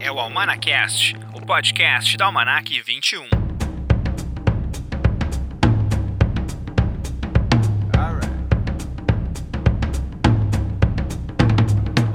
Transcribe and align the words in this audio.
é 0.00 0.10
o 0.10 0.18
Almanacast, 0.18 1.16
o 1.34 1.40
podcast 1.40 2.16
da 2.16 2.26
Almanac 2.26 2.80
21. 2.82 3.47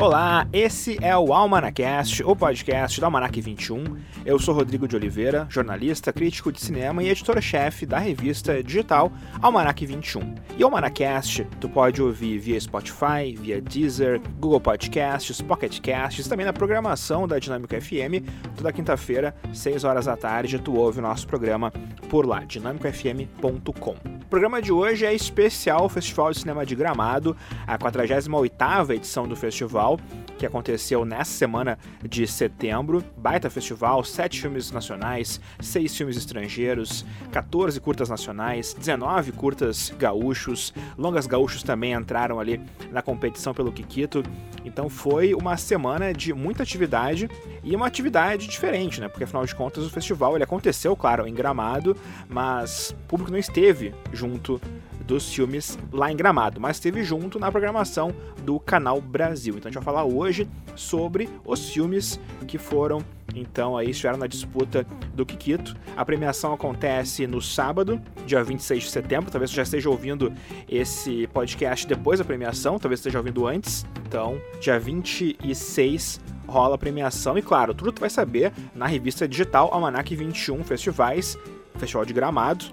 Olá, 0.04 0.46
esse 0.52 0.98
é 1.02 1.18
o 1.18 1.32
Almanacast, 1.32 2.22
o 2.26 2.36
podcast 2.36 3.00
da 3.00 3.08
Almanac 3.08 3.40
21. 3.40 3.86
Eu 4.26 4.38
sou 4.38 4.54
Rodrigo 4.54 4.86
de 4.86 4.98
Oliveira, 4.98 5.48
jornalista, 5.50 6.12
crítico 6.12 6.52
de 6.52 6.60
cinema 6.60 7.02
e 7.02 7.10
editora-chefe 7.10 7.86
da 7.86 8.00
revista 8.00 8.62
digital 8.62 9.14
Almanac 9.42 9.86
21. 9.86 10.36
E 10.58 10.62
o 10.62 10.68
Almanacast 10.68 11.48
tu 11.62 11.70
pode 11.70 12.02
ouvir 12.02 12.38
via 12.38 12.60
Spotify, 12.60 13.34
via 13.34 13.62
Deezer, 13.62 14.20
Google 14.42 14.60
Podcasts, 14.60 15.42
Pocket 15.42 15.80
Casts, 15.80 16.28
também 16.28 16.46
na 16.46 16.52
programação 16.52 17.26
da 17.26 17.40
Dinâmica 17.40 17.80
FM. 17.80 18.28
Toda 18.58 18.74
quinta-feira, 18.74 19.34
6 19.54 19.86
horas 19.86 20.04
da 20.04 20.18
tarde, 20.18 20.60
tu 20.60 20.76
ouve 20.76 21.00
o 21.00 21.02
nosso 21.02 21.26
programa 21.26 21.72
por 22.10 22.26
lá, 22.26 22.44
dinamicofm.com. 22.44 23.96
O 24.24 24.26
programa 24.34 24.62
de 24.62 24.72
hoje 24.72 25.06
é 25.06 25.14
especial 25.14 25.88
Festival 25.88 26.32
de 26.32 26.40
Cinema 26.40 26.66
de 26.66 26.76
Gramado, 26.76 27.38
a 27.68 27.78
48ª 27.78 28.96
edição 28.96 29.28
do 29.28 29.36
festival, 29.36 29.93
que 30.38 30.46
aconteceu 30.46 31.06
nessa 31.06 31.32
semana 31.32 31.78
de 32.04 32.28
setembro. 32.28 33.04
Baita 33.18 33.50
festival, 33.50 34.04
sete 34.04 34.42
filmes 34.42 34.72
nacionais, 34.72 35.40
seis 35.60 35.96
filmes 35.96 36.18
estrangeiros, 36.18 37.06
14 37.32 37.80
curtas 37.80 38.10
nacionais, 38.10 38.74
19 38.74 39.32
curtas 39.32 39.94
gaúchos, 39.98 40.74
longas 40.98 41.28
gaúchos 41.28 41.64
também 41.64 41.94
entraram 41.94 42.40
ali 42.40 42.60
na 42.92 43.02
competição 43.02 43.54
pelo 43.54 43.72
Kikito. 43.72 44.24
Então 44.66 44.90
foi 44.90 45.34
uma 45.34 45.58
semana 45.58 46.14
de 46.14 46.34
muita 46.34 46.64
atividade 46.64 47.30
e 47.64 47.76
uma 47.76 47.88
atividade 47.88 48.48
diferente, 48.48 49.00
né? 49.00 49.08
Porque 49.08 49.24
afinal 49.24 49.46
de 49.46 49.56
contas 49.56 49.86
o 49.86 49.90
festival 49.90 50.36
ele 50.36 50.44
aconteceu, 50.44 50.96
claro, 50.96 51.28
em 51.28 51.34
Gramado, 51.34 51.96
mas 52.28 52.92
o 52.92 53.08
público 53.08 53.32
não 53.32 53.40
esteve 53.40 53.94
junto 54.12 54.60
dos 55.06 55.34
filmes 55.34 55.78
lá 55.92 56.12
em 56.12 56.16
Gramado, 56.16 56.60
mas 56.60 56.78
esteve 56.78 57.04
junto 57.04 57.40
na 57.40 57.52
programação 57.52 58.14
do 58.44 58.60
Canal 58.60 59.00
Brasil. 59.02 59.56
Então 59.56 59.70
a 59.70 59.72
gente 59.72 59.83
falar 59.84 60.06
hoje 60.06 60.48
sobre 60.76 61.30
os 61.46 61.70
filmes 61.70 62.20
que 62.48 62.58
foram 62.58 63.04
então 63.36 63.76
aí 63.78 63.90
estiveram 63.90 64.18
na 64.18 64.28
disputa 64.28 64.86
do 65.14 65.26
Kikito. 65.26 65.76
A 65.98 66.06
premiação 66.06 66.54
acontece 66.54 67.26
no 67.26 67.42
sábado, 67.42 68.02
dia 68.26 68.44
26 68.44 68.84
de 68.84 68.90
setembro. 68.90 69.32
Talvez 69.32 69.52
você 69.52 69.58
já 69.58 69.64
esteja 69.64 69.90
ouvindo 69.90 70.32
esse 70.70 71.28
podcast 71.28 71.88
depois 71.88 72.20
da 72.20 72.26
premiação, 72.26 72.78
talvez 72.78 73.00
esteja 73.00 73.18
ouvindo 73.18 73.48
antes. 73.48 73.86
Então, 74.08 74.40
dia 74.60 74.80
26 74.80 76.22
rola 76.48 76.76
a 76.76 76.78
premiação 76.78 77.38
e 77.38 77.42
claro, 77.42 77.74
tudo 77.74 77.92
tu 77.92 78.02
vai 78.02 78.10
saber 78.10 78.52
na 78.76 78.86
revista 78.86 79.28
digital 79.28 79.70
Almanac 79.74 80.16
21 80.16 80.64
Festivais, 80.64 81.38
Festival 81.80 82.06
de 82.06 82.14
Gramado 82.14 82.66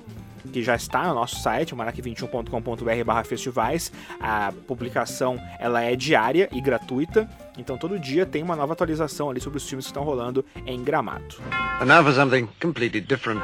que 0.53 0.63
já 0.63 0.75
está 0.75 1.09
no 1.09 1.15
nosso 1.15 1.41
site, 1.43 1.75
manac21.com.br 1.75 3.25
festivais. 3.25 3.93
A 4.21 4.53
publicação 4.67 5.39
ela 5.59 5.83
é 5.83 5.95
diária 5.97 6.49
e 6.53 6.61
gratuita, 6.61 7.29
então 7.59 7.77
todo 7.77 7.99
dia 7.99 8.25
tem 8.25 8.43
uma 8.43 8.57
nova 8.57 8.73
atualização 8.73 9.31
ali 9.31 9.41
sobre 9.41 9.59
os 9.59 9.69
filmes 9.69 9.87
que 9.87 9.91
estão 9.91 10.03
rolando 10.03 10.45
em 10.67 10.83
Gramado. 10.83 11.37
And 11.81 11.87
now 11.87 12.03
for 12.03 12.13
something 12.13 12.49
completely 12.61 13.01
different. 13.01 13.43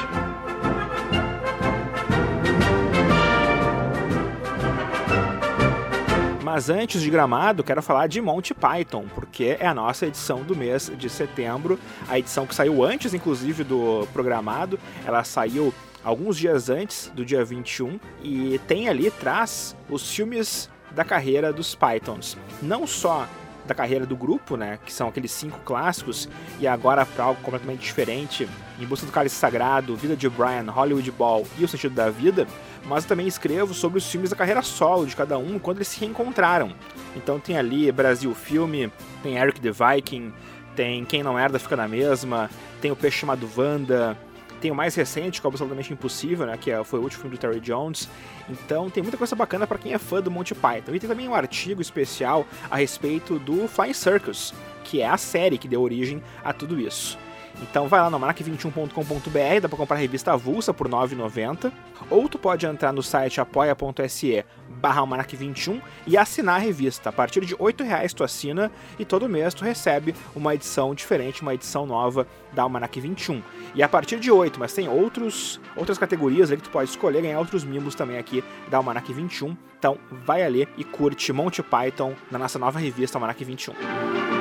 Mas 6.56 6.70
antes 6.70 7.02
de 7.02 7.10
Gramado, 7.10 7.62
quero 7.62 7.82
falar 7.82 8.06
de 8.06 8.18
Monty 8.18 8.54
Python, 8.54 9.04
porque 9.14 9.58
é 9.60 9.66
a 9.66 9.74
nossa 9.74 10.06
edição 10.06 10.42
do 10.42 10.56
mês 10.56 10.90
de 10.96 11.10
setembro, 11.10 11.78
a 12.08 12.18
edição 12.18 12.46
que 12.46 12.54
saiu 12.54 12.82
antes, 12.82 13.12
inclusive, 13.12 13.62
do 13.62 14.08
programado. 14.10 14.80
Ela 15.04 15.22
saiu 15.22 15.70
alguns 16.02 16.38
dias 16.38 16.70
antes 16.70 17.12
do 17.14 17.26
dia 17.26 17.44
21 17.44 18.00
e 18.22 18.58
tem 18.66 18.88
ali 18.88 19.10
traz 19.10 19.76
os 19.86 20.10
filmes 20.10 20.70
da 20.92 21.04
carreira 21.04 21.52
dos 21.52 21.74
Pythons. 21.74 22.38
Não 22.62 22.86
só 22.86 23.28
da 23.66 23.74
carreira 23.74 24.06
do 24.06 24.16
grupo, 24.16 24.56
né, 24.56 24.78
que 24.84 24.92
são 24.92 25.08
aqueles 25.08 25.32
cinco 25.32 25.58
clássicos, 25.64 26.28
e 26.58 26.66
agora 26.66 27.04
para 27.04 27.24
algo 27.24 27.42
completamente 27.42 27.80
diferente, 27.80 28.48
Em 28.78 28.86
Busca 28.86 29.06
do 29.06 29.12
Cálice 29.12 29.36
Sagrado, 29.36 29.96
Vida 29.96 30.16
de 30.16 30.28
Brian, 30.28 30.70
Hollywood 30.70 31.10
Ball 31.10 31.46
e 31.58 31.64
O 31.64 31.68
Sentido 31.68 31.94
da 31.94 32.08
Vida, 32.10 32.46
mas 32.86 33.04
também 33.04 33.26
escrevo 33.26 33.74
sobre 33.74 33.98
os 33.98 34.10
filmes 34.10 34.30
da 34.30 34.36
carreira 34.36 34.62
solo 34.62 35.06
de 35.06 35.16
cada 35.16 35.36
um 35.38 35.58
quando 35.58 35.78
eles 35.78 35.88
se 35.88 36.00
reencontraram. 36.00 36.72
Então 37.14 37.38
tem 37.38 37.58
ali 37.58 37.90
Brasil 37.90 38.34
Filme, 38.34 38.90
tem 39.22 39.36
Eric 39.36 39.60
the 39.60 39.70
Viking, 39.70 40.32
tem 40.74 41.04
Quem 41.04 41.22
Não 41.22 41.38
Herda 41.38 41.58
Fica 41.58 41.76
na 41.76 41.88
Mesma, 41.88 42.50
tem 42.80 42.90
O 42.90 42.96
Peixe 42.96 43.18
Chamado 43.18 43.48
Wanda, 43.56 44.16
tem 44.60 44.70
o 44.70 44.74
mais 44.74 44.94
recente, 44.94 45.40
que 45.40 45.46
é 45.46 45.48
Absolutamente 45.48 45.92
Impossível, 45.92 46.46
né, 46.46 46.56
que 46.56 46.70
é, 46.70 46.82
foi 46.84 46.98
o 46.98 47.02
último 47.02 47.22
filme 47.22 47.36
do 47.36 47.40
Terry 47.40 47.60
Jones. 47.60 48.08
Então 48.48 48.88
tem 48.88 49.02
muita 49.02 49.18
coisa 49.18 49.34
bacana 49.34 49.66
para 49.66 49.78
quem 49.78 49.92
é 49.92 49.98
fã 49.98 50.20
do 50.20 50.30
Monty 50.30 50.54
Python. 50.54 50.94
E 50.94 51.00
tem 51.00 51.08
também 51.08 51.28
um 51.28 51.34
artigo 51.34 51.82
especial 51.82 52.46
a 52.70 52.76
respeito 52.76 53.38
do 53.38 53.66
Flying 53.68 53.92
Circus, 53.92 54.54
que 54.84 55.00
é 55.00 55.08
a 55.08 55.16
série 55.16 55.58
que 55.58 55.68
deu 55.68 55.82
origem 55.82 56.22
a 56.44 56.52
tudo 56.52 56.80
isso. 56.80 57.18
Então 57.62 57.88
vai 57.88 58.00
lá 58.00 58.10
no 58.10 58.18
manac21.com.br, 58.20 59.60
dá 59.62 59.68
para 59.68 59.78
comprar 59.78 59.96
a 59.96 60.00
revista 60.00 60.32
avulsa 60.32 60.74
por 60.74 60.86
R$ 60.86 60.92
9,90. 60.92 61.72
Ou 62.10 62.28
tu 62.28 62.38
pode 62.38 62.66
entrar 62.66 62.92
no 62.92 63.02
site 63.02 63.40
apoia.se 63.40 64.44
barra 64.68 65.02
21 65.26 65.80
e 66.06 66.16
assinar 66.16 66.56
a 66.56 66.58
revista. 66.58 67.08
A 67.08 67.12
partir 67.12 67.44
de 67.44 67.54
R$ 67.54 67.84
reais 67.84 68.12
tu 68.12 68.22
assina 68.22 68.70
e 68.98 69.04
todo 69.04 69.28
mês 69.28 69.54
tu 69.54 69.64
recebe 69.64 70.14
uma 70.34 70.54
edição 70.54 70.94
diferente, 70.94 71.42
uma 71.42 71.54
edição 71.54 71.86
nova 71.86 72.26
da 72.52 72.62
Almanac 72.62 73.00
21. 73.00 73.42
E 73.74 73.82
a 73.82 73.88
partir 73.88 74.20
de 74.20 74.30
8, 74.30 74.58
mas 74.60 74.72
tem 74.72 74.88
outros, 74.88 75.60
outras 75.74 75.98
categorias 75.98 76.50
ali 76.50 76.58
que 76.60 76.68
tu 76.68 76.72
pode 76.72 76.90
escolher, 76.90 77.22
ganhar 77.22 77.38
outros 77.38 77.64
mimos 77.64 77.94
também 77.94 78.18
aqui 78.18 78.44
da 78.68 78.76
Almanac 78.76 79.12
21. 79.12 79.56
Então 79.78 79.98
vai 80.10 80.42
ali 80.42 80.68
e 80.76 80.84
curte 80.84 81.32
Monty 81.32 81.62
Python 81.62 82.14
na 82.30 82.38
nossa 82.38 82.58
nova 82.58 82.78
revista 82.78 83.18
Almanac 83.18 83.42
21. 83.42 84.35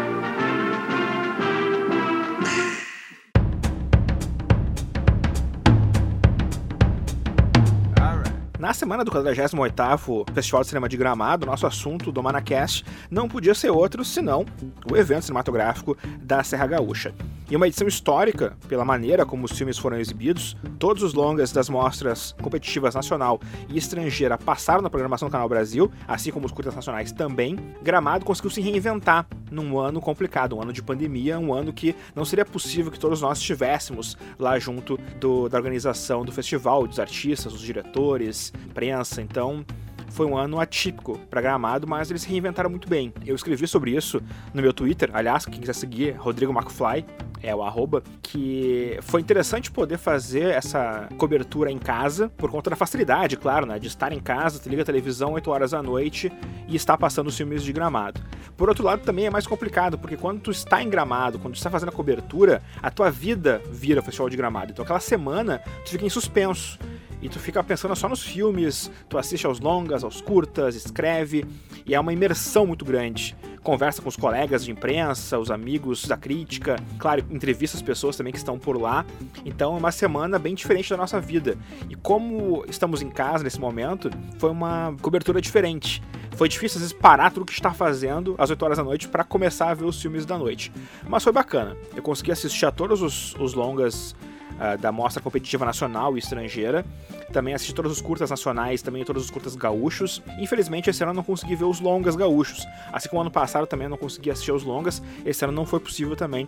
Na 8.58 8.74
semana 8.74 9.04
do 9.04 9.12
48º 9.12 10.32
Festival 10.34 10.62
de 10.62 10.68
Cinema 10.70 10.88
de 10.88 10.96
Gramado, 10.96 11.46
nosso 11.46 11.68
assunto 11.68 12.10
do 12.10 12.24
Manacast 12.24 12.86
não 13.12 13.28
podia 13.28 13.54
ser 13.54 13.70
outro 13.70 14.06
senão 14.06 14.46
o 14.90 14.96
evento 14.96 15.24
cinematográfico 15.24 15.98
da 16.22 16.42
Serra 16.42 16.66
Gaúcha. 16.66 17.14
E 17.50 17.56
uma 17.56 17.68
edição 17.68 17.88
histórica, 17.88 18.58
pela 18.68 18.84
maneira 18.86 19.26
como 19.26 19.46
os 19.46 19.52
filmes 19.52 19.78
foram 19.78 20.00
exibidos, 20.00 20.58
todos 20.80 21.04
os 21.04 21.14
longas 21.14 21.52
das 21.52 21.70
mostras 21.70 22.34
competitivas 22.42 22.96
nacional 22.96 23.40
e 23.70 23.78
estrangeira 23.78 24.38
passaram 24.38 24.82
na 24.82 24.90
programação 24.90 25.28
do 25.28 25.32
Canal 25.32 25.50
Brasil, 25.50 25.92
assim 26.08 26.32
como 26.32 26.48
os 26.48 26.52
curtas 26.52 26.74
nacionais 26.74 27.12
também. 27.12 27.58
Gramado 27.84 28.26
conseguiu 28.26 28.50
se 28.50 28.62
reinventar 28.62 29.28
num 29.52 29.78
ano 29.78 30.02
complicado, 30.02 30.56
um 30.56 30.62
ano 30.62 30.74
de 30.74 30.82
pandemia, 30.82 31.38
um 31.38 31.54
ano 31.54 31.72
que 31.72 31.96
não 32.16 32.26
seria 32.26 32.46
possível 32.46 32.92
que 32.92 33.00
todos 33.00 33.22
nós 33.22 33.38
estivéssemos 33.38 34.18
lá 34.40 34.58
junto 34.58 34.98
do, 35.20 35.48
da 35.48 35.58
organização 35.58 36.26
do 36.26 36.32
festival, 36.32 36.88
dos 36.88 37.00
artistas, 37.00 37.54
dos 37.54 37.62
diretores, 37.62 38.52
imprensa. 38.66 39.22
Então, 39.22 39.66
foi 40.16 40.26
um 40.26 40.38
ano 40.38 40.62
atípico 40.62 41.20
para 41.30 41.42
Gramado, 41.42 41.86
mas 41.86 42.10
eles 42.10 42.22
se 42.22 42.30
reinventaram 42.30 42.70
muito 42.70 42.88
bem. 42.88 43.14
Eu 43.26 43.36
escrevi 43.36 43.68
sobre 43.68 43.92
isso 43.92 44.22
no 44.54 44.62
meu 44.62 44.72
Twitter, 44.72 45.10
aliás, 45.14 45.46
quem 45.46 45.60
quiser 45.60 45.76
seguir, 45.76 46.12
Rodrigo 46.12 46.54
McFly, 46.54 47.06
é 47.44 47.54
o 47.54 47.62
arroba, 47.62 48.02
que 48.22 48.98
foi 49.02 49.20
interessante 49.20 49.70
poder 49.70 49.98
fazer 49.98 50.52
essa 50.52 51.10
cobertura 51.18 51.70
em 51.70 51.78
casa, 51.78 52.30
por 52.30 52.50
conta 52.50 52.70
da 52.70 52.76
facilidade, 52.78 53.36
claro, 53.36 53.66
né, 53.66 53.78
de 53.78 53.88
estar 53.88 54.14
em 54.14 54.20
casa, 54.20 54.58
tu 54.58 54.70
liga 54.70 54.84
a 54.84 54.86
televisão 54.86 55.34
8 55.34 55.52
horas 55.52 55.72
da 55.72 55.84
noite 55.84 56.32
e 56.68 56.76
estar 56.76 56.98
passando 56.98 57.28
os 57.28 57.38
filmes 57.38 57.62
de 57.62 57.74
Gramado. 57.74 58.22
Por 58.56 58.70
outro 58.70 58.86
lado, 58.86 59.02
também 59.02 59.26
é 59.26 59.30
mais 59.30 59.46
complicado, 59.46 59.98
porque 59.98 60.16
quando 60.16 60.40
tu 60.40 60.50
está 60.50 60.82
em 60.82 60.90
Gramado, 60.90 61.38
quando 61.40 61.56
tu 61.56 61.58
está 61.58 61.70
fazendo 61.70 61.90
a 61.90 61.92
cobertura, 61.92 62.64
a 62.82 62.90
tua 62.90 63.12
vida 63.12 63.62
vira 63.70 64.02
Festival 64.02 64.30
de 64.30 64.38
Gramado. 64.38 64.72
Então 64.72 64.84
aquela 64.84 65.02
semana 65.02 65.62
tu 65.84 65.92
fica 65.92 66.06
em 66.06 66.10
suspenso 66.10 66.80
e 67.26 67.30
tu 67.30 67.40
fica 67.40 67.64
pensando 67.64 67.96
só 67.96 68.08
nos 68.08 68.22
filmes, 68.22 68.92
tu 69.10 69.18
assiste 69.18 69.48
aos 69.48 69.60
longas, 69.60 70.04
aos 70.04 70.22
curtas, 70.22 70.76
escreve, 70.76 71.44
e 71.84 71.96
é 71.96 72.00
uma 72.00 72.14
imersão 72.14 72.68
muito 72.68 72.86
grande. 72.86 73.36
Conversa 73.64 74.00
com 74.00 74.08
os 74.08 74.16
colegas 74.16 74.64
de 74.64 74.70
imprensa, 74.70 75.40
os 75.40 75.50
amigos 75.50 76.06
da 76.06 76.16
crítica, 76.16 76.76
claro, 77.00 77.26
entrevista 77.32 77.78
as 77.78 77.82
pessoas 77.82 78.16
também 78.16 78.32
que 78.32 78.38
estão 78.38 78.60
por 78.60 78.80
lá. 78.80 79.04
Então 79.44 79.74
é 79.76 79.80
uma 79.80 79.92
semana 79.92 80.38
bem 80.38 80.54
diferente 80.54 80.92
da 80.92 80.98
nossa 80.98 81.20
vida. 81.20 81.58
E 81.90 81.96
como 81.96 82.64
estamos 82.70 83.02
em 83.02 83.10
casa 83.10 83.44
nesse 83.44 83.60
momento, 83.60 84.12
foi 84.38 84.52
uma 84.52 84.96
cobertura 85.02 85.42
diferente. 85.42 86.04
Foi 86.36 86.48
difícil 86.48 86.78
às 86.78 86.82
vezes 86.84 86.94
parar 86.94 87.32
tudo 87.32 87.44
que 87.44 87.54
está 87.54 87.74
fazendo 87.74 88.36
às 88.38 88.52
8 88.52 88.64
horas 88.64 88.78
da 88.78 88.84
noite 88.84 89.08
para 89.08 89.24
começar 89.24 89.72
a 89.72 89.74
ver 89.74 89.86
os 89.86 90.00
filmes 90.00 90.28
da 90.28 90.38
noite. 90.38 90.72
Mas 91.08 91.24
foi 91.24 91.34
bacana. 91.34 91.76
Eu 91.96 92.04
consegui 92.04 92.32
assistir 92.32 92.68
a 92.68 92.72
todos 92.72 93.02
os, 93.02 93.34
os 93.40 93.56
longas 93.56 94.16
uh, 94.56 94.78
da 94.78 94.92
Mostra 94.92 95.22
Competitiva 95.22 95.66
Nacional 95.66 96.16
e 96.16 96.20
Estrangeira. 96.20 96.86
Também 97.32 97.54
assisti 97.54 97.74
todos 97.74 97.92
os 97.92 98.02
curtas 98.02 98.30
nacionais, 98.30 98.82
também 98.82 99.04
todos 99.04 99.26
os 99.26 99.32
curtas 99.32 99.56
gaúchos. 99.56 100.22
Infelizmente, 100.40 100.90
esse 100.90 101.04
ano 101.04 101.12
eu 101.12 101.16
não 101.16 101.24
consegui 101.24 101.56
ver 101.56 101.66
os 101.66 101.80
longas 101.80 102.16
gaúchos. 102.16 102.66
Assim 102.92 103.10
como 103.10 103.22
ano 103.22 103.32
passado 103.32 103.66
também 103.68 103.86
eu 103.86 103.90
não 103.90 103.98
consegui 103.98 104.32
assistir 104.32 104.52
os 104.52 104.64
longas, 104.64 105.02
esse 105.26 105.44
ano 105.44 105.54
não 105.54 105.66
foi 105.66 105.80
possível 105.80 106.16
também 106.16 106.48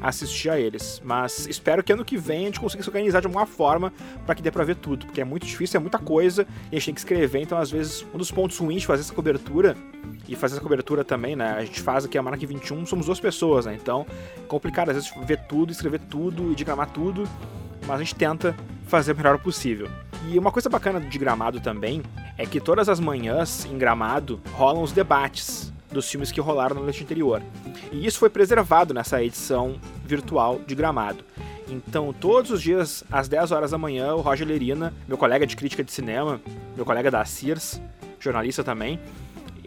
assistir 0.00 0.50
a 0.50 0.58
eles. 0.58 1.00
Mas 1.04 1.46
espero 1.46 1.82
que 1.82 1.92
ano 1.92 2.04
que 2.04 2.16
vem 2.16 2.42
a 2.42 2.46
gente 2.46 2.60
consiga 2.60 2.82
se 2.82 2.88
organizar 2.88 3.20
de 3.20 3.26
alguma 3.26 3.46
forma 3.46 3.92
para 4.24 4.34
que 4.34 4.42
dê 4.42 4.50
pra 4.50 4.64
ver 4.64 4.76
tudo, 4.76 5.06
porque 5.06 5.20
é 5.20 5.24
muito 5.24 5.46
difícil, 5.46 5.78
é 5.78 5.80
muita 5.80 5.98
coisa 5.98 6.46
e 6.70 6.76
a 6.76 6.78
gente 6.78 6.86
tem 6.86 6.94
que 6.94 7.00
escrever. 7.00 7.40
Então, 7.40 7.58
às 7.58 7.70
vezes, 7.70 8.06
um 8.14 8.18
dos 8.18 8.30
pontos 8.30 8.56
ruins 8.58 8.82
de 8.82 8.86
fazer 8.86 9.02
essa 9.02 9.14
cobertura 9.14 9.76
e 10.28 10.36
fazer 10.36 10.54
essa 10.54 10.62
cobertura 10.62 11.04
também, 11.04 11.34
né? 11.34 11.54
A 11.56 11.64
gente 11.64 11.80
faz 11.80 12.04
aqui 12.04 12.16
a 12.18 12.22
Manac 12.22 12.44
21, 12.44 12.86
somos 12.86 13.06
duas 13.06 13.20
pessoas, 13.20 13.66
né? 13.66 13.76
Então, 13.80 14.06
é 14.36 14.46
complicado 14.46 14.90
às 14.90 14.96
vezes 14.96 15.12
ver 15.26 15.40
tudo, 15.48 15.72
escrever 15.72 16.00
tudo 16.00 16.52
e 16.52 16.54
diagramar 16.54 16.90
tudo, 16.90 17.28
mas 17.88 17.96
a 17.96 18.04
gente 18.04 18.14
tenta 18.14 18.54
fazer 18.86 19.12
o 19.12 19.16
melhor 19.16 19.38
possível. 19.38 19.88
E 20.28 20.38
uma 20.38 20.52
coisa 20.52 20.68
bacana 20.68 21.00
de 21.00 21.18
Gramado 21.18 21.58
também 21.58 22.02
é 22.36 22.44
que 22.44 22.60
todas 22.60 22.88
as 22.88 23.00
manhãs 23.00 23.64
em 23.64 23.78
Gramado 23.78 24.38
rolam 24.52 24.82
os 24.82 24.92
debates 24.92 25.72
dos 25.90 26.08
filmes 26.10 26.30
que 26.30 26.38
rolaram 26.40 26.76
na 26.76 26.82
noite 26.82 27.02
anterior. 27.02 27.42
E 27.90 28.06
isso 28.06 28.18
foi 28.18 28.28
preservado 28.28 28.92
nessa 28.92 29.22
edição 29.24 29.76
virtual 30.04 30.60
de 30.66 30.74
Gramado. 30.74 31.24
Então, 31.66 32.12
todos 32.12 32.50
os 32.50 32.62
dias, 32.62 33.04
às 33.10 33.26
10 33.26 33.52
horas 33.52 33.70
da 33.70 33.78
manhã, 33.78 34.14
o 34.14 34.20
Roger 34.20 34.46
Lerina, 34.46 34.92
meu 35.06 35.16
colega 35.16 35.46
de 35.46 35.56
crítica 35.56 35.82
de 35.82 35.90
cinema, 35.90 36.40
meu 36.76 36.84
colega 36.84 37.10
da 37.10 37.24
Sears, 37.24 37.80
jornalista 38.20 38.62
também, 38.62 39.00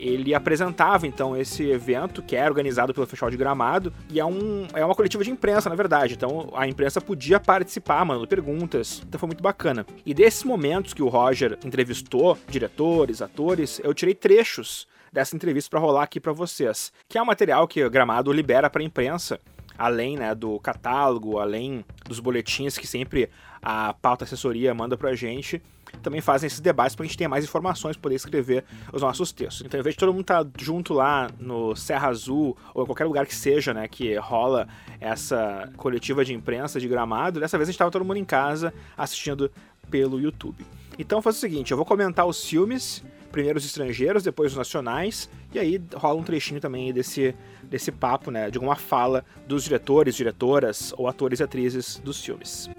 ele 0.01 0.33
apresentava 0.33 1.05
então 1.05 1.37
esse 1.37 1.69
evento 1.69 2.23
que 2.23 2.35
é 2.35 2.43
organizado 2.45 2.93
pelo 2.93 3.05
Festival 3.05 3.29
de 3.29 3.37
Gramado 3.37 3.93
e 4.09 4.19
é, 4.19 4.25
um, 4.25 4.67
é 4.73 4.83
uma 4.83 4.95
coletiva 4.95 5.23
de 5.23 5.29
imprensa, 5.29 5.69
na 5.69 5.75
verdade. 5.75 6.15
Então 6.15 6.49
a 6.53 6.67
imprensa 6.67 6.99
podia 6.99 7.39
participar, 7.39 8.03
mandando 8.03 8.27
perguntas. 8.27 9.01
Então 9.07 9.19
foi 9.19 9.27
muito 9.27 9.43
bacana. 9.43 9.85
E 10.05 10.13
desses 10.13 10.43
momentos 10.43 10.93
que 10.93 11.03
o 11.03 11.07
Roger 11.07 11.57
entrevistou 11.63 12.37
diretores, 12.49 13.21
atores, 13.21 13.79
eu 13.83 13.93
tirei 13.93 14.15
trechos 14.15 14.87
dessa 15.13 15.35
entrevista 15.35 15.69
para 15.69 15.79
rolar 15.79 16.03
aqui 16.03 16.19
para 16.19 16.31
vocês, 16.31 16.91
que 17.07 17.17
é 17.17 17.21
um 17.21 17.25
material 17.25 17.67
que 17.67 17.83
o 17.83 17.89
Gramado 17.89 18.31
libera 18.31 18.69
para 18.69 18.81
a 18.81 18.85
imprensa 18.85 19.39
além 19.77 20.15
né, 20.15 20.35
do 20.35 20.59
catálogo, 20.59 21.39
além 21.39 21.83
dos 22.05 22.19
boletins 22.19 22.77
que 22.77 22.85
sempre 22.85 23.29
a 23.61 23.93
pauta 23.93 24.25
assessoria 24.25 24.73
manda 24.75 24.95
pra 24.95 25.15
gente, 25.15 25.61
também 26.01 26.21
fazem 26.21 26.47
esses 26.47 26.59
debates 26.59 26.95
para 26.95 27.03
a 27.03 27.07
gente 27.07 27.17
ter 27.17 27.27
mais 27.27 27.43
informações, 27.43 27.97
poder 27.97 28.15
escrever 28.15 28.63
os 28.91 29.01
nossos 29.01 29.31
textos. 29.31 29.65
Então, 29.65 29.81
vez 29.81 29.95
de 29.95 29.99
todo 29.99 30.11
mundo 30.11 30.21
estar 30.21 30.43
tá 30.43 30.51
junto 30.57 30.93
lá 30.93 31.29
no 31.39 31.75
Serra 31.75 32.09
Azul 32.09 32.57
ou 32.73 32.83
em 32.83 32.85
qualquer 32.85 33.05
lugar 33.05 33.25
que 33.25 33.35
seja, 33.35 33.73
né, 33.73 33.87
que 33.87 34.15
rola 34.15 34.67
essa 34.99 35.69
coletiva 35.77 36.23
de 36.23 36.33
imprensa 36.33 36.79
de 36.79 36.87
Gramado, 36.87 37.39
dessa 37.39 37.57
vez 37.57 37.67
a 37.67 37.71
gente 37.71 37.75
estava 37.75 37.91
todo 37.91 38.05
mundo 38.05 38.17
em 38.17 38.25
casa 38.25 38.73
assistindo 38.97 39.51
pelo 39.89 40.19
YouTube. 40.19 40.65
Então, 40.97 41.21
faz 41.21 41.37
o 41.37 41.39
seguinte, 41.39 41.71
eu 41.71 41.77
vou 41.77 41.85
comentar 41.85 42.25
os 42.25 42.45
filmes, 42.45 43.03
primeiro 43.31 43.57
os 43.57 43.65
estrangeiros, 43.65 44.23
depois 44.23 44.51
os 44.51 44.57
nacionais, 44.57 45.29
e 45.53 45.59
aí 45.59 45.81
rola 45.95 46.19
um 46.19 46.23
trechinho 46.23 46.59
também 46.59 46.93
desse 46.93 47.35
desse 47.63 47.89
papo, 47.89 48.29
né, 48.29 48.51
de 48.51 48.57
alguma 48.57 48.75
fala 48.75 49.23
dos 49.47 49.63
diretores, 49.63 50.13
diretoras 50.13 50.93
ou 50.97 51.07
atores 51.07 51.39
e 51.39 51.43
atrizes 51.43 51.99
dos 51.99 52.21
filmes. 52.21 52.69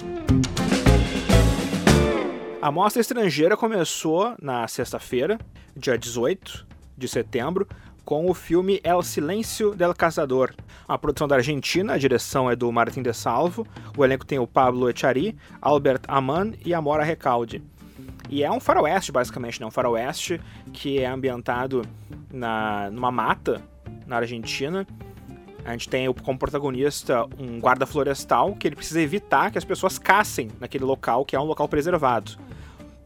A 2.62 2.70
mostra 2.70 3.00
estrangeira 3.00 3.56
começou 3.56 4.36
na 4.40 4.68
sexta-feira, 4.68 5.36
dia 5.76 5.98
18 5.98 6.64
de 6.96 7.08
setembro, 7.08 7.66
com 8.04 8.30
o 8.30 8.34
filme 8.34 8.80
El 8.84 9.02
Silêncio 9.02 9.74
del 9.74 9.92
Cazador, 9.92 10.54
uma 10.88 10.96
produção 10.96 11.26
da 11.26 11.34
Argentina, 11.34 11.94
a 11.94 11.98
direção 11.98 12.48
é 12.48 12.54
do 12.54 12.70
Martin 12.70 13.02
de 13.02 13.12
Salvo, 13.12 13.66
o 13.96 14.04
elenco 14.04 14.24
tem 14.24 14.38
o 14.38 14.46
Pablo 14.46 14.88
Echari, 14.88 15.36
Albert 15.60 16.02
Aman 16.06 16.52
e 16.64 16.72
Amora 16.72 17.02
Recalde. 17.02 17.60
E 18.30 18.44
é 18.44 18.50
um 18.52 18.60
faroeste, 18.60 19.10
basicamente, 19.10 19.60
né? 19.60 19.66
um 19.66 19.70
faroeste 19.72 20.40
que 20.72 21.00
é 21.00 21.06
ambientado 21.06 21.82
na, 22.30 22.88
numa 22.92 23.10
mata 23.10 23.60
na 24.06 24.18
Argentina. 24.18 24.86
A 25.64 25.72
gente 25.72 25.88
tem 25.88 26.12
como 26.12 26.38
protagonista 26.38 27.24
um 27.36 27.58
guarda 27.58 27.86
florestal 27.86 28.54
que 28.54 28.68
ele 28.68 28.76
precisa 28.76 29.00
evitar 29.00 29.50
que 29.50 29.58
as 29.58 29.64
pessoas 29.64 29.98
caçem 29.98 30.48
naquele 30.60 30.84
local, 30.84 31.24
que 31.24 31.34
é 31.34 31.40
um 31.40 31.44
local 31.44 31.66
preservado 31.66 32.38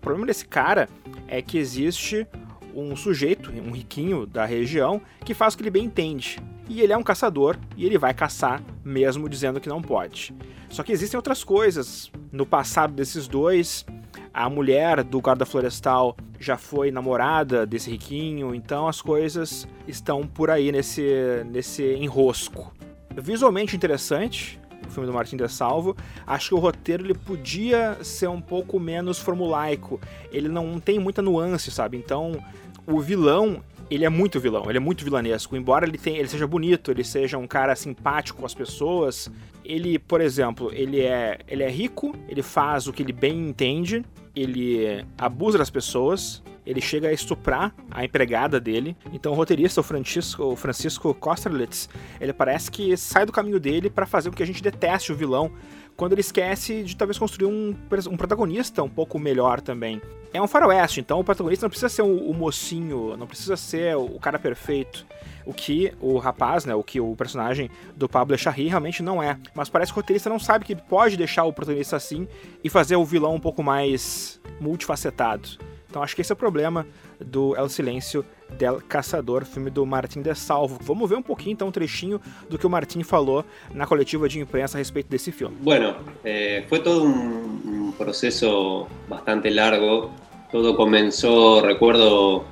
problema 0.07 0.29
desse 0.29 0.47
cara 0.47 0.89
é 1.27 1.43
que 1.43 1.59
existe 1.59 2.25
um 2.73 2.95
sujeito, 2.95 3.51
um 3.51 3.73
riquinho 3.73 4.25
da 4.25 4.45
região, 4.45 5.03
que 5.25 5.35
faz 5.35 5.53
o 5.53 5.57
que 5.57 5.65
ele 5.65 5.71
bem 5.71 5.87
entende. 5.87 6.39
E 6.69 6.81
ele 6.81 6.93
é 6.93 6.97
um 6.97 7.03
caçador 7.03 7.57
e 7.77 7.85
ele 7.85 7.99
vai 7.99 8.15
caçar 8.15 8.63
mesmo 8.85 9.29
dizendo 9.29 9.61
que 9.61 9.69
não 9.69 9.83
pode. 9.83 10.33
Só 10.69 10.85
que 10.85 10.93
existem 10.93 11.19
outras 11.19 11.43
coisas. 11.43 12.09
No 12.31 12.47
passado 12.47 12.93
desses 12.93 13.27
dois, 13.27 13.85
a 14.33 14.49
mulher 14.49 15.03
do 15.03 15.21
guarda 15.21 15.45
florestal 15.45 16.17
já 16.39 16.57
foi 16.57 16.93
namorada 16.93 17.67
desse 17.67 17.91
riquinho, 17.91 18.55
então 18.55 18.87
as 18.87 19.03
coisas 19.03 19.67
estão 19.89 20.25
por 20.25 20.51
aí 20.51 20.71
nesse, 20.71 21.45
nesse 21.51 21.83
enrosco. 21.95 22.73
Visualmente 23.17 23.75
interessante, 23.75 24.61
o 24.87 24.91
filme 24.91 25.07
do 25.07 25.13
Martin 25.13 25.37
de 25.37 25.49
Salvo, 25.49 25.97
acho 26.27 26.49
que 26.49 26.55
o 26.55 26.59
roteiro 26.59 27.05
ele 27.05 27.15
podia 27.15 27.99
ser 28.03 28.29
um 28.29 28.41
pouco 28.41 28.79
menos 28.79 29.19
formulaico. 29.19 30.01
Ele 30.33 30.49
não 30.49 30.79
tem 30.81 30.99
muita 30.99 31.23
nuance, 31.23 31.71
sabe? 31.71 31.97
Então, 31.97 32.43
o 32.87 33.01
vilão 33.01 33.63
ele 33.91 34.05
é 34.05 34.09
muito 34.09 34.41
vilão, 34.41 34.65
ele 34.69 34.79
é 34.79 34.81
muito 34.81 35.05
vilanesco. 35.05 35.57
Embora 35.57 35.87
ele, 35.87 35.99
tenha, 35.99 36.19
ele 36.19 36.29
seja 36.29 36.47
bonito, 36.47 36.91
ele 36.91 37.05
seja 37.05 37.39
um 37.39 37.47
cara 37.47 37.75
simpático 37.77 38.41
com 38.41 38.47
as 38.47 38.55
pessoas, 38.55 39.31
ele, 39.65 39.99
por 39.99 40.21
exemplo, 40.21 40.73
ele 40.73 41.01
é, 41.01 41.39
ele 41.47 41.63
é 41.63 41.71
rico, 41.71 42.15
ele 42.29 42.43
faz 42.43 42.87
o 42.87 42.93
que 42.93 43.03
ele 43.03 43.13
bem 43.13 43.49
entende, 43.49 44.05
ele 44.35 45.05
abusa 45.17 45.57
das 45.59 45.71
pessoas, 45.71 46.43
ele 46.67 46.81
chega 46.81 47.09
a 47.09 47.13
estuprar 47.13 47.73
a 47.91 48.05
empregada 48.05 48.61
dele. 48.61 48.97
Então 49.13 49.33
o 49.33 49.35
roteirista, 49.35 49.81
o 49.81 49.85
Francisco, 49.85 50.43
o 50.43 50.57
Francisco 50.57 51.15
Kosterlitz, 51.15 51.89
ele 52.21 52.33
parece 52.33 52.71
que 52.71 52.97
sai 52.97 53.25
do 53.25 53.33
caminho 53.33 53.61
dele 53.61 53.89
para 53.89 54.05
fazer 54.05 54.31
com 54.31 54.37
que 54.37 54.43
a 54.43 54.47
gente 54.47 54.63
deteste 54.63 55.13
o 55.13 55.17
vilão, 55.17 55.53
quando 55.97 56.13
ele 56.13 56.21
esquece 56.21 56.83
de 56.83 56.95
talvez 56.95 57.19
construir 57.19 57.47
um, 57.47 57.75
um 58.11 58.17
protagonista 58.17 58.83
um 58.83 58.89
pouco 58.89 59.19
melhor 59.19 59.61
também. 59.61 60.01
É 60.33 60.43
um 60.43 60.47
faroeste, 60.47 61.01
então 61.01 61.21
o 61.21 61.25
protagonista 61.25 61.65
não 61.65 61.71
precisa 61.71 61.89
ser 61.89 62.03
o, 62.03 62.35
mocinho, 62.35 63.17
não 63.17 63.27
precisa 63.27 63.57
ser 63.57 63.97
o, 63.97 64.19
cara 64.19 64.39
perfeito. 64.39 65.07
O 65.47 65.55
que 65.55 65.95
o 66.01 66.19
rapaz, 66.19 66.65
né, 66.67 66.75
o 66.75 66.83
que 66.83 67.01
o 67.01 67.15
personagem 67.17 67.71
do 67.95 68.09
Pablo 68.09 68.35
Echarri 68.35 68.69
realmente 68.69 69.03
não 69.03 69.23
é. 69.23 69.39
Mas 69.55 69.71
parece 69.71 69.93
que 69.93 69.99
o 69.99 70.03
roteirista 70.03 70.29
não 70.29 70.39
sabe 70.39 70.65
que 70.65 70.77
pode 70.77 71.17
deixar 71.17 71.45
o 71.45 71.53
protagonista 71.53 71.97
assim 71.97 72.29
e 72.63 72.69
fazer 72.69 72.97
o 72.97 73.05
vilão 73.05 73.35
um 73.35 73.41
pouco 73.41 73.63
mais 73.63 74.39
multifacetado. 74.61 75.49
Então 75.97 76.03
acho 76.03 76.15
que 76.15 76.21
esse 76.21 76.31
é 76.31 76.35
o 76.35 76.37
problema 76.37 76.87
do 77.19 77.57
El 77.57 77.71
Silêncio 77.71 78.23
del 78.59 78.83
Caçador, 78.87 79.47
filme 79.47 79.71
do 79.71 79.87
Martin 79.87 80.21
de 80.21 80.35
Salvo. 80.35 80.79
Vamos 80.83 81.09
ver 81.09 81.17
um 81.17 81.23
pouquinho 81.23 81.55
então 81.55 81.69
um 81.69 81.71
trechinho 81.71 82.21
do 82.51 82.59
que 82.59 82.67
o 82.67 82.69
Martin 82.69 83.03
falou 83.03 83.47
na 83.73 83.87
coletiva 83.87 84.29
de 84.29 84.39
imprensa 84.39 84.77
a 84.77 84.79
respeito 84.79 85.09
desse 85.09 85.33
filme. 85.33 85.57
Bueno, 85.59 85.97
eh, 86.23 86.67
fue 86.69 86.81
todo 86.81 87.03
un 87.03 87.95
proceso 87.97 88.89
bastante 89.09 89.49
largo. 89.51 90.11
Todo 90.53 90.77
comenzó, 90.77 91.63
recuerdo 91.63 92.45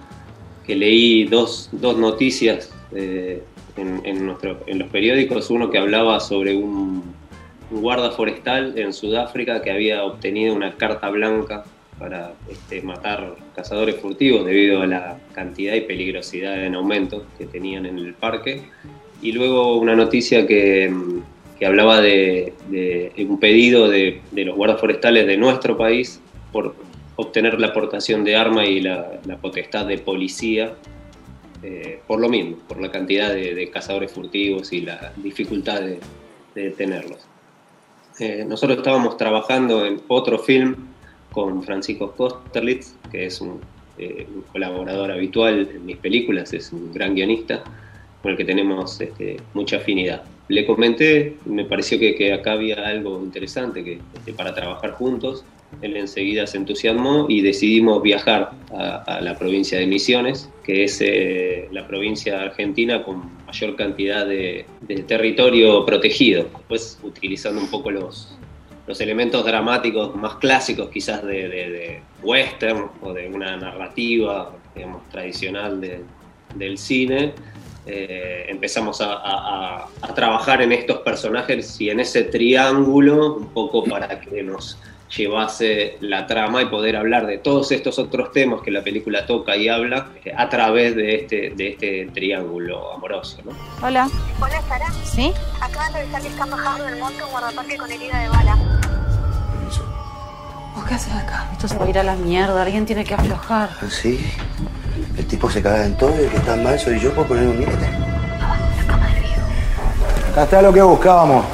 que 0.64 0.74
leí 0.74 1.24
dos, 1.24 1.68
dos 1.70 1.98
noticias 1.98 2.72
eh, 2.92 3.42
en, 3.76 4.00
en, 4.06 4.24
nuestro, 4.24 4.58
en, 4.66 4.78
los 4.78 4.88
periódicos, 4.88 5.50
uno 5.50 5.68
que 5.68 5.76
hablaba 5.76 6.18
sobre 6.18 6.56
un, 6.56 7.02
un 7.70 7.82
guarda 7.82 8.10
forestal 8.10 8.78
en 8.78 8.94
Sudáfrica 8.94 9.60
que 9.60 9.70
había 9.70 10.02
obtenido 10.02 10.54
una 10.54 10.74
carta 10.78 11.10
blanca 11.10 11.64
para 11.98 12.34
este, 12.50 12.82
matar 12.82 13.36
cazadores 13.54 13.96
furtivos 13.96 14.44
debido 14.44 14.82
a 14.82 14.86
la 14.86 15.18
cantidad 15.32 15.74
y 15.74 15.82
peligrosidad 15.82 16.64
en 16.64 16.74
aumento 16.74 17.26
que 17.38 17.46
tenían 17.46 17.86
en 17.86 17.98
el 17.98 18.14
parque. 18.14 18.62
Y 19.22 19.32
luego 19.32 19.76
una 19.76 19.94
noticia 19.94 20.46
que, 20.46 20.92
que 21.58 21.66
hablaba 21.66 22.00
de, 22.00 22.52
de, 22.68 23.12
un 23.28 23.38
pedido 23.38 23.88
de, 23.88 24.20
de, 24.32 24.44
los 24.44 24.56
guardas 24.56 24.80
forestales 24.80 25.26
de 25.26 25.36
nuestro 25.36 25.78
país 25.78 26.20
por 26.52 26.74
obtener 27.16 27.60
la 27.60 27.68
aportación 27.68 28.24
de 28.24 28.36
arma 28.36 28.66
y 28.66 28.80
la, 28.80 29.20
la 29.24 29.36
potestad 29.36 29.86
de 29.86 29.98
policía 29.98 30.74
eh, 31.66 32.00
por 32.06 32.20
lo 32.20 32.28
mismo, 32.28 32.58
por 32.68 32.78
la 32.78 32.90
cantidad 32.90 33.32
de, 33.32 33.70
cazadores 33.70 34.12
furtivos 34.12 34.70
y 34.74 34.82
la 34.82 35.14
dificultad 35.16 35.80
de, 35.80 35.98
detenerlos. 36.54 37.20
Eh, 38.18 38.44
nosotros 38.46 38.76
estábamos 38.76 39.16
trabajando 39.16 39.86
en 39.86 40.02
otro 40.08 40.38
film 40.38 40.76
con 41.34 41.62
Francisco 41.64 42.12
Kosterlitz, 42.12 42.94
que 43.10 43.26
es 43.26 43.42
eh, 43.98 44.26
un, 44.32 44.42
colaborador 44.52 45.10
habitual 45.10 45.68
en 45.74 45.84
mis 45.84 45.96
películas, 45.96 46.52
es 46.52 46.72
un 46.72 46.92
gran 46.92 47.14
guionista 47.14 47.64
con 48.22 48.32
el 48.32 48.38
que 48.38 48.44
tenemos 48.44 49.00
este, 49.00 49.38
mucha 49.52 49.78
afinidad. 49.78 50.22
Le 50.48 50.64
comenté, 50.64 51.36
me 51.44 51.64
pareció 51.64 51.98
que, 51.98 52.32
acá 52.32 52.52
había 52.52 52.86
algo 52.86 53.20
interesante 53.22 53.82
que, 53.82 53.98
este, 54.14 54.32
para 54.32 54.54
trabajar 54.54 54.92
juntos. 54.92 55.44
Él 55.82 55.96
enseguida 55.96 56.46
se 56.46 56.56
entusiasmó 56.58 57.26
y 57.28 57.40
decidimos 57.40 58.00
viajar 58.00 58.52
a, 58.72 59.20
la 59.20 59.36
provincia 59.36 59.78
de 59.78 59.88
Misiones, 59.88 60.48
que 60.62 60.84
es 60.84 61.00
eh, 61.00 61.68
la 61.72 61.88
provincia 61.88 62.42
argentina 62.42 63.02
con 63.02 63.22
mayor 63.44 63.74
cantidad 63.74 64.24
de, 64.24 64.66
de 64.82 65.02
territorio 65.02 65.84
protegido. 65.84 66.44
Después, 66.44 67.00
utilizando 67.02 67.60
un 67.60 67.68
poco 67.68 67.90
los, 67.90 68.38
los 68.86 69.00
elementos 69.00 69.44
dramáticos 69.44 70.14
más 70.14 70.34
clásicos 70.36 70.90
quizás 70.90 71.24
de, 71.24 72.02
western 72.22 72.90
o 73.02 73.12
de 73.12 73.28
una 73.28 73.56
narrativa, 73.56 74.50
digamos, 74.74 75.08
tradicional 75.08 75.80
del 76.54 76.78
cine, 76.78 77.32
eh, 77.86 78.46
empezamos 78.48 79.00
a, 79.02 79.86
trabajar 80.14 80.62
en 80.62 80.72
estos 80.72 80.98
personajes 80.98 81.80
y 81.80 81.90
en 81.90 82.00
ese 82.00 82.22
triángulo 82.24 83.34
un 83.34 83.48
poco 83.48 83.82
para 83.84 84.20
que 84.20 84.42
nos 84.42 84.78
llevase 85.14 85.96
la 86.00 86.26
trama 86.26 86.62
y 86.62 86.66
poder 86.66 86.96
hablar 86.96 87.26
de 87.26 87.38
todos 87.38 87.72
estos 87.72 87.98
otros 87.98 88.32
temas 88.32 88.62
que 88.62 88.70
la 88.70 88.82
película 88.82 89.26
toca 89.26 89.56
y 89.56 89.68
habla 89.68 90.08
eh, 90.24 90.32
a 90.36 90.48
través 90.48 90.94
de 90.96 91.16
este, 91.16 91.50
de 91.50 91.68
este 91.68 92.08
triángulo 92.12 92.92
amoroso. 92.92 93.38
¿no? 93.44 93.52
Hola. 93.82 94.08
Hola, 94.40 94.62
Sara. 94.68 94.92
¿Sí? 95.04 95.32
Acaban 95.60 95.92
de 95.92 96.00
avisar 96.00 96.22
que 96.22 96.28
está 96.28 96.46
bajando 96.46 96.84
del 96.84 96.98
monte 96.98 97.22
un 97.22 97.30
guardaparque 97.30 97.76
con 97.76 97.90
herida 97.90 98.20
de 98.20 98.28
bala. 98.28 98.73
¿Vos 100.74 100.84
qué 100.84 100.94
haces 100.94 101.12
acá? 101.14 101.48
Esto 101.52 101.68
se 101.68 101.78
va 101.78 101.84
a 101.84 101.88
ir 101.88 101.98
a 101.98 102.02
la 102.02 102.16
mierda, 102.16 102.62
alguien 102.62 102.84
tiene 102.84 103.04
que 103.04 103.14
aflojar. 103.14 103.70
¿Ah, 103.80 103.86
¿Sí? 103.88 104.18
El 105.16 105.26
tipo 105.26 105.48
se 105.48 105.62
caga 105.62 105.86
en 105.86 105.96
todo 105.96 106.14
y 106.20 106.24
el 106.24 106.30
que 106.30 106.36
está 106.36 106.56
mal 106.56 106.78
soy 106.78 106.98
yo 106.98 107.14
por 107.14 107.26
poner 107.26 107.46
un 107.46 107.60
límite. 107.60 107.86
Acá 110.32 110.44
está 110.44 110.62
lo 110.62 110.72
que 110.72 110.82
buscábamos. 110.82 111.44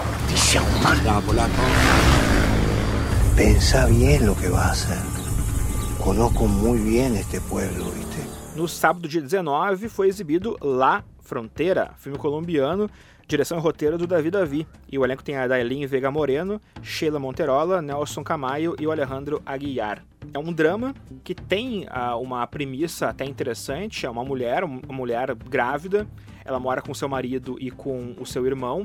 Pensa 3.36 3.86
bien 3.86 4.26
lo 4.26 4.34
que 4.36 4.48
va 4.48 4.66
a 4.66 4.70
hacer. 4.72 4.98
Conozco 6.02 6.46
muy 6.46 6.78
bien 6.78 7.14
este 7.14 7.40
pueblo, 7.42 7.90
¿viste? 7.90 8.10
No 8.56 8.66
sábado, 8.66 9.06
dia 9.06 9.20
19, 9.20 9.88
foi 9.88 10.08
exibido 10.08 10.56
La 10.60 11.04
Fronteira, 11.22 11.94
filme 11.98 12.18
colombiano 12.18 12.90
Direção 13.30 13.58
e 13.58 13.60
roteiro 13.60 13.96
do 13.96 14.08
Davi 14.08 14.28
Davi. 14.28 14.66
E 14.90 14.98
o 14.98 15.04
elenco 15.04 15.22
tem 15.22 15.36
a 15.36 15.46
Dailin 15.46 15.86
Vega 15.86 16.10
Moreno, 16.10 16.60
Sheila 16.82 17.20
Monterola, 17.20 17.80
Nelson 17.80 18.24
Camayo 18.24 18.74
e 18.76 18.88
o 18.88 18.90
Alejandro 18.90 19.40
Aguiar. 19.46 20.02
É 20.34 20.38
um 20.40 20.52
drama 20.52 20.92
que 21.22 21.32
tem 21.32 21.84
uh, 21.84 22.20
uma 22.20 22.44
premissa 22.48 23.08
até 23.08 23.24
interessante. 23.24 24.04
É 24.04 24.10
uma 24.10 24.24
mulher, 24.24 24.64
uma 24.64 24.80
mulher 24.92 25.32
grávida. 25.36 26.08
Ela 26.50 26.58
mora 26.58 26.82
com 26.82 26.92
seu 26.92 27.08
marido 27.08 27.56
e 27.60 27.70
com 27.70 28.12
o 28.18 28.26
seu 28.26 28.44
irmão. 28.44 28.84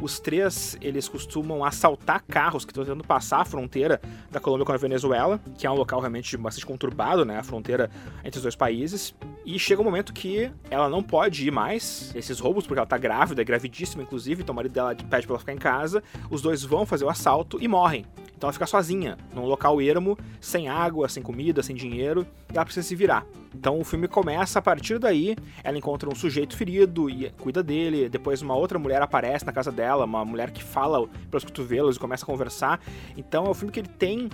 Os 0.00 0.18
três, 0.18 0.74
eles 0.80 1.06
costumam 1.06 1.62
assaltar 1.62 2.24
carros 2.26 2.64
que 2.64 2.70
estão 2.70 2.82
tentando 2.82 3.04
passar 3.04 3.42
a 3.42 3.44
fronteira 3.44 4.00
da 4.30 4.40
Colômbia 4.40 4.64
com 4.64 4.72
a 4.72 4.76
Venezuela, 4.78 5.38
que 5.58 5.66
é 5.66 5.70
um 5.70 5.74
local 5.74 6.00
realmente 6.00 6.34
bastante 6.38 6.64
conturbado, 6.64 7.22
né? 7.22 7.38
A 7.38 7.42
fronteira 7.42 7.90
entre 8.24 8.38
os 8.38 8.42
dois 8.42 8.56
países. 8.56 9.14
E 9.44 9.58
chega 9.58 9.82
um 9.82 9.84
momento 9.84 10.14
que 10.14 10.50
ela 10.70 10.88
não 10.88 11.02
pode 11.02 11.46
ir 11.46 11.50
mais, 11.50 12.10
esses 12.14 12.40
roubos, 12.40 12.66
porque 12.66 12.78
ela 12.78 12.86
tá 12.86 12.96
grávida, 12.96 13.42
é 13.42 13.44
gravidíssima, 13.44 14.02
inclusive, 14.02 14.42
então 14.42 14.54
o 14.54 14.56
marido 14.56 14.72
dela 14.72 14.94
pede 14.94 15.26
pra 15.26 15.34
ela 15.34 15.38
ficar 15.38 15.52
em 15.52 15.58
casa. 15.58 16.02
Os 16.30 16.40
dois 16.40 16.62
vão 16.62 16.86
fazer 16.86 17.04
o 17.04 17.10
assalto 17.10 17.58
e 17.60 17.68
morrem. 17.68 18.06
Então 18.44 18.48
ela 18.48 18.52
fica 18.52 18.66
sozinha, 18.66 19.16
num 19.34 19.46
local 19.46 19.80
ermo, 19.80 20.18
sem 20.38 20.68
água, 20.68 21.08
sem 21.08 21.22
comida, 21.22 21.62
sem 21.62 21.74
dinheiro, 21.74 22.26
e 22.52 22.54
ela 22.54 22.64
precisa 22.66 22.86
se 22.86 22.94
virar. 22.94 23.24
Então 23.54 23.80
o 23.80 23.84
filme 23.84 24.06
começa 24.06 24.58
a 24.58 24.62
partir 24.62 24.98
daí, 24.98 25.34
ela 25.62 25.78
encontra 25.78 26.10
um 26.10 26.14
sujeito 26.14 26.54
ferido 26.54 27.08
e 27.08 27.30
cuida 27.40 27.62
dele, 27.62 28.06
depois 28.06 28.42
uma 28.42 28.54
outra 28.54 28.78
mulher 28.78 29.00
aparece 29.00 29.46
na 29.46 29.52
casa 29.52 29.72
dela, 29.72 30.04
uma 30.04 30.26
mulher 30.26 30.50
que 30.50 30.62
fala 30.62 31.08
pelos 31.30 31.42
cotovelos 31.42 31.96
e 31.96 31.98
começa 31.98 32.22
a 32.22 32.26
conversar. 32.26 32.82
Então 33.16 33.46
é 33.46 33.48
um 33.48 33.54
filme 33.54 33.72
que 33.72 33.80
ele 33.80 33.88
tem 33.88 34.28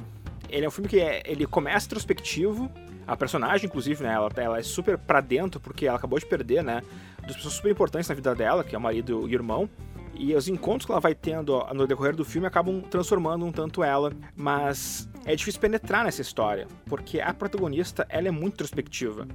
ele 0.49 0.65
é 0.65 0.69
um 0.69 0.73
filme 0.73 0.89
que 0.89 0.99
é, 0.99 1.23
ele 1.25 1.47
começa 1.47 1.87
introspectivo, 1.87 2.69
a 3.07 3.17
personagem, 3.17 3.67
inclusive, 3.67 4.03
né, 4.03 4.13
ela, 4.13 4.29
ela 4.37 4.59
é 4.59 4.63
super 4.63 4.99
pra 4.99 5.21
dentro, 5.21 5.61
porque 5.61 5.87
ela 5.87 5.97
acabou 5.97 6.19
de 6.19 6.27
perder, 6.27 6.65
né, 6.65 6.83
duas 7.23 7.37
pessoas 7.37 7.55
super 7.55 7.71
importantes 7.71 8.09
na 8.09 8.15
vida 8.17 8.35
dela, 8.35 8.65
que 8.65 8.75
é 8.75 8.79
o 8.79 8.81
marido 8.81 9.29
e 9.29 9.33
o 9.33 9.35
irmão, 9.35 9.71
e 10.21 10.35
os 10.35 10.49
encontros 10.49 10.85
que 10.85 10.93
ela 10.93 11.01
vai 11.01 11.15
tendo 11.15 11.65
no 11.73 11.87
decorrer 11.87 12.15
do 12.15 12.27
filme 12.27 12.47
acabam 12.47 12.83
transformando 12.83 13.47
um 13.47 13.51
tanto 13.51 13.83
ela, 13.83 14.13
mas 14.37 15.09
é 15.25 15.35
difícil 15.35 15.59
penetrar 15.59 16.05
nessa 16.05 16.21
história, 16.21 16.69
porque 16.85 17.23
a 17.23 17.33
protagonista 17.33 18.07
ela 18.11 18.29
é 18.29 18.31
muito 18.31 18.53
introspectiva. 18.53 19.27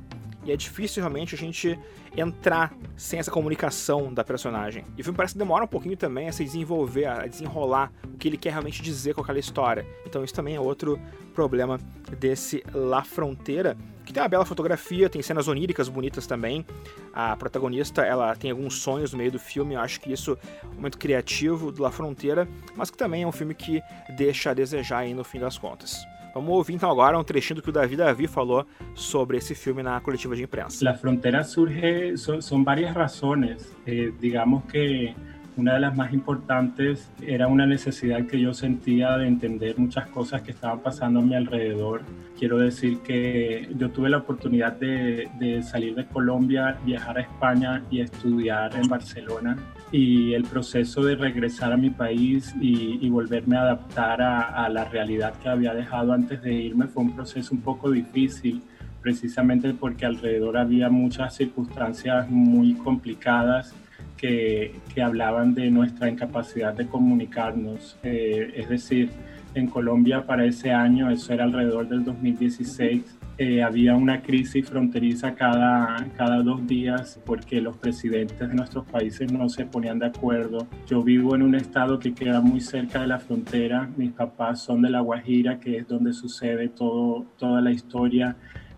E 0.46 0.52
é 0.52 0.56
difícil 0.56 1.02
realmente 1.02 1.34
a 1.34 1.38
gente 1.38 1.78
entrar 2.16 2.74
sem 2.96 3.20
essa 3.20 3.32
comunicação 3.32 4.14
da 4.14 4.24
personagem. 4.24 4.86
E 4.96 5.02
o 5.02 5.04
filme 5.04 5.18
parece 5.18 5.34
que 5.34 5.40
demora 5.40 5.66
um 5.66 5.68
pouquinho 5.68 5.98
também 5.98 6.30
a 6.30 6.32
se 6.32 6.44
desenvolver, 6.44 7.06
a 7.06 7.25
desenrolar 7.25 7.92
o 8.04 8.18
que 8.18 8.28
ele 8.28 8.38
quer 8.38 8.52
realmente 8.52 8.82
dizer 8.82 9.16
com 9.16 9.22
aquela 9.22 9.40
história. 9.40 9.86
Então 10.06 10.24
isso 10.24 10.34
também 10.34 10.56
é 10.56 10.60
outro 10.60 11.00
problema 11.34 11.80
desse 12.20 12.64
La 12.74 13.04
Fronteira, 13.04 13.75
que 14.06 14.14
tem 14.14 14.22
uma 14.22 14.30
bela 14.30 14.46
fotografia, 14.46 15.10
tem 15.10 15.22
cenas 15.22 15.48
oníricas 15.48 15.90
bonitas 15.90 16.28
também. 16.28 16.66
A 17.12 17.36
protagonista, 17.36 18.04
ela 18.04 18.36
tem 18.36 18.52
alguns 18.52 18.75
sonhos 18.75 19.12
no 19.12 19.18
meio 19.18 19.32
do 19.32 19.40
filme, 19.40 19.74
eu 19.74 19.80
acho 19.80 20.00
que 20.00 20.14
isso 20.14 20.38
é 20.64 20.68
momento 20.68 20.98
criativo 20.98 21.72
do 21.72 21.82
La 21.82 21.92
Fronteira, 21.92 22.48
mas 22.75 22.92
que 22.92 22.98
também 22.98 23.24
é 23.24 23.28
um 23.28 23.32
filme 23.32 23.56
que 23.56 23.82
deixa 24.16 24.52
a 24.52 24.54
desejar 24.54 25.00
aí 25.00 25.14
no 25.14 25.24
fim 25.24 25.40
das 25.40 25.58
contas. 25.58 26.06
Vamos 26.36 26.50
ouvir 26.50 26.74
então 26.74 26.92
agora 26.92 27.18
um 27.18 27.24
trechinho 27.24 27.56
do 27.56 27.62
que 27.62 27.70
o 27.70 27.72
Davi 27.72 27.96
Davi 27.96 28.27
falou 28.27 28.65
sobre 28.94 29.38
esse 29.38 29.56
filme 29.56 29.82
na 29.82 30.01
coletiva 30.01 30.36
de 30.36 30.44
imprensa. 30.44 30.84
La 30.84 30.94
frontera 30.94 31.46
surge, 31.46 32.18
son, 32.18 32.62
varias 32.62 32.94
razones. 32.94 33.74
Eh, 33.88 34.12
digamos 34.20 34.65
que 34.65 35.15
una 35.56 35.75
de 35.75 35.80
las 35.80 35.96
más 35.96 36.12
importantes 36.12 37.10
era 37.22 37.48
una 37.48 37.65
necesidad 37.65 38.25
que 38.27 38.38
yo 38.38 38.54
sentía 38.54 39.18
de 39.18 39.27
entender 39.27 39.80
muchas 39.80 40.10
cosas 40.10 40.42
que 40.42 40.51
estaban 40.51 40.80
pasando 40.80 41.22
a 41.22 41.24
mi 41.24 41.36
alrededor. 41.36 42.01
Quiero 42.38 42.58
decir 42.58 43.00
que 43.00 43.70
yo 43.77 43.92
tuve 43.92 44.10
la 44.10 44.18
oportunidad 44.18 44.74
de, 44.74 45.30
de 45.39 45.63
salir 45.63 45.96
de 45.96 46.06
Colombia, 46.06 46.77
viajar 46.84 47.18
a 47.18 47.22
España 47.22 47.82
y 47.89 48.01
estudiar 48.01 48.75
en 48.75 48.89
Barcelona 48.89 49.56
y 49.92 50.34
el 50.34 50.44
proceso 50.44 51.04
de 51.04 51.15
regresar 51.15 51.72
a 51.72 51.77
mi 51.77 51.89
país 51.89 52.54
y, 52.60 53.08
volverme 53.10 53.56
a 53.58 53.62
adaptar 53.62 54.22
a, 54.22 54.68
la 54.70 54.86
realidad 54.86 55.34
que 55.42 55.48
había 55.48 55.74
dejado 55.74 56.12
antes 56.12 56.42
de 56.42 56.54
irme 56.54 56.88
fue 56.88 57.04
un 57.04 57.15
proceso 57.15 57.54
un 57.54 57.62
poco 57.62 57.92
difícil, 57.92 58.62
precisamente 59.01 59.74
porque 59.74 60.06
alrededor 60.06 60.58
había 60.58 60.89
muchas 60.89 61.36
circunstancias 61.36 62.30
muy 62.30 62.74
complicadas 62.74 63.74
que, 64.18 64.75
que 64.94 65.01
hablaban 65.01 65.54
de 65.54 65.70
nuestra 65.70 66.10
incapacidad 66.10 66.74
de 66.74 66.88
comunicarnos. 66.88 67.98
Eh, 68.04 68.54
es 68.56 68.70
decir, 68.70 69.12
en 69.54 69.68
Colombia 69.68 70.25
para 70.25 70.46
ese 70.46 70.72
año, 70.72 71.10
eso 71.10 71.34
era 71.34 71.46
alrededor 71.46 71.88
del 71.88 72.04
2016, 72.04 73.15
eh, 73.38 73.62
había 73.62 73.96
una 73.96 74.22
crisis 74.22 74.65
fronteriza 74.65 75.36
cada, 75.36 76.08
cada 76.15 76.42
dos 76.42 76.65
días 76.65 77.20
porque 77.25 77.60
los 77.60 77.75
presidentes 77.75 78.39
de 78.39 78.48
nuestros 78.48 78.86
países 78.86 79.30
no 79.32 79.50
se 79.50 79.65
ponían 79.65 80.00
de 80.00 80.06
acuerdo. 80.06 80.68
Yo 80.88 81.04
vivo 81.04 81.36
en 81.36 81.42
un 81.42 81.56
estado 81.56 82.00
que 82.00 82.13
queda 82.13 82.39
muy 82.39 82.62
cerca 82.62 83.01
de 83.01 83.08
la 83.08 83.20
frontera. 83.20 83.89
Mis 83.98 84.13
papás 84.13 84.62
son 84.62 84.82
de 84.82 84.89
La 84.89 85.01
Guajira, 85.01 85.60
que 85.60 85.77
es 85.77 85.88
donde 85.88 86.13
sucede 86.13 86.70
todo, 86.70 87.25
toda 87.38 87.60
la 87.60 87.72
historia. 87.72 88.38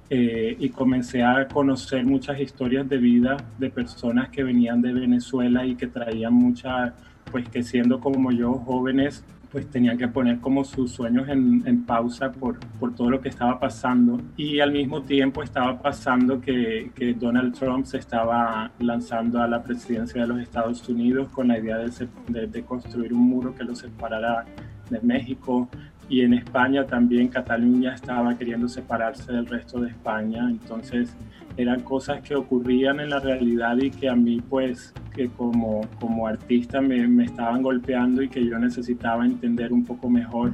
Eh, 0.09 0.55
y 0.57 0.69
comencé 0.69 1.21
a 1.21 1.47
conocer 1.47 2.05
muchas 2.05 2.39
historias 2.39 2.87
de 2.87 2.97
vida 2.97 3.37
de 3.59 3.69
personas 3.69 4.29
que 4.29 4.41
venían 4.41 4.81
de 4.81 4.93
Venezuela 4.93 5.65
y 5.65 5.75
que 5.75 5.87
traían 5.87 6.33
muchas, 6.33 6.93
pues 7.29 7.47
que 7.49 7.61
siendo 7.61 7.99
como 7.99 8.31
yo 8.31 8.53
jóvenes 8.53 9.25
pues 9.57 9.71
tenían 9.71 9.97
que 9.97 10.07
poner 10.07 10.37
como 10.37 10.63
sus 10.63 10.91
sueños 10.91 11.27
en, 11.29 11.83
pausa 11.83 12.31
por, 12.31 12.59
por 12.79 12.93
todo 12.93 13.09
lo 13.09 13.19
que 13.19 13.29
estaba 13.29 13.59
pasando. 13.59 14.21
Y 14.35 14.59
al 14.59 14.71
mismo 14.71 15.01
tiempo 15.01 15.41
estaba 15.41 15.81
pasando 15.81 16.39
que, 16.39 16.91
Donald 17.19 17.57
Trump 17.57 17.87
se 17.87 17.97
estaba 17.97 18.69
lanzando 18.77 19.41
a 19.41 19.47
la 19.47 19.63
presidencia 19.63 20.21
de 20.21 20.27
los 20.27 20.39
Estados 20.41 20.87
Unidos 20.87 21.29
con 21.29 21.47
la 21.47 21.57
idea 21.57 21.79
de, 21.79 22.47
de, 22.47 22.63
construir 22.65 23.11
un 23.13 23.21
muro 23.21 23.55
que 23.55 23.63
lo 23.63 23.73
separara 23.73 24.45
de 24.91 24.99
México. 25.01 25.67
Y 26.07 26.21
en 26.21 26.35
España 26.35 26.85
también 26.85 27.27
Cataluña 27.27 27.95
estaba 27.95 28.37
queriendo 28.37 28.67
separarse 28.67 29.33
del 29.33 29.47
resto 29.47 29.79
de 29.79 29.89
España. 29.89 30.47
Entonces 30.51 31.17
eran 31.57 31.81
cosas 31.81 32.21
que 32.21 32.35
ocurrían 32.35 32.99
en 32.99 33.09
la 33.09 33.19
realidad 33.19 33.77
y 33.77 33.89
que 33.89 34.07
a 34.07 34.15
mí 34.15 34.39
pues 34.41 34.93
que 35.15 35.27
como, 35.29 35.81
como 35.99 36.27
artista 36.27 36.79
me, 36.79 37.07
me 37.07 37.25
estaban 37.25 37.63
golpeando 37.63 38.21
y 38.21 38.29
que 38.29 38.45
yo 38.45 38.59
necesitaba 38.59 39.25
entender 39.25 39.73
un 39.73 39.83
poco 39.83 40.09
mejor. 40.09 40.51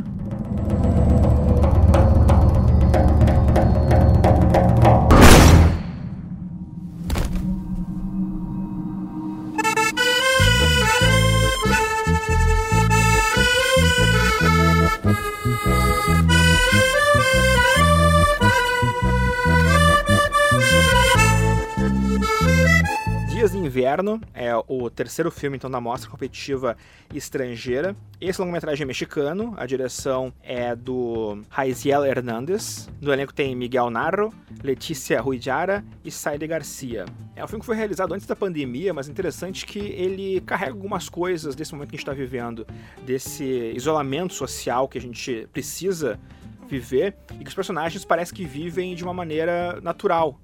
Inverno 23.74 24.22
é 24.36 24.56
o 24.68 24.88
terceiro 24.88 25.32
filme 25.32 25.58
então 25.58 25.68
da 25.68 25.82
mostra 25.82 26.08
competitiva 26.08 26.77
estrangeira. 27.12 27.96
Esse 28.22 28.39
longa-metragem 28.39 28.84
é 28.84 28.86
mexicano, 28.86 29.56
a 29.58 29.65
direção 29.65 30.32
é 30.44 30.75
do 30.75 31.42
Raiziel 31.50 32.06
Hernandes. 32.06 32.88
No 33.01 33.12
elenco 33.12 33.34
tem 33.34 33.56
Miguel 33.56 33.89
Narro, 33.89 34.32
Letícia 34.62 35.20
Ruijara 35.20 35.84
e 36.06 36.12
Saide 36.12 36.46
Garcia. 36.46 37.06
É 37.36 37.44
um 37.44 37.48
filme 37.48 37.62
que 37.62 37.65
foi 37.65 37.75
realizado 37.75 38.13
antes 38.13 38.27
da 38.27 38.36
pandemia, 38.36 38.94
mas 38.94 39.10
interessante 39.10 39.65
que 39.65 39.80
ele 39.80 40.39
carrega 40.42 40.74
algumas 40.74 41.10
coisas 41.10 41.56
desse 41.56 41.74
momento 41.74 41.89
que 41.89 41.96
a 41.96 41.98
gente 41.98 42.08
está 42.08 42.13
vivendo, 42.13 42.68
desse 43.03 43.74
isolamento 43.75 44.36
social 44.36 44.88
que 44.88 45.00
a 45.00 45.01
gente 45.01 45.50
precisa 45.51 46.20
viver 46.68 47.15
e 47.39 47.44
que 47.44 47.50
os 47.50 47.56
personagens 47.56 48.06
parecem 48.06 48.36
que 48.36 48.46
vivem 48.46 48.94
de 48.94 49.03
uma 49.03 49.15
maneira 49.15 49.82
natural. 49.82 50.39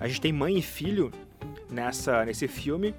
A 0.00 0.08
gente 0.08 0.20
tem 0.20 0.32
mãe 0.32 0.58
e 0.58 0.62
filho 0.62 1.12
nessa 1.76 2.24
nesse 2.24 2.48
filme. 2.48 2.94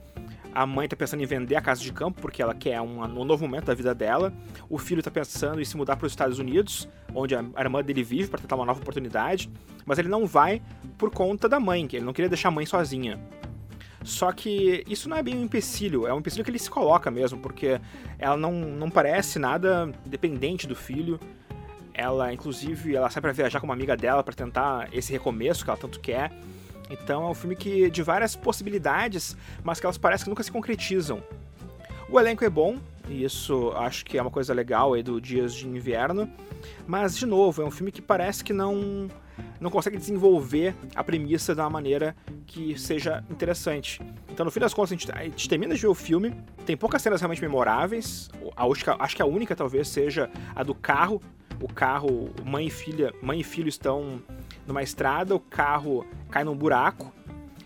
A 0.54 0.66
mãe 0.66 0.88
tá 0.88 0.96
pensando 0.96 1.22
em 1.22 1.26
vender 1.26 1.56
a 1.56 1.62
casa 1.62 1.82
de 1.82 1.92
campo 1.92 2.22
porque 2.22 2.42
ela 2.42 2.54
quer 2.54 2.80
um, 2.82 3.04
um 3.04 3.26
novo 3.26 3.46
momento 3.46 3.66
da 3.66 3.74
vida 3.74 3.94
dela. 3.94 4.34
O 4.70 4.78
filho 4.78 5.04
tá 5.04 5.12
pensando 5.12 5.62
em 5.62 5.66
se 5.66 5.76
mudar 5.76 5.96
para 5.98 6.06
os 6.06 6.12
Estados 6.12 6.40
Unidos, 6.40 6.88
onde 7.14 7.36
a, 7.36 7.44
irmã 7.60 7.84
dele 7.84 8.04
vive 8.04 8.30
para 8.30 8.40
tentar 8.40 8.56
uma 8.56 8.66
nova 8.66 8.80
oportunidade, 8.80 9.52
mas 9.86 10.00
ele 10.00 10.08
não 10.08 10.26
vai 10.26 10.62
por 10.98 11.12
conta 11.12 11.48
da 11.48 11.60
mãe, 11.60 11.86
que 11.86 11.98
ele 11.98 12.06
não 12.06 12.14
queria 12.14 12.30
deixar 12.30 12.50
a 12.50 12.52
mãe 12.52 12.66
sozinha. 12.66 13.20
Só 14.04 14.32
que 14.32 14.84
isso 14.88 15.10
não 15.10 15.18
é 15.18 15.22
bem 15.22 15.36
um 15.36 15.44
empecilho, 15.44 16.08
é 16.08 16.14
um 16.14 16.20
empecilho 16.20 16.44
que 16.44 16.50
ele 16.50 16.58
se 16.58 16.70
coloca 16.70 17.12
mesmo, 17.12 17.40
porque 17.40 17.80
ela 18.18 18.38
não, 18.38 18.52
não 18.52 18.90
parece 18.90 19.38
nada 19.38 19.92
dependente 20.06 20.66
do 20.66 20.76
filho. 20.76 21.20
Ela, 21.94 22.32
inclusive, 22.32 22.96
ela 22.96 23.10
sai 23.10 23.22
para 23.22 23.32
viajar 23.32 23.60
com 23.60 23.68
uma 23.68 23.74
amiga 23.74 23.98
dela 23.98 24.24
para 24.24 24.34
tentar 24.34 24.88
esse 24.94 25.12
recomeço 25.12 25.64
que 25.64 25.70
ela 25.70 25.78
tanto 25.78 26.00
quer. 26.00 26.32
Então 26.90 27.26
é 27.26 27.30
um 27.30 27.34
filme 27.34 27.56
que 27.56 27.90
de 27.90 28.02
várias 28.04 28.36
possibilidades, 28.36 29.36
mas 29.64 29.80
que 29.80 29.86
elas 29.86 29.98
parecem 29.98 30.26
que 30.26 30.30
nunca 30.30 30.44
se 30.44 30.52
concretizam. 30.52 31.22
O 32.10 32.20
elenco 32.20 32.46
é 32.46 32.50
bom, 32.50 32.78
e 33.10 33.24
isso 33.24 33.72
acho 33.76 34.06
que 34.06 34.18
é 34.18 34.22
uma 34.22 34.32
coisa 34.32 34.54
legal 34.54 34.94
aí 34.94 35.04
do 35.04 35.20
Dias 35.20 35.54
de 35.54 35.68
Inverno, 35.68 36.30
mas 36.86 37.18
de 37.18 37.26
novo, 37.26 37.62
é 37.62 37.66
um 37.66 37.72
filme 37.72 37.92
que 37.92 38.02
parece 38.02 38.44
que 38.44 38.54
não 38.54 39.10
não 39.60 39.70
consegue 39.70 39.98
desenvolver 39.98 40.74
a 40.96 41.04
premissa 41.04 41.54
de 41.54 41.62
uma 41.62 41.70
maneira 41.70 42.16
que 42.46 42.78
seja 42.80 43.24
interessante. 43.30 44.02
Então, 44.30 44.44
no 44.44 44.52
fim 44.52 44.60
das 44.60 44.74
contas, 44.74 44.92
a 44.92 44.96
gente, 44.96 45.12
a 45.12 45.24
gente 45.24 45.50
termina 45.50 45.76
de 45.76 45.82
ver 45.82 45.88
o 45.88 45.94
filme, 45.94 46.34
tem 46.66 46.76
poucas 46.76 47.02
cenas 47.02 47.22
realmente 47.22 47.42
memoráveis, 47.42 48.30
a, 48.56 48.66
acho 49.04 49.16
que 49.16 49.22
a 49.22 49.26
única 49.26 49.56
talvez 49.56 49.88
seja 49.88 50.30
a 50.56 50.64
do 50.64 50.74
carro, 50.74 51.22
o 51.62 51.68
carro, 51.68 52.30
mãe 52.46 52.68
e 52.68 52.70
filha, 52.70 53.14
mãe 53.22 53.40
e 53.40 53.44
filho 53.44 53.70
estão 53.70 54.22
numa 54.68 54.84
estrada, 54.84 55.34
o 55.34 55.40
carro 55.40 56.06
cai 56.30 56.44
num 56.44 56.56
buraco 56.56 57.12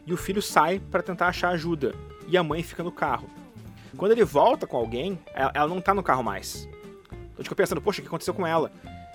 e 0.06 0.14
o 0.14 0.18
filho 0.18 0.42
sai 0.42 0.80
para 0.80 1.02
tentar 1.02 1.28
achar 1.28 1.50
ajuda 1.50 1.94
e 2.28 2.38
a 2.38 2.44
mãe 2.44 2.64
fica 2.64 2.84
no 2.84 2.92
carro. 2.92 3.28
Quando 3.98 4.12
ele 4.12 4.24
volta 4.24 4.66
com 4.66 4.78
alguém, 4.78 5.20
ela, 5.34 5.52
ela 5.54 5.68
não 5.68 5.82
tá 5.82 5.94
no 5.94 6.04
carro 6.04 6.24
mais. 6.24 6.70
Então 7.12 7.40
eu 7.40 7.44
fico 7.44 7.56
pensando, 7.56 7.82
poxa, 7.82 8.00
o 8.00 8.04
que 8.04 8.08
aconteceu 8.08 8.34
com 8.34 8.46
ela? 8.48 8.72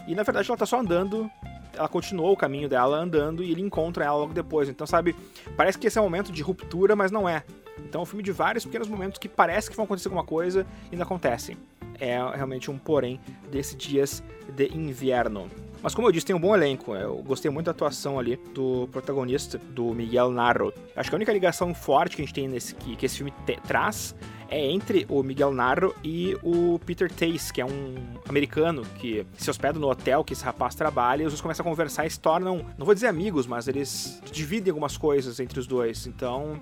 E 0.07 0.15
na 0.15 0.23
verdade 0.23 0.51
ela 0.51 0.59
tá 0.59 0.67
só 0.67 0.81
andando, 0.81 1.31
ela 1.73 1.89
continuou 1.89 2.33
o 2.33 2.37
caminho 2.37 2.69
dela 2.69 2.97
andando 2.97 3.43
e 3.43 3.51
ele 3.51 3.61
encontra 3.61 4.05
ela 4.05 4.17
logo 4.17 4.33
depois. 4.33 4.69
Então, 4.69 4.87
sabe, 4.87 5.15
parece 5.57 5.79
que 5.79 5.87
esse 5.87 5.99
é 5.99 6.01
um 6.01 6.05
momento 6.05 6.33
de 6.33 6.43
ruptura, 6.43 6.97
mas 6.97 7.11
não 7.11 7.29
é. 7.29 7.45
Então 7.79 8.01
é 8.01 8.03
um 8.03 8.07
filme 8.07 8.23
de 8.23 8.33
vários 8.33 8.65
pequenos 8.65 8.89
momentos 8.89 9.19
que 9.19 9.29
parece 9.29 9.71
que 9.71 9.77
vão 9.77 9.85
acontecer 9.85 10.09
alguma 10.09 10.25
coisa 10.25 10.67
e 10.91 10.97
não 10.97 11.03
acontecem. 11.03 11.57
É 12.01 12.19
realmente 12.35 12.71
um 12.71 12.79
porém 12.79 13.21
desses 13.51 13.77
dias 13.77 14.23
de 14.55 14.69
inverno. 14.77 15.51
Mas 15.83 15.95
como 15.95 16.09
eu 16.09 16.13
disse, 16.13 16.27
tem 16.27 16.35
um 16.35 16.41
bom 16.41 16.55
elenco. 16.55 16.95
Eu 16.95 17.17
gostei 17.23 17.51
muito 17.51 17.67
da 17.67 17.73
atuação 17.73 18.19
ali 18.19 18.37
do 18.55 18.89
protagonista, 18.91 19.59
do 19.59 19.95
Miguel 19.95 20.31
Narro. 20.31 20.73
Acho 20.95 21.11
que 21.11 21.15
a 21.15 21.19
única 21.19 21.33
ligação 21.33 21.75
forte 21.75 22.17
que 22.17 22.23
a 22.23 22.25
gente 22.25 22.35
tem 22.35 22.49
nesse 22.49 22.75
que, 22.75 22.97
que 22.97 23.07
esse 23.07 23.19
filme 23.19 23.33
te, 23.45 23.57
traz 23.67 24.15
é 24.49 24.65
entre 24.71 25.07
o 25.09 25.23
Miguel 25.23 25.53
Narro 25.53 25.95
e 26.05 26.37
o 26.43 26.79
Peter 26.85 27.11
Tace, 27.11 27.53
que 27.53 27.61
é 27.61 27.65
um 27.65 27.95
americano 28.29 28.83
que 28.99 29.27
se 29.37 29.51
hospeda 29.51 29.79
no 29.79 29.89
hotel 29.89 30.25
que 30.25 30.33
esse 30.33 30.45
rapaz 30.45 30.75
trabalha 30.75 31.23
e 31.23 31.27
os 31.27 31.33
dois 31.33 31.41
começam 31.41 31.65
a 31.65 31.69
conversar 31.69 32.07
e 32.07 32.11
se 32.11 32.21
tornam, 32.21 32.65
não 32.79 32.87
vou 32.87 32.95
dizer 32.95 33.09
amigos, 33.09 33.47
mas 33.47 33.67
eles 33.69 34.21
dividem 34.31 34.71
algumas 34.71 34.97
coisas 34.97 35.41
entre 35.41 35.59
os 35.59 35.67
dois. 35.67 36.07
Então, 36.07 36.61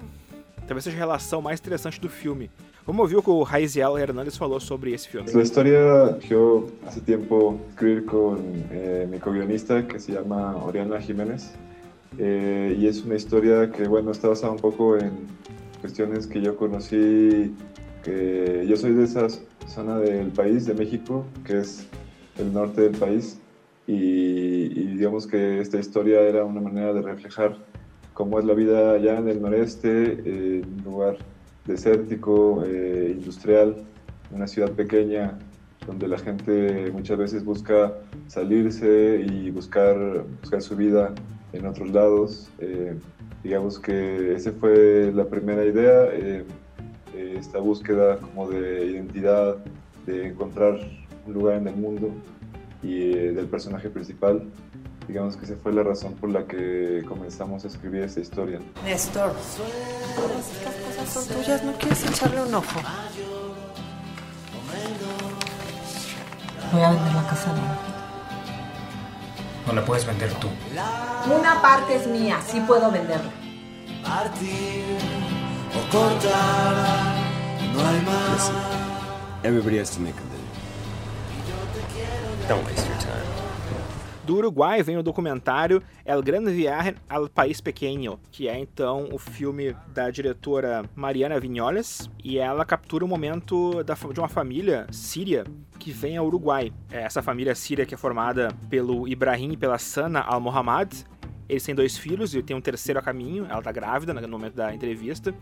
talvez 0.66 0.84
seja 0.84 0.96
a 0.96 0.98
relação 0.98 1.42
mais 1.42 1.60
interessante 1.60 2.00
do 2.00 2.08
filme. 2.08 2.50
Vamos 2.86 3.00
ouvir 3.04 3.16
o 3.16 3.22
que 3.22 3.30
o 3.30 3.42
Raiziel 3.42 3.96
Hernández 3.96 4.36
falou 4.36 4.60
sobre 4.60 4.92
esse 4.92 5.08
filme. 5.08 5.32
La 5.32 5.42
historia 5.42 6.18
yo 6.28 6.66
hace 6.86 7.00
tiempo 7.00 7.58
escribí 7.70 8.02
con 8.02 8.38
eh, 8.70 9.08
mi 9.10 9.18
co-guionista 9.18 9.86
que 9.86 9.98
se 9.98 10.12
llama 10.12 10.54
Oriana 10.62 11.00
Jiménez 11.00 11.50
eh, 12.18 12.76
y 12.78 12.86
es 12.86 13.02
una 13.02 13.14
historia 13.14 13.70
que 13.70 13.88
bueno 13.88 14.10
está 14.10 14.28
basada 14.28 14.52
un 14.52 14.58
poco 14.58 14.98
en 14.98 15.12
cuestiones 15.80 16.26
que 16.26 16.42
yo 16.42 16.56
conocí 16.56 17.54
que 18.02 18.66
yo 18.68 18.76
soy 18.76 18.92
de 18.92 19.04
esa 19.04 19.28
zona 19.66 19.98
del 19.98 20.28
país 20.28 20.66
de 20.66 20.74
México 20.74 21.24
que 21.46 21.60
es 21.60 21.86
el 22.38 22.52
norte 22.52 22.82
del 22.82 22.98
país 22.98 23.40
y, 23.86 23.94
y 23.94 24.86
digamos 24.96 25.26
que 25.26 25.58
esta 25.58 25.78
historia 25.78 26.20
era 26.20 26.44
una 26.44 26.60
manera 26.60 26.92
de 26.92 27.00
reflejar 27.00 27.56
cómo 28.12 28.38
es 28.38 28.44
la 28.44 28.52
vida 28.52 28.92
allá 28.92 29.16
en 29.16 29.28
el 29.28 29.40
noreste 29.40 30.20
en 30.26 30.64
un 30.80 30.84
lugar 30.84 31.16
desértico, 31.66 32.62
eh, 32.64 33.14
industrial, 33.16 33.76
una 34.30 34.46
ciudad 34.46 34.70
pequeña 34.72 35.38
donde 35.86 36.08
la 36.08 36.18
gente 36.18 36.90
muchas 36.92 37.18
veces 37.18 37.44
busca 37.44 37.92
salirse 38.26 39.24
y 39.28 39.50
buscar, 39.50 40.24
buscar 40.40 40.62
su 40.62 40.76
vida 40.76 41.14
en 41.52 41.66
otros 41.66 41.90
lados. 41.90 42.50
Eh, 42.58 42.96
digamos 43.42 43.78
que 43.78 44.34
esa 44.34 44.52
fue 44.52 45.12
la 45.14 45.26
primera 45.26 45.64
idea, 45.64 46.08
eh, 46.12 46.44
esta 47.14 47.58
búsqueda 47.58 48.18
como 48.18 48.48
de 48.48 48.86
identidad, 48.86 49.56
de 50.06 50.28
encontrar 50.28 50.78
un 51.26 51.32
lugar 51.34 51.58
en 51.58 51.68
el 51.68 51.76
mundo 51.76 52.10
y 52.82 53.10
del 53.10 53.46
personaje 53.46 53.88
principal. 53.90 54.42
Digamos 55.08 55.36
que 55.36 55.44
esa 55.44 55.54
fue 55.62 55.72
la 55.72 55.82
razón 55.82 56.14
por 56.14 56.30
la 56.30 56.44
que 56.46 57.04
comenzamos 57.06 57.64
a 57.64 57.68
escribir 57.68 58.02
esta 58.02 58.20
historia. 58.20 58.60
Néstor, 58.84 59.32
estas 59.38 60.74
cosas 60.74 61.08
son 61.12 61.36
tuyas, 61.36 61.62
¿no 61.62 61.72
quieres 61.74 62.04
echarle 62.04 62.42
un 62.42 62.54
ojo? 62.54 62.80
Voy 66.72 66.82
a 66.82 66.90
vender 66.90 67.14
la 67.14 67.26
casa 67.26 67.50
ahora. 67.50 67.78
No 69.66 69.72
la 69.72 69.84
puedes 69.84 70.06
vender 70.06 70.32
tú. 70.34 70.48
Una 71.32 71.60
parte 71.62 71.96
es 71.96 72.06
mía, 72.06 72.40
sí 72.46 72.60
puedo 72.66 72.90
venderla. 72.90 73.30
Listen, 78.34 78.56
everybody 79.44 79.78
has 79.78 79.90
to 79.90 80.00
make 80.00 80.14
a 80.16 80.22
living. 80.22 80.48
Don't 82.48 82.64
waste 82.66 82.86
your 82.86 82.98
time. 82.98 83.13
Do 84.24 84.36
Uruguai 84.36 84.82
vem 84.82 84.96
o 84.96 85.02
documentário 85.02 85.82
El 86.02 86.22
Gran 86.22 86.44
Viaje 86.44 86.94
al 87.10 87.28
País 87.28 87.60
Pequeño, 87.60 88.18
que 88.32 88.48
é 88.48 88.58
então 88.58 89.06
o 89.12 89.18
filme 89.18 89.76
da 89.92 90.10
diretora 90.10 90.88
Mariana 90.94 91.38
Vinholes, 91.38 92.08
e 92.24 92.38
ela 92.38 92.64
captura 92.64 93.04
o 93.04 93.08
momento 93.08 93.84
da, 93.84 93.92
de 93.92 94.18
uma 94.18 94.28
família 94.28 94.86
síria 94.90 95.44
que 95.78 95.90
vem 95.90 96.16
ao 96.16 96.26
Uruguai. 96.26 96.72
É 96.90 97.02
essa 97.02 97.20
família 97.20 97.54
síria 97.54 97.84
que 97.84 97.94
é 97.94 97.98
formada 97.98 98.48
pelo 98.70 99.06
Ibrahim 99.06 99.52
e 99.52 99.56
pela 99.58 99.76
Sana 99.76 100.20
Al-Mohammad. 100.20 100.90
Eles 101.48 101.62
têm 101.62 101.74
dois 101.74 101.96
filhos 101.96 102.34
e 102.34 102.42
tem 102.42 102.56
um 102.56 102.60
terceiro 102.60 102.98
a 102.98 103.02
caminho, 103.02 103.46
ela 103.48 103.60
tá 103.60 103.70
grávida 103.70 104.14
no 104.14 104.28
momento 104.28 104.54
da 104.54 104.74
entrevista. 104.74 105.34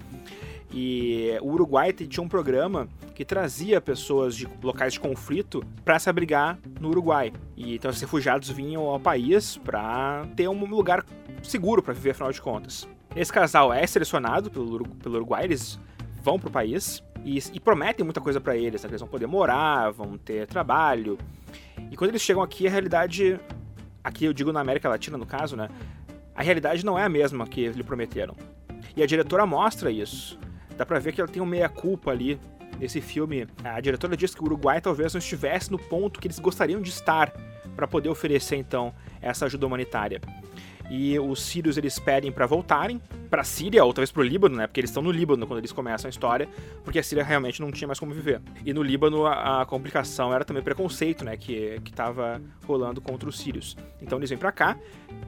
E 0.73 1.37
o 1.43 1.51
Uruguai 1.51 1.93
tinha 1.93 2.25
um 2.25 2.29
programa 2.29 2.89
que 3.15 3.25
trazia 3.25 3.81
pessoas 3.81 4.35
de 4.35 4.49
locais 4.63 4.95
de 4.95 5.01
conflito 5.01 5.63
para 5.85 5.99
se 5.99 6.09
abrigar 6.09 6.59
no 6.81 6.89
Uruguai. 6.89 7.33
E 7.57 7.75
então 7.75 7.91
os 7.91 8.01
refugiados 8.01 8.49
vinham 8.49 8.83
ao 8.83 8.99
país 8.99 9.59
para 9.59 10.27
ter 10.35 10.49
um 10.49 10.65
lugar 10.65 11.05
seguro 11.43 11.83
para 11.83 11.93
viver, 11.93 12.11
afinal 12.11 12.33
de 12.33 12.41
contas. 12.41 12.89
Esse 13.15 13.33
casal 13.33 13.73
é 13.73 13.87
selecionado 13.87 14.51
pelo, 14.51 14.89
pelo 14.89 15.17
Uruguai, 15.17 15.45
eles 15.45 15.79
vão 16.23 16.39
pro 16.39 16.51
país 16.51 17.03
e, 17.25 17.39
e 17.53 17.61
prometem 17.61 18.05
muita 18.05 18.21
coisa 18.21 18.41
para 18.41 18.57
eles, 18.57 18.83
né? 18.83 18.91
eles 18.91 19.01
vão 19.01 19.09
poder 19.09 19.27
morar, 19.27 19.91
vão 19.91 20.17
ter 20.17 20.47
trabalho. 20.47 21.19
E 21.91 21.97
quando 21.97 22.11
eles 22.11 22.23
chegam 22.23 22.43
aqui, 22.43 22.67
a 22.67 22.71
realidade, 22.71 23.39
aqui 24.03 24.25
eu 24.25 24.33
digo 24.33 24.53
na 24.53 24.61
América 24.61 24.89
Latina 24.89 25.17
no 25.17 25.27
caso, 25.27 25.57
né? 25.57 25.69
A 26.35 26.43
realidade 26.43 26.85
não 26.85 26.99
é 26.99 27.05
a 27.05 27.09
mesma 27.09 27.47
que 27.47 27.69
lhe 27.69 27.83
prometeram. 27.83 28.35
E 28.97 29.03
a 29.03 29.07
diretora 29.07 29.47
mostra 29.47 29.91
isso. 29.91 30.39
Dá 30.77 30.87
pra 30.87 30.99
ver 30.99 31.13
que 31.13 31.21
ela 31.21 31.31
tem 31.31 31.43
um 31.43 31.47
meia-culpa 31.47 32.11
ali 32.11 32.41
nesse 32.79 33.01
filme. 33.01 33.47
A 33.63 33.81
diretora 33.81 34.17
diz 34.17 34.35
que 34.35 34.41
o 34.41 34.45
Uruguai 34.45 34.81
talvez 34.81 35.13
não 35.13 35.19
estivesse 35.19 35.71
no 35.71 35.79
ponto 35.79 36.19
que 36.19 36.27
eles 36.27 36.39
gostariam 36.39 36.81
de 36.81 36.91
estar 36.91 37.33
para 37.77 37.87
poder 37.87 38.09
oferecer 38.09 38.57
então 38.57 38.95
essa 39.21 39.47
ajuda 39.47 39.67
humanitária. 39.67 40.21
E 40.91 41.19
os 41.19 41.43
sírios 41.43 41.77
eles 41.77 41.99
pedem 41.99 42.31
para 42.31 42.47
voltarem 42.47 43.01
para 43.31 43.43
Síria 43.45 43.83
ou 43.83 43.95
talvez 43.95 44.13
para 44.13 44.21
o 44.21 44.25
Líbano, 44.25 44.57
né? 44.57 44.67
Porque 44.67 44.79
eles 44.79 44.91
estão 44.91 45.03
no 45.03 45.11
Líbano 45.11 45.47
quando 45.47 45.59
eles 45.59 45.73
começam 45.73 46.07
a 46.07 46.11
história, 46.11 46.47
porque 46.85 46.99
a 46.99 47.03
Síria 47.03 47.25
realmente 47.25 47.63
não 47.63 47.73
tinha 47.73 47.89
mais 47.89 47.99
como 47.99 48.13
viver. 48.13 48.43
E 48.65 48.75
no 48.75 48.83
Líbano 48.83 49.25
a, 49.27 49.63
a 49.63 49.67
complicação 49.67 50.35
era 50.35 50.45
também 50.45 50.63
preconceito, 50.63 51.25
né? 51.25 51.37
Que 51.37 51.81
que 51.83 51.91
estava 51.91 52.43
rolando 52.67 53.01
contra 53.01 53.27
os 53.27 53.39
sírios. 53.39 53.75
Então 54.03 54.19
eles 54.19 54.29
vêm 54.29 54.39
para 54.39 54.53
cá 54.53 54.77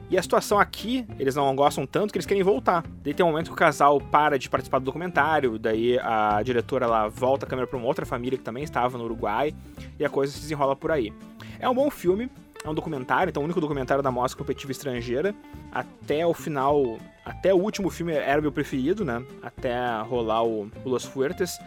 e 0.09 0.17
a 0.17 0.21
situação 0.21 0.59
aqui 0.59 1.05
eles 1.17 1.35
não 1.35 1.55
gostam 1.55 1.87
tanto 1.87 2.11
que 2.11 2.17
eles 2.17 2.27
querem 2.27 2.43
voltar. 2.43 2.83
Daí 3.03 3.13
tem 3.13 3.25
um 3.25 3.29
momento 3.29 3.47
que 3.47 3.53
o 3.53 3.55
casal 3.55 3.99
para 3.99 4.37
de 4.37 4.49
participar 4.49 4.77
do 4.77 4.85
documentário, 4.85 5.57
daí 5.57 5.97
a 5.99 6.43
diretora 6.43 6.85
lá 6.85 7.07
volta 7.07 7.47
a 7.47 7.49
câmera 7.49 7.67
para 7.67 7.77
uma 7.77 7.87
outra 7.87 8.05
família 8.05 8.37
que 8.37 8.43
também 8.43 8.63
estava 8.63 8.97
no 8.99 9.05
Uruguai 9.05 9.55
e 9.99 10.05
a 10.05 10.09
coisa 10.09 10.31
se 10.31 10.41
desenrola 10.41 10.75
por 10.75 10.91
aí. 10.91 11.11
É 11.59 11.67
um 11.67 11.73
bom 11.73 11.89
filme, 11.89 12.29
é 12.65 12.69
um 12.69 12.73
documentário, 12.73 13.29
então 13.29 13.41
o 13.41 13.45
único 13.45 13.61
documentário 13.61 14.01
da 14.01 14.11
mostra 14.11 14.37
competitiva 14.37 14.71
estrangeira. 14.71 15.35
Até 15.71 16.25
o 16.25 16.33
final, 16.33 16.97
até 17.23 17.53
o 17.53 17.57
último 17.57 17.89
filme 17.89 18.13
era 18.13 18.39
o 18.39 18.41
meu 18.41 18.51
preferido, 18.51 19.05
né? 19.05 19.23
Até 19.41 19.75
rolar 20.01 20.43
o, 20.43 20.69
Los 20.83 21.05
Fuertes. 21.05 21.59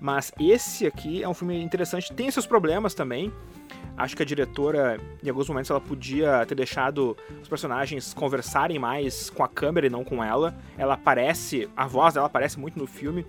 Mas 0.00 0.32
esse 0.40 0.86
aqui 0.86 1.22
é 1.22 1.28
um 1.28 1.34
filme 1.34 1.60
interessante, 1.62 2.12
tem 2.12 2.30
seus 2.30 2.46
problemas 2.46 2.94
também. 2.94 3.32
Acho 3.96 4.14
que 4.14 4.22
a 4.22 4.26
diretora, 4.26 5.00
em 5.24 5.28
alguns 5.28 5.48
momentos, 5.48 5.70
ela 5.70 5.80
podia 5.80 6.44
ter 6.44 6.54
deixado 6.54 7.16
os 7.42 7.48
personagens 7.48 8.12
conversarem 8.12 8.78
mais 8.78 9.30
com 9.30 9.42
a 9.42 9.48
câmera 9.48 9.86
e 9.86 9.90
não 9.90 10.04
com 10.04 10.22
ela. 10.22 10.54
Ela 10.76 10.94
aparece, 10.94 11.68
a 11.74 11.86
voz 11.86 12.12
dela 12.12 12.26
aparece 12.26 12.58
muito 12.58 12.78
no 12.78 12.86
filme. 12.86 13.26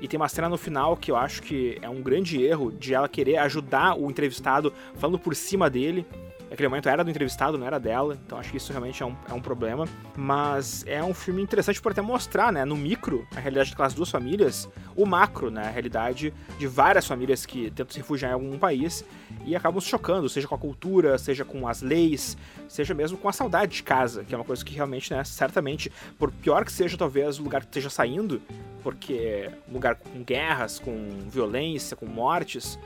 E 0.00 0.08
tem 0.08 0.18
uma 0.18 0.28
cena 0.28 0.48
no 0.48 0.56
final 0.56 0.96
que 0.96 1.10
eu 1.10 1.16
acho 1.16 1.42
que 1.42 1.78
é 1.82 1.88
um 1.88 2.00
grande 2.00 2.42
erro 2.42 2.70
de 2.72 2.94
ela 2.94 3.08
querer 3.08 3.36
ajudar 3.38 3.98
o 3.98 4.10
entrevistado 4.10 4.72
falando 4.94 5.18
por 5.18 5.34
cima 5.34 5.68
dele. 5.68 6.06
Aquele 6.50 6.68
momento 6.68 6.88
era 6.88 7.04
do 7.04 7.10
entrevistado, 7.10 7.58
não 7.58 7.66
era 7.66 7.78
dela, 7.78 8.18
então 8.24 8.38
acho 8.38 8.50
que 8.50 8.56
isso 8.56 8.72
realmente 8.72 9.02
é 9.02 9.06
um, 9.06 9.14
é 9.28 9.34
um 9.34 9.40
problema. 9.40 9.86
Mas 10.16 10.84
é 10.86 11.02
um 11.02 11.12
filme 11.12 11.42
interessante 11.42 11.80
por 11.80 11.92
até 11.92 12.00
mostrar, 12.00 12.52
né, 12.52 12.64
no 12.64 12.76
micro, 12.76 13.26
a 13.36 13.40
realidade 13.40 13.70
daquelas 13.70 13.94
duas 13.94 14.10
famílias, 14.10 14.68
o 14.96 15.04
macro, 15.04 15.50
né, 15.50 15.66
a 15.66 15.70
realidade 15.70 16.32
de 16.58 16.66
várias 16.66 17.06
famílias 17.06 17.44
que 17.44 17.70
tentam 17.70 17.92
se 17.92 17.98
refugiar 17.98 18.30
em 18.30 18.34
algum 18.34 18.58
país 18.58 19.04
e 19.44 19.54
acabam 19.54 19.80
se 19.80 19.88
chocando, 19.88 20.28
seja 20.28 20.48
com 20.48 20.54
a 20.54 20.58
cultura, 20.58 21.18
seja 21.18 21.44
com 21.44 21.68
as 21.68 21.82
leis, 21.82 22.36
seja 22.68 22.94
mesmo 22.94 23.18
com 23.18 23.28
a 23.28 23.32
saudade 23.32 23.76
de 23.76 23.82
casa, 23.82 24.24
que 24.24 24.34
é 24.34 24.38
uma 24.38 24.44
coisa 24.44 24.64
que 24.64 24.74
realmente, 24.74 25.12
né, 25.12 25.24
certamente, 25.24 25.90
por 26.18 26.30
pior 26.30 26.64
que 26.64 26.72
seja 26.72 26.96
talvez 26.96 27.38
o 27.38 27.42
lugar 27.42 27.62
que 27.62 27.68
esteja 27.68 27.90
saindo, 27.90 28.40
porque 28.82 29.50
lugar 29.70 29.96
com 29.96 30.22
guerras, 30.22 30.78
com 30.78 31.08
violência, 31.28 31.96
com 31.96 32.06
mortes, 32.06 32.78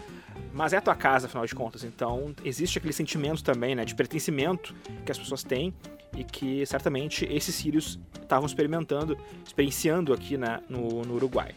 mas 0.53 0.73
é 0.73 0.77
a 0.77 0.81
tua 0.81 0.95
casa, 0.95 1.27
afinal 1.27 1.47
de 1.47 1.55
contas. 1.55 1.85
Então, 1.85 2.35
existe 2.45 2.79
aquele 2.79 2.93
sentimento 2.93 3.43
também, 3.43 3.75
né, 3.75 3.85
de 3.85 3.95
pertencimento 3.95 4.75
que 5.05 5.13
as 5.13 5.19
pessoas 5.19 5.43
têm 5.43 5.75
e 6.17 6.25
que 6.25 6.65
certamente 6.67 7.27
esses 7.31 7.55
sírios 7.55 7.99
estavam 8.21 8.47
experimentando, 8.47 9.17
experienciando 9.45 10.13
aqui 10.13 10.37
né, 10.37 10.61
no, 10.69 11.03
no 11.03 11.15
Uruguai. 11.15 11.55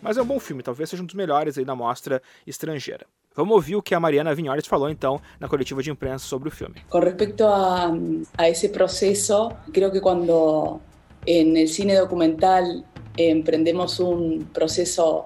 Mas 0.00 0.16
é 0.16 0.22
um 0.22 0.26
bom 0.26 0.38
filme, 0.38 0.62
talvez 0.62 0.88
seja 0.88 1.02
um 1.02 1.06
dos 1.06 1.14
melhores 1.14 1.58
aí 1.58 1.64
da 1.64 1.74
mostra 1.74 2.22
estrangeira. 2.46 3.06
Vamos 3.38 3.54
ouvir 3.54 3.76
o 3.76 3.82
que 3.82 3.94
a 3.94 4.00
Mariana 4.00 4.34
Vinhores 4.34 4.66
falou 4.66 4.90
então 4.90 5.20
na 5.38 5.46
coletiva 5.46 5.80
de 5.80 5.90
imprensa 5.92 6.26
sobre 6.26 6.48
o 6.48 6.50
filme. 6.50 6.74
Com 6.90 6.98
respecto 6.98 7.44
a, 7.46 7.92
a 8.36 8.48
esse 8.48 8.68
processo, 8.70 9.52
creo 9.72 9.92
que 9.92 10.00
quando 10.00 10.80
en 11.24 11.56
el 11.56 11.68
cine 11.68 11.94
documental 11.94 12.84
emprendemos 13.16 14.00
un 14.00 14.48
proceso 14.52 15.24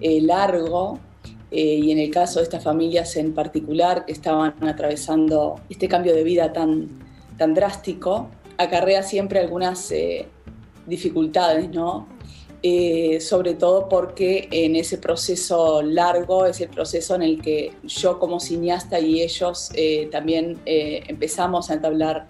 eh, 0.00 0.20
largo, 0.20 0.98
Eh, 1.54 1.80
y 1.84 1.90
en 1.92 1.98
el 1.98 2.10
caso 2.10 2.38
de 2.38 2.44
estas 2.44 2.64
familias 2.64 3.14
en 3.16 3.34
particular 3.34 4.06
que 4.06 4.12
estaban 4.12 4.54
atravesando 4.66 5.60
este 5.68 5.86
cambio 5.86 6.14
de 6.14 6.24
vida 6.24 6.50
tan, 6.50 6.88
tan 7.36 7.52
drástico, 7.52 8.30
acarrea 8.56 9.02
siempre 9.02 9.38
algunas 9.38 9.90
eh, 9.90 10.26
dificultades, 10.86 11.68
¿no? 11.68 12.08
Eh, 12.64 13.20
sobre 13.20 13.54
todo 13.54 13.88
porque 13.88 14.46
en 14.52 14.76
ese 14.76 14.96
proceso 14.98 15.82
largo 15.82 16.46
es 16.46 16.60
el 16.60 16.68
proceso 16.68 17.16
en 17.16 17.22
el 17.22 17.42
que 17.42 17.72
yo 17.82 18.20
como 18.20 18.38
cineasta 18.38 19.00
y 19.00 19.20
ellos 19.20 19.70
también 20.12 20.60
empezamos 20.64 21.70
a 21.70 21.74
entablar 21.74 22.28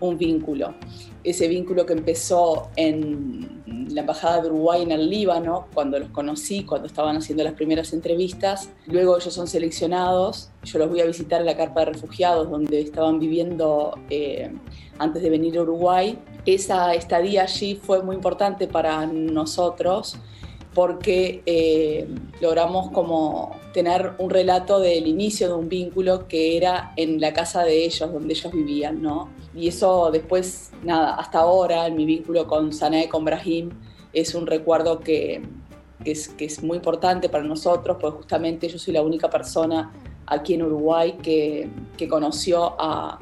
un 0.00 0.18
vínculo. 0.18 0.74
Ese 1.22 1.48
vínculo 1.48 1.86
que 1.86 1.92
empezó 1.92 2.70
en 2.76 3.62
la 3.94 4.02
Embajada 4.02 4.42
de 4.42 4.48
Uruguay 4.48 4.82
en 4.82 4.92
el 4.92 5.10
Líbano, 5.10 5.66
cuando 5.74 5.98
los 5.98 6.10
conocí, 6.10 6.64
cuando 6.64 6.86
estaban 6.86 7.16
haciendo 7.16 7.44
las 7.44 7.54
primeras 7.54 7.92
entrevistas. 7.92 8.70
Luego 8.86 9.16
ellos 9.16 9.32
son 9.32 9.46
seleccionados, 9.46 10.50
yo 10.64 10.78
los 10.78 10.88
voy 10.88 11.00
a 11.00 11.06
visitar 11.06 11.40
en 11.40 11.46
la 11.46 11.56
carpa 11.56 11.80
de 11.80 11.92
refugiados 11.92 12.50
donde 12.50 12.80
estaban 12.80 13.18
viviendo 13.18 13.98
eh, 14.08 14.52
antes 14.98 15.22
de 15.22 15.30
venir 15.30 15.58
a 15.58 15.62
Uruguay. 15.62 16.18
Esa 16.46 16.94
estadía 16.94 17.42
allí 17.42 17.74
fue 17.74 18.02
muy 18.02 18.16
importante 18.16 18.66
para 18.66 19.06
nosotros 19.06 20.16
porque 20.74 21.42
eh, 21.46 22.08
logramos 22.40 22.90
como 22.92 23.56
tener 23.74 24.12
un 24.18 24.30
relato 24.30 24.78
del 24.78 25.06
inicio 25.06 25.48
de 25.48 25.54
un 25.54 25.68
vínculo 25.68 26.28
que 26.28 26.56
era 26.56 26.92
en 26.96 27.20
la 27.20 27.32
casa 27.32 27.64
de 27.64 27.84
ellos, 27.84 28.12
donde 28.12 28.34
ellos 28.34 28.52
vivían, 28.52 29.02
¿no? 29.02 29.28
Y 29.54 29.68
eso 29.68 30.10
después, 30.10 30.70
nada, 30.82 31.14
hasta 31.14 31.40
ahora, 31.40 31.86
en 31.86 31.96
mi 31.96 32.04
vínculo 32.04 32.46
con 32.46 32.72
Sané, 32.72 33.08
con 33.08 33.24
Brahim, 33.24 33.70
es 34.12 34.34
un 34.34 34.46
recuerdo 34.46 35.00
que, 35.00 35.42
que, 36.04 36.12
es, 36.12 36.28
que 36.28 36.44
es 36.44 36.62
muy 36.62 36.76
importante 36.76 37.28
para 37.28 37.44
nosotros, 37.44 37.96
porque 38.00 38.18
justamente 38.18 38.68
yo 38.68 38.78
soy 38.78 38.94
la 38.94 39.02
única 39.02 39.28
persona 39.28 39.92
aquí 40.26 40.54
en 40.54 40.62
Uruguay 40.62 41.16
que, 41.22 41.68
que 41.96 42.08
conoció 42.08 42.80
a, 42.80 43.18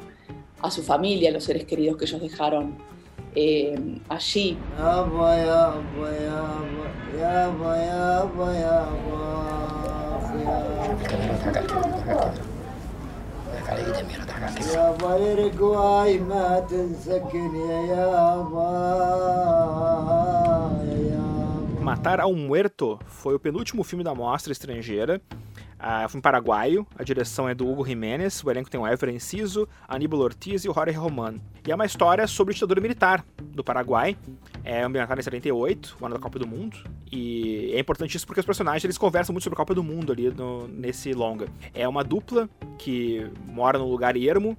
a 0.61 0.71
su 0.71 0.83
familia, 0.83 1.29
a 1.29 1.33
los 1.33 1.43
seres 1.43 1.65
queridos 1.65 1.97
que 1.97 2.05
ellos 2.05 2.21
dejaron 2.21 2.77
eh, 3.35 3.99
allí. 4.09 4.57
على 13.69 13.79
ايدي 13.85 13.99
اميره 14.01 14.23
ضحك 14.25 14.43
على 14.43 14.55
كيسي 14.55 14.77
يا 14.77 15.35
رقواي 15.35 16.19
ما 16.19 16.59
تنسكن 16.69 17.55
يا 17.55 17.81
يابا 17.81 18.71
يا 21.09 21.18
Matar 21.81 22.19
a 22.19 22.27
um 22.27 22.35
Muerto 22.35 22.99
foi 23.07 23.35
o 23.35 23.39
penúltimo 23.39 23.83
filme 23.83 24.03
da 24.03 24.13
mostra 24.13 24.51
estrangeira 24.51 25.21
Uh, 25.79 26.09
filme 26.09 26.21
paraguaio, 26.21 26.85
a 26.97 27.03
direção 27.05 27.47
é 27.47 27.55
do 27.55 27.65
Hugo 27.65 27.87
Jiménez, 27.87 28.43
o 28.43 28.51
elenco 28.51 28.69
tem 28.69 28.77
o 28.77 28.85
Ever 28.85 29.09
Enciso, 29.11 29.65
Aníbal 29.87 30.19
Ortiz 30.19 30.65
e 30.65 30.69
o 30.69 30.73
Jorge 30.73 30.97
Roman. 30.97 31.35
E 31.65 31.71
é 31.71 31.75
uma 31.75 31.85
história 31.85 32.27
sobre 32.27 32.53
ditadura 32.53 32.81
militar 32.81 33.23
do 33.41 33.63
Paraguai, 33.63 34.17
é 34.61 34.83
ambientado 34.83 35.21
em 35.21 35.23
78, 35.23 35.95
o 36.01 36.05
ano 36.05 36.15
da 36.15 36.21
Copa 36.21 36.37
do 36.37 36.45
Mundo, 36.45 36.75
e 37.09 37.71
é 37.73 37.79
importante 37.79 38.17
isso 38.17 38.27
porque 38.27 38.41
os 38.41 38.45
personagens 38.45 38.83
eles 38.83 38.97
conversam 38.97 39.31
muito 39.31 39.43
sobre 39.43 39.55
a 39.55 39.57
Copa 39.57 39.73
do 39.73 39.81
Mundo 39.81 40.11
ali 40.11 40.29
no, 40.29 40.67
nesse 40.67 41.13
longa. 41.13 41.47
É 41.73 41.87
uma 41.87 42.03
dupla 42.03 42.49
que 42.77 43.31
mora 43.47 43.79
num 43.79 43.89
lugar 43.89 44.17
ermo, 44.17 44.57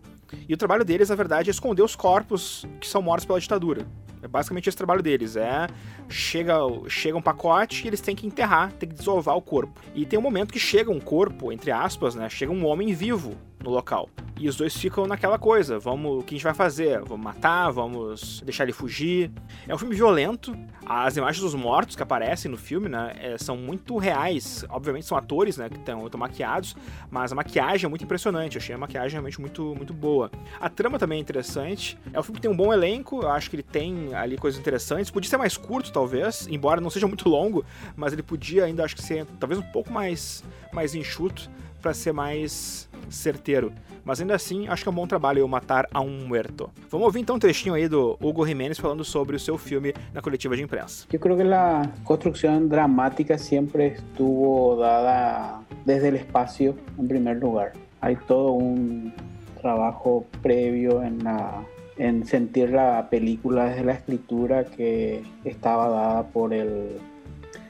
e 0.49 0.55
o 0.55 0.57
trabalho 0.57 0.87
deles, 0.87 1.11
na 1.11 1.17
verdade, 1.17 1.51
é 1.51 1.53
esconder 1.53 1.83
os 1.83 1.95
corpos 1.95 2.65
que 2.81 2.89
são 2.89 3.03
mortos 3.03 3.27
pela 3.27 3.39
ditadura. 3.39 3.87
É 4.23 4.29
basicamente 4.29 4.69
esse 4.69 4.77
trabalho 4.77 5.03
deles. 5.03 5.37
É 5.37 5.67
chega, 6.09 6.55
chega 6.89 7.17
um 7.17 7.23
pacote 7.23 7.85
e 7.85 7.89
eles 7.89 8.01
têm 8.01 8.15
que 8.15 8.27
enterrar, 8.27 8.73
têm 8.73 8.89
que 8.89 8.95
desovar 8.95 9.37
o 9.37 9.43
corpo. 9.43 9.81
E 9.95 10.05
tem 10.05 10.19
um 10.19 10.23
momento 10.23 10.53
que 10.53 10.59
chega 10.59 10.91
um 10.91 11.01
corpo, 11.01 11.53
entre 11.53 11.71
aspas, 11.71 12.15
né? 12.15 12.29
Chega 12.29 12.53
um 12.53 12.67
homem 12.67 12.93
vivo 12.93 13.37
no 13.63 13.71
local. 13.71 14.09
E 14.41 14.49
os 14.49 14.57
dois 14.57 14.75
ficam 14.75 15.07
naquela 15.07 15.39
coisa, 15.39 15.79
vamos, 15.79 16.23
o 16.23 16.25
que 16.25 16.35
a 16.35 16.37
gente 16.39 16.45
vai 16.45 16.55
fazer? 16.55 16.99
Vamos 17.01 17.23
matar, 17.23 17.71
vamos 17.71 18.41
deixar 18.43 18.65
ele 18.65 18.73
fugir. 18.73 19.31
É 19.69 19.75
um 19.75 19.77
filme 19.77 19.95
violento. 19.95 20.57
As 20.87 21.15
imagens 21.19 21.43
dos 21.43 21.55
mortos 21.55 21.95
que 21.95 22.03
aparecem 22.03 22.51
no 22.51 22.57
filme, 22.57 22.89
né, 22.89 23.13
é, 23.19 23.37
são 23.37 23.55
muito 23.55 23.99
reais. 23.99 24.65
Obviamente 24.71 25.05
são 25.05 25.19
atores, 25.19 25.59
né, 25.59 25.69
que 25.69 25.77
estão 25.77 26.09
maquiados, 26.17 26.75
mas 27.11 27.33
a 27.33 27.35
maquiagem 27.35 27.85
é 27.85 27.89
muito 27.89 28.03
impressionante. 28.03 28.57
Eu 28.57 28.63
achei 28.63 28.75
a 28.75 28.79
maquiagem 28.79 29.13
realmente 29.13 29.39
muito, 29.39 29.75
muito 29.77 29.93
boa. 29.93 30.31
A 30.59 30.71
trama 30.71 30.99
também 30.99 31.19
é 31.19 31.21
interessante. 31.21 31.99
É 32.11 32.19
um 32.19 32.23
filme 32.23 32.37
que 32.37 32.43
tem 32.43 32.51
um 32.51 32.57
bom 32.57 32.73
elenco, 32.73 33.21
eu 33.21 33.29
acho 33.29 33.51
que 33.51 33.57
ele 33.57 33.63
tem 33.63 34.15
ali 34.15 34.39
coisas 34.39 34.59
interessantes. 34.59 35.11
Podia 35.11 35.29
ser 35.29 35.37
mais 35.37 35.59
curto, 35.59 35.93
talvez, 35.93 36.49
embora 36.51 36.81
não 36.81 36.89
seja 36.89 37.07
muito 37.07 37.29
longo, 37.29 37.63
mas 37.95 38.15
ele 38.15 38.23
podia 38.23 38.65
ainda, 38.65 38.87
acho 38.87 38.97
que 38.97 39.03
ser 39.03 39.27
talvez 39.39 39.61
um 39.61 39.71
pouco 39.71 39.93
mais, 39.93 40.43
mais 40.73 40.95
enxuto 40.95 41.51
para 41.81 41.95
ser 41.95 42.13
mais 42.13 42.89
certeiro. 43.09 43.73
Mas 44.05 44.21
ainda 44.21 44.35
assim, 44.35 44.67
acho 44.69 44.83
que 44.83 44.89
é 44.89 44.93
um 44.93 44.95
bom 44.95 45.07
trabalho 45.07 45.41
eu 45.41 45.49
matar 45.49 45.87
a 45.93 46.01
um 46.01 46.27
muerto. 46.27 46.71
Vamos 46.89 47.07
ouvir 47.07 47.21
então 47.21 47.37
um 47.37 47.39
trechinho 47.39 47.75
aí 47.75 47.89
do 47.89 48.19
Hugo 48.21 48.47
Jiménez 48.47 48.79
falando 48.79 49.05
sobre 49.05 49.37
o 49.37 49.39
seu 49.39 49.57
filme 49.57 49.95
na 50.13 50.21
coletiva 50.21 50.57
de 50.57 50.63
imprensa. 50.63 51.07
Eu 51.13 51.19
creo 51.19 51.37
que 51.37 51.43
a 51.43 51.83
construção 52.05 52.67
dramática 52.67 53.39
sempre 53.39 53.89
estuvo 53.89 54.77
dada 54.77 55.61
desde 55.85 56.11
o 56.11 56.17
espaço 56.17 56.75
em 56.99 57.07
primeiro 57.07 57.47
lugar. 57.47 57.73
Há 58.01 58.15
todo 58.15 58.57
um 58.57 59.13
trabalho 59.61 60.25
prévio 60.43 61.03
en 61.03 61.23
la 61.23 61.65
en 62.01 62.25
sentir 62.25 62.71
la 62.71 63.11
película 63.11 63.67
desde 63.67 63.85
la 63.85 63.93
escritura 63.93 64.65
que 64.65 65.23
estaba 65.45 65.91
dada 65.91 66.23
por 66.29 66.55
el 66.55 66.97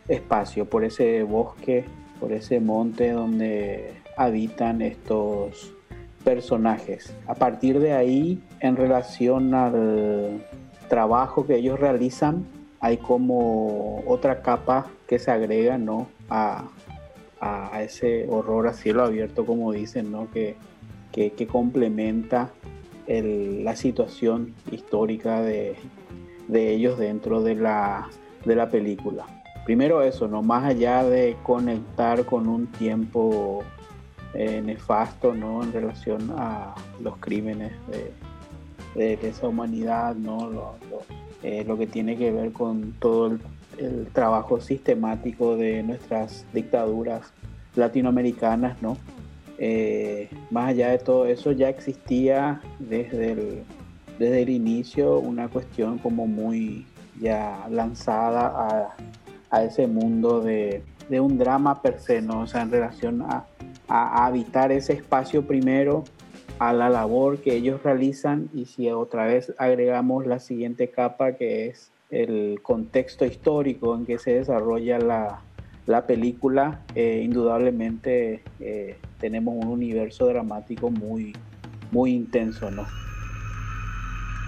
espacio, 0.06 0.66
por 0.66 0.84
ese 0.84 1.24
bosque, 1.24 1.84
por 2.20 2.30
ese 2.30 2.60
monte 2.60 3.10
donde 3.10 3.99
habitan 4.20 4.82
estos 4.82 5.72
personajes. 6.24 7.16
A 7.26 7.34
partir 7.34 7.80
de 7.80 7.94
ahí, 7.94 8.42
en 8.60 8.76
relación 8.76 9.54
al 9.54 10.44
trabajo 10.90 11.46
que 11.46 11.56
ellos 11.56 11.80
realizan, 11.80 12.44
hay 12.80 12.98
como 12.98 14.02
otra 14.06 14.42
capa 14.42 14.88
que 15.08 15.18
se 15.18 15.30
agrega 15.30 15.78
¿no? 15.78 16.06
a, 16.28 16.68
a 17.40 17.82
ese 17.82 18.26
horror 18.28 18.68
a 18.68 18.74
cielo 18.74 19.02
abierto, 19.04 19.46
como 19.46 19.72
dicen, 19.72 20.12
¿no? 20.12 20.30
que, 20.30 20.56
que, 21.12 21.46
complementa 21.46 22.50
la 23.06 23.74
situación 23.74 24.54
histórica 24.70 25.40
de, 25.40 25.76
de 26.46 26.74
ellos 26.74 26.98
dentro 26.98 27.42
de 27.42 27.54
la, 27.54 28.10
de 28.44 28.54
la 28.54 28.68
película. 28.68 29.24
Primero 29.64 30.02
eso, 30.02 30.28
no 30.28 30.42
más 30.42 30.64
allá 30.64 31.04
de 31.04 31.38
conectar 31.42 32.26
con 32.26 32.48
un 32.48 32.66
tiempo 32.66 33.64
eh, 34.34 34.62
nefasto, 34.64 35.34
¿no? 35.34 35.62
En 35.62 35.72
relación 35.72 36.32
a 36.36 36.74
los 37.02 37.16
crímenes 37.18 37.72
de, 38.94 39.16
de 39.16 39.28
esa 39.28 39.48
humanidad, 39.48 40.14
¿no? 40.14 40.48
Lo, 40.48 40.74
eh, 41.42 41.64
lo, 41.66 41.78
que 41.78 41.86
tiene 41.86 42.16
que 42.16 42.30
ver 42.30 42.52
con 42.52 42.92
todo 42.98 43.38
el, 43.78 44.06
trabajo 44.12 44.60
sistemático 44.60 45.56
de 45.56 45.82
nuestras 45.82 46.44
dictaduras 46.52 47.32
latinoamericanas, 47.74 48.80
¿no? 48.82 48.98
Eh, 49.56 50.28
más 50.50 50.70
allá 50.70 50.90
de 50.90 50.98
todo 50.98 51.24
eso 51.26 51.52
ya 51.52 51.70
existía 51.70 52.60
desde 52.78 53.32
el, 53.32 53.62
desde 54.18 54.42
el 54.42 54.50
inicio 54.50 55.18
una 55.18 55.48
cuestión 55.48 55.98
como 55.98 56.26
muy 56.26 56.86
ya 57.20 57.66
lanzada 57.70 58.46
a, 58.46 58.96
a 59.50 59.64
ese 59.64 59.86
mundo 59.86 60.40
de, 60.40 60.82
de, 61.08 61.20
un 61.20 61.38
drama 61.38 61.80
per 61.80 62.00
se. 62.00 62.18
O 62.28 62.46
sea, 62.46 62.62
en 62.62 62.70
relación 62.70 63.22
a, 63.22 63.46
a, 63.90 64.24
habitar 64.24 64.72
ese 64.72 64.94
espacio 64.94 65.46
primero, 65.46 66.04
a 66.58 66.72
la 66.72 66.88
labor 66.88 67.38
que 67.38 67.54
ellos 67.54 67.82
realizan 67.82 68.48
y 68.54 68.66
si 68.66 68.90
otra 68.90 69.26
vez 69.26 69.54
agregamos 69.58 70.26
la 70.26 70.38
siguiente 70.38 70.90
capa 70.90 71.32
que 71.32 71.68
es 71.68 71.90
el 72.10 72.60
contexto 72.62 73.24
histórico 73.24 73.94
en 73.94 74.06
que 74.06 74.18
se 74.18 74.34
desarrolla 74.34 74.98
la, 74.98 75.40
la 75.86 76.06
película, 76.06 76.80
eh, 76.94 77.20
indudablemente 77.24 78.42
eh, 78.60 78.96
tenemos 79.18 79.54
un 79.56 79.68
universo 79.68 80.26
dramático 80.26 80.90
muy, 80.90 81.34
muy 81.92 82.12
intenso, 82.12 82.70
¿no? 82.70 82.86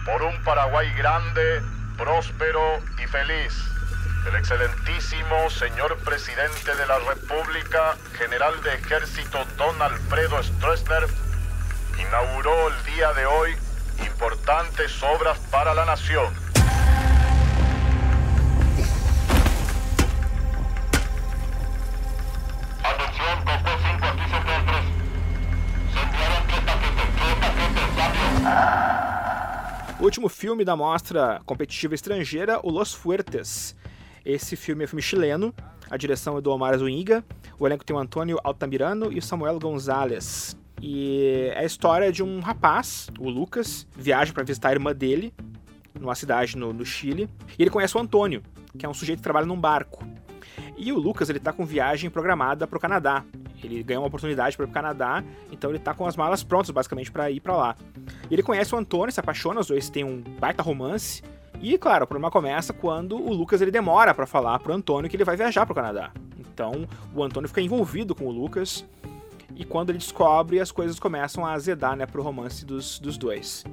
por 0.05 0.22
un 0.22 0.42
Paraguay 0.42 0.88
grande, 0.96 1.62
próspero 1.96 2.61
y 3.02 3.07
feliz. 3.07 3.55
El 4.27 4.37
excelentísimo 4.37 5.51
señor 5.51 5.99
presidente 6.05 6.77
de 6.77 6.87
la 6.87 6.99
República, 7.01 7.97
general 8.17 8.55
de 8.63 8.75
ejército 8.75 9.45
Don 9.59 9.83
Alfredo 9.83 10.41
Stroessner, 10.41 11.09
inauguró 11.99 12.69
el 12.69 12.85
día 12.95 13.13
de 13.15 13.27
hoy 13.27 13.57
importantes 13.99 15.03
obras 15.03 15.41
para 15.51 15.75
la 15.75 15.85
nación. 15.85 16.33
Atención, 22.85 23.45
Coco 23.45 23.71
5, 23.91 24.07
aquí 24.07 24.25
se 24.31 24.39
Se 25.93 25.99
enviaron 26.01 26.47
tres 26.47 26.61
paquetes, 26.61 27.09
tres 27.17 27.35
paquetes, 27.41 27.89
O 29.99 30.05
último 30.05 30.29
filme 30.29 30.65
da 30.65 30.77
mostra 30.77 31.43
competitiva 31.45 31.97
estrangeira, 31.97 32.61
o 32.63 32.71
Los 32.71 32.95
Fuertes. 32.97 33.75
Esse 34.25 34.57
filme 34.57 34.85
é 34.85 34.87
filme 34.87 35.03
chileno, 35.03 35.55
a 35.91 35.97
direção 35.97 36.39
é 36.39 36.41
do 36.41 36.51
Omar 36.51 36.79
Zuniga, 36.79 37.25
o 37.59 37.67
elenco 37.67 37.85
tem 37.85 37.95
o 37.95 37.99
Antônio 37.99 38.39
Altamirano 38.45 39.13
e 39.13 39.19
o 39.19 39.23
Samuel 39.23 39.59
Gonzalez. 39.59 40.57
E 40.81 41.51
é 41.55 41.61
a 41.61 41.65
história 41.65 42.11
de 42.13 42.23
um 42.23 42.41
rapaz, 42.41 43.09
o 43.19 43.29
Lucas, 43.29 43.87
viaja 43.97 44.33
para 44.33 44.43
visitar 44.43 44.71
a 44.71 44.73
irmã 44.73 44.95
dele, 44.95 45.35
numa 45.99 46.15
cidade 46.15 46.57
no, 46.57 46.73
no 46.73 46.85
Chile, 46.85 47.29
e 47.59 47.63
ele 47.63 47.71
conhece 47.71 47.97
o 47.97 48.01
Antônio, 48.01 48.43
que 48.79 48.87
é 48.87 48.89
um 48.89 48.95
sujeito 48.95 49.19
que 49.19 49.25
trabalha 49.25 49.47
num 49.47 49.61
barco. 49.61 50.05
E 50.77 50.93
o 50.93 50.99
Lucas, 50.99 51.29
ele 51.29 51.39
tá 51.39 51.53
com 51.53 51.65
viagem 51.65 52.11
programada 52.11 52.67
para 52.67 52.77
o 52.77 52.81
Canadá. 52.81 53.25
Ele 53.63 53.83
ganhou 53.83 54.03
uma 54.03 54.09
oportunidade 54.09 54.57
para 54.57 54.65
ir 54.65 54.67
pro 54.67 54.75
Canadá, 54.75 55.23
então 55.51 55.71
ele 55.71 55.79
tá 55.79 55.95
com 55.95 56.07
as 56.07 56.17
malas 56.17 56.43
prontas, 56.43 56.71
basicamente, 56.71 57.13
para 57.13 57.31
ir 57.31 57.41
para 57.41 57.57
lá. 57.57 57.77
E 58.31 58.35
ele 58.35 58.43
conhece 58.43 58.75
o 58.75 58.79
Antônio, 58.79 59.13
se 59.13 59.21
apaixona, 59.21 59.61
os 59.61 59.69
dois 59.69 59.89
têm 59.89 60.03
um 60.03 60.21
baita 60.41 60.63
romance. 60.63 61.23
E, 61.62 61.79
claro, 61.79 62.05
o 62.05 62.07
problema 62.09 62.29
começa 62.29 62.72
quando 62.72 63.16
o 63.16 63.33
Lucas 63.33 63.62
ele 63.62 63.70
demora 63.70 64.12
para 64.12 64.27
falar 64.27 64.59
pro 64.59 64.75
Antônio 64.75 65.09
que 65.09 65.16
ele 65.16 65.25
vai 65.25 65.37
viajar 65.37 65.64
pro 65.64 65.75
Canadá. 65.75 66.11
Então, 66.37 66.88
o 67.14 67.22
Antônio 67.22 67.48
fica 67.48 67.61
envolvido 67.61 68.16
com 68.16 68.27
o 68.27 68.33
Lucas. 68.33 68.85
E 69.57 69.65
quando 69.65 69.91
ele 69.91 69.99
descobre, 69.99 70.61
as 70.61 70.73
coisas 70.73 70.99
começam 70.99 71.45
a 71.45 71.53
azedar, 71.53 71.97
né, 71.97 72.07
pro 72.07 72.23
romance 72.23 72.65
dos, 72.65 72.99
dos 72.99 73.19
dois. 73.19 73.65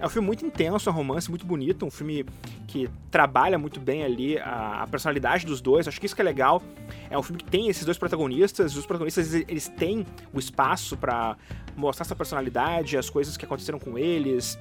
É 0.00 0.06
um 0.06 0.08
filme 0.08 0.26
muito 0.26 0.44
intenso, 0.44 0.88
é 0.88 0.92
um 0.92 0.94
romance 0.94 1.28
muito 1.28 1.44
bonito, 1.44 1.84
um 1.84 1.90
filme 1.90 2.24
que 2.66 2.88
trabalha 3.10 3.58
muito 3.58 3.80
bem 3.80 4.04
ali 4.04 4.38
a, 4.38 4.82
a, 4.82 4.86
personalidade 4.86 5.46
dos 5.46 5.60
dois. 5.60 5.86
Acho 5.86 6.00
que 6.00 6.06
isso 6.06 6.14
que 6.14 6.20
é 6.20 6.24
legal. 6.24 6.62
É 7.10 7.18
um 7.18 7.22
filme 7.22 7.42
que 7.42 7.50
tem 7.50 7.68
esses 7.68 7.84
dois 7.84 7.98
protagonistas, 7.98 8.76
os 8.76 8.86
protagonistas 8.86 9.34
eles 9.34 9.68
têm 9.68 10.06
o 10.32 10.38
espaço 10.38 10.96
para 10.96 11.36
mostrar 11.76 12.04
essa 12.04 12.16
personalidade, 12.16 12.96
as 12.96 13.10
coisas 13.10 13.36
que 13.36 13.44
aconteceram 13.44 13.78
com 13.78 13.98
eles. 13.98 14.58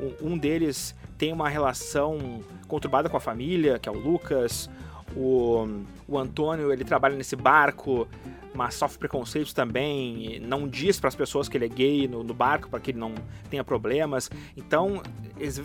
Um, 0.00 0.32
um 0.32 0.38
deles 0.38 0.94
tem 1.16 1.32
uma 1.32 1.48
relação 1.48 2.40
conturbada 2.66 3.08
com 3.08 3.16
a 3.16 3.20
família, 3.20 3.78
que 3.78 3.88
é 3.88 3.92
o 3.92 3.98
Lucas. 3.98 4.70
O, 5.16 5.66
o 6.08 6.18
Antônio, 6.18 6.72
ele 6.72 6.84
trabalha 6.84 7.14
nesse 7.14 7.36
barco 7.36 8.08
mas 8.58 8.74
sofre 8.74 8.98
preconceitos 8.98 9.52
também, 9.52 10.40
não 10.40 10.66
diz 10.66 10.98
para 10.98 11.06
as 11.06 11.14
pessoas 11.14 11.48
que 11.48 11.56
ele 11.56 11.66
é 11.66 11.68
gay 11.68 12.08
no, 12.08 12.24
no 12.24 12.34
barco 12.34 12.68
para 12.68 12.80
que 12.80 12.90
ele 12.90 12.98
não 12.98 13.14
tenha 13.48 13.62
problemas. 13.62 14.28
Então, 14.56 15.00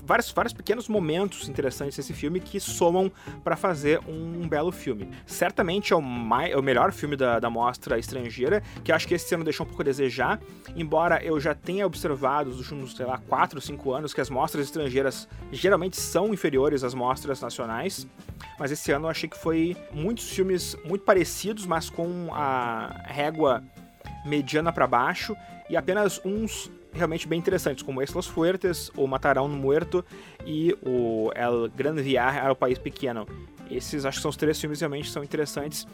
vários, 0.03 0.31
vários 0.31 0.53
pequenos 0.53 0.87
momentos 0.87 1.49
interessantes 1.49 1.97
desse 1.97 2.13
filme 2.13 2.39
que 2.39 2.59
somam 2.59 3.11
para 3.43 3.55
fazer 3.55 3.99
um, 4.07 4.43
um, 4.43 4.47
belo 4.47 4.71
filme. 4.71 5.09
Certamente 5.25 5.91
é 5.91 5.95
o, 5.95 6.01
mai, 6.01 6.51
é 6.51 6.57
o 6.57 6.61
melhor 6.61 6.91
filme 6.91 7.15
da, 7.15 7.39
da 7.39 7.49
mostra 7.49 7.97
estrangeira, 7.97 8.61
que 8.83 8.91
acho 8.91 9.07
que 9.07 9.15
esse 9.15 9.33
ano 9.33 9.43
deixou 9.43 9.65
um 9.65 9.69
pouco 9.69 9.81
a 9.81 9.85
desejar, 9.85 10.39
embora 10.75 11.23
eu 11.23 11.39
já 11.39 11.55
tenha 11.55 11.87
observado 11.87 12.51
nos 12.51 12.59
últimos, 12.59 12.95
sei 12.95 13.07
lá, 13.07 13.17
4 13.17 13.57
ou 13.57 13.61
5 13.61 13.91
anos 13.91 14.13
que 14.13 14.21
as 14.21 14.29
mostras 14.29 14.65
estrangeiras 14.65 15.27
geralmente 15.51 15.97
são 15.97 16.31
inferiores 16.31 16.83
às 16.83 16.93
mostras 16.93 17.41
nacionais, 17.41 18.07
mas 18.59 18.71
esse 18.71 18.91
ano 18.91 19.07
eu 19.07 19.09
achei 19.09 19.27
que 19.27 19.37
foi 19.37 19.75
muitos 19.91 20.29
filmes 20.33 20.75
muito 20.85 21.03
parecidos, 21.03 21.65
mas 21.65 21.89
com 21.89 22.29
a 22.33 23.03
régua 23.05 23.63
mediana 24.25 24.71
para 24.71 24.87
baixo 24.87 25.35
e 25.69 25.75
apenas 25.75 26.21
uns 26.23 26.71
realmente 26.93 27.27
bem 27.27 27.39
interessantes, 27.39 27.83
como 27.83 27.99
Los 27.99 28.27
Fuertes, 28.27 28.91
o 28.95 29.07
Matarão 29.07 29.47
no 29.47 29.57
Muerto 29.57 30.05
e 30.45 30.77
o 30.85 31.31
El 31.35 31.69
Gran 31.75 31.95
Viaje 31.95 32.39
ao 32.39 32.55
País 32.55 32.77
Pequeno. 32.77 33.27
Esses 33.69 34.05
acho 34.05 34.17
que 34.17 34.21
são 34.21 34.29
os 34.29 34.37
três 34.37 34.59
filmes 34.59 34.79
realmente 34.79 35.09
são 35.09 35.23
interessantes 35.23 35.87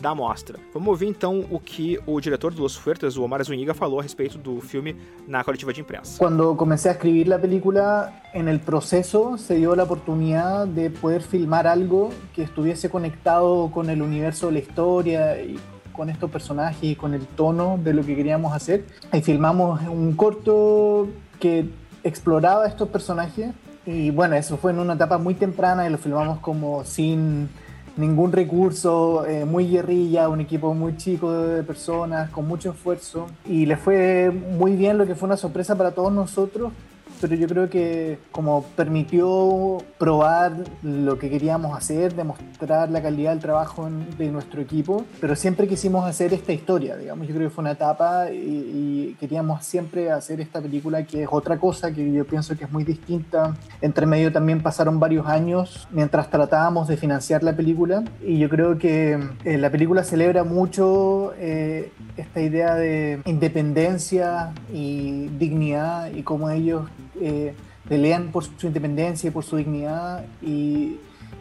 da 0.00 0.14
mostra. 0.14 0.58
Vamos 0.72 0.88
ouvir 0.88 1.06
então 1.06 1.44
o 1.50 1.58
que 1.58 1.98
o 2.06 2.20
diretor 2.20 2.52
de 2.52 2.60
Los 2.60 2.76
Fuertes, 2.76 3.16
o 3.16 3.22
Omar 3.22 3.42
Zuniga, 3.44 3.74
falou 3.74 4.00
a 4.00 4.02
respeito 4.02 4.38
do 4.38 4.60
filme 4.60 4.96
na 5.26 5.42
coletiva 5.42 5.72
de 5.72 5.80
imprensa. 5.80 6.18
Quando 6.18 6.54
comecei 6.54 6.90
a 6.90 6.94
escrever 6.94 7.32
a 7.32 7.38
película, 7.38 8.22
en 8.34 8.48
el 8.48 8.60
proceso 8.60 9.38
se 9.38 9.56
dio 9.56 9.74
la 9.74 9.84
oportunidad 9.84 10.66
de 10.66 10.90
poder 10.90 11.22
filmar 11.22 11.66
algo 11.66 12.10
que 12.34 12.42
estuviese 12.42 12.90
conectado 12.90 13.70
con 13.72 13.90
el 13.90 14.02
universo 14.02 14.50
la 14.50 14.58
historia 14.58 15.40
y 15.40 15.58
con 15.92 16.10
estos 16.10 16.30
personajes 16.30 16.82
y 16.82 16.94
con 16.94 17.14
el 17.14 17.26
tono 17.26 17.78
de 17.82 17.94
lo 17.94 18.04
que 18.04 18.14
queríamos 18.14 18.52
hacer. 18.52 18.84
Y 19.12 19.22
filmamos 19.22 19.80
un 19.88 20.14
corto 20.14 21.08
que 21.40 21.68
exploraba 22.04 22.66
estos 22.66 22.88
personajes. 22.88 23.52
Y 23.86 24.10
bueno, 24.10 24.34
eso 24.34 24.56
fue 24.56 24.72
en 24.72 24.80
una 24.80 24.94
etapa 24.94 25.16
muy 25.16 25.34
temprana 25.34 25.86
y 25.86 25.90
lo 25.90 25.98
filmamos 25.98 26.40
como 26.40 26.84
sin 26.84 27.48
ningún 27.96 28.32
recurso, 28.32 29.24
eh, 29.26 29.44
muy 29.44 29.68
guerrilla, 29.70 30.28
un 30.28 30.40
equipo 30.40 30.74
muy 30.74 30.96
chico 30.96 31.32
de 31.32 31.62
personas, 31.62 32.30
con 32.30 32.46
mucho 32.46 32.70
esfuerzo. 32.70 33.28
Y 33.46 33.64
le 33.64 33.76
fue 33.76 34.30
muy 34.30 34.74
bien, 34.74 34.98
lo 34.98 35.06
que 35.06 35.14
fue 35.14 35.26
una 35.28 35.36
sorpresa 35.36 35.76
para 35.76 35.92
todos 35.92 36.12
nosotros, 36.12 36.72
pero 37.20 37.34
yo 37.34 37.46
creo 37.46 37.68
que 37.68 38.18
como 38.32 38.62
permitió 38.76 39.78
probar 39.98 40.52
lo 40.82 41.18
que 41.18 41.30
queríamos 41.30 41.76
hacer, 41.76 42.14
demostrar 42.14 42.90
la 42.90 43.02
calidad 43.02 43.30
del 43.30 43.40
trabajo 43.40 43.88
de 44.18 44.30
nuestro 44.30 44.60
equipo, 44.60 45.04
pero 45.20 45.36
siempre 45.36 45.66
quisimos 45.66 46.06
hacer 46.06 46.32
esta 46.34 46.52
historia, 46.52 46.96
digamos, 46.96 47.26
yo 47.26 47.34
creo 47.34 47.48
que 47.48 47.54
fue 47.54 47.62
una 47.62 47.72
etapa 47.72 48.30
y, 48.30 49.16
queríamos 49.20 49.64
siempre 49.64 50.10
hacer 50.10 50.40
esta 50.40 50.60
película 50.60 51.04
que 51.04 51.22
es 51.22 51.28
otra 51.30 51.58
cosa 51.58 51.92
que 51.92 52.12
yo 52.12 52.26
pienso 52.26 52.56
que 52.56 52.64
es 52.64 52.72
muy 52.72 52.84
distinta. 52.84 53.54
Entre 53.80 54.04
medio 54.04 54.32
también 54.32 54.62
pasaron 54.62 55.00
varios 55.00 55.26
años 55.26 55.88
mientras 55.90 56.30
tratábamos 56.30 56.88
de 56.88 56.96
financiar 56.96 57.42
la 57.42 57.54
película 57.54 58.04
y 58.22 58.38
yo 58.38 58.48
creo 58.48 58.78
que 58.78 59.18
eh, 59.44 59.58
la 59.58 59.70
película 59.70 60.04
celebra 60.04 60.44
mucho 60.44 61.32
eh, 61.38 61.92
esta 62.16 62.40
idea 62.40 62.74
de 62.74 63.20
independencia 63.24 64.52
y 64.72 65.28
dignidad 65.38 66.10
y 66.12 66.22
cómo 66.22 66.50
ellos 66.50 66.82
eh, 67.20 67.54
pelean 67.88 68.28
por 68.32 68.44
su 68.44 68.66
independencia 68.66 69.28
y 69.28 69.30
por 69.30 69.44
su 69.44 69.56
dignidad 69.56 70.24
y, 70.42 70.98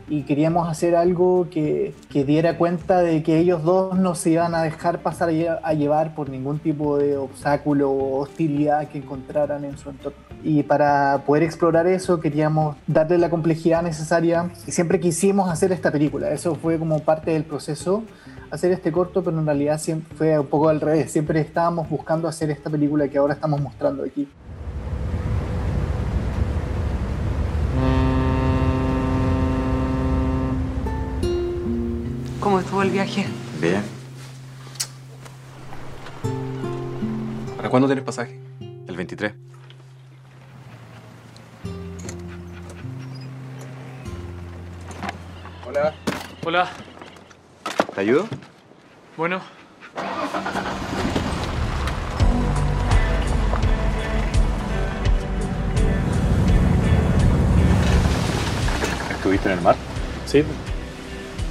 y 0.07 0.23
queríamos 0.23 0.69
hacer 0.69 0.95
algo 0.95 1.47
que, 1.49 1.95
que, 2.09 2.23
diera 2.23 2.57
cuenta 2.57 2.99
de 3.01 3.23
que 3.23 3.39
ellos 3.39 3.63
dos 3.63 3.97
no 3.97 4.13
se 4.13 4.31
iban 4.31 4.53
a 4.53 4.61
dejar 4.61 4.99
pasar 4.99 5.29
a 5.63 5.73
llevar 5.73 6.13
por 6.13 6.29
ningún 6.29 6.59
tipo 6.59 6.97
de 6.97 7.17
obstáculo 7.17 7.89
o 7.89 8.19
hostilidad 8.19 8.87
que 8.87 8.99
encontraran 8.99 9.65
en 9.65 9.77
su 9.77 9.89
entorno. 9.89 10.19
Y 10.43 10.61
para 10.61 11.23
poder 11.25 11.41
explorar 11.41 11.87
eso 11.87 12.19
queríamos 12.19 12.77
darle 12.85 13.17
la 13.17 13.31
complejidad 13.31 13.81
necesaria 13.81 14.51
y 14.67 14.71
siempre 14.71 14.99
quisimos 14.99 15.49
hacer 15.49 15.71
esta 15.71 15.91
película. 15.91 16.29
Eso 16.29 16.53
fue 16.53 16.77
como 16.77 16.99
parte 16.99 17.31
del 17.31 17.45
proceso 17.45 18.03
hacer 18.51 18.71
este 18.71 18.91
corto, 18.91 19.23
pero 19.23 19.39
en 19.39 19.45
realidad 19.45 19.81
fue 20.15 20.37
un 20.37 20.45
poco 20.45 20.69
al 20.69 20.81
revés. 20.81 21.11
Siempre 21.11 21.41
estábamos 21.41 21.89
buscando 21.89 22.27
hacer 22.27 22.51
esta 22.51 22.69
película 22.69 23.07
que 23.07 23.17
ahora 23.17 23.33
estamos 23.33 23.59
mostrando 23.59 24.03
aquí. 24.03 24.27
¿Cómo 32.45 32.59
estuvo 32.59 32.83
el 32.83 32.91
viaje? 32.91 33.25
Bien. 33.59 33.81
¿Para 37.57 37.71
cuándo 37.71 37.87
tienes 37.87 38.05
pasaje? 38.05 38.39
El 38.87 38.95
23. 38.95 39.33
Hola. 45.65 45.95
Hola. 46.45 46.69
¿Te 47.95 48.01
ayudo? 48.01 48.27
Bueno. 49.17 49.41
¿Estuviste 59.09 59.51
en 59.51 59.57
el 59.57 59.63
mar? 59.63 59.75
Sí, 60.27 60.43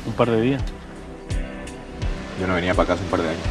un 0.07 0.12
par 0.12 0.30
de 0.30 0.40
días. 0.40 0.62
Eu 2.40 2.49
não 2.49 2.55
venha 2.55 2.75
para 2.75 2.85
casa 2.87 3.03
um 3.03 3.09
par 3.09 3.20
de 3.20 3.27
anos. 3.27 3.42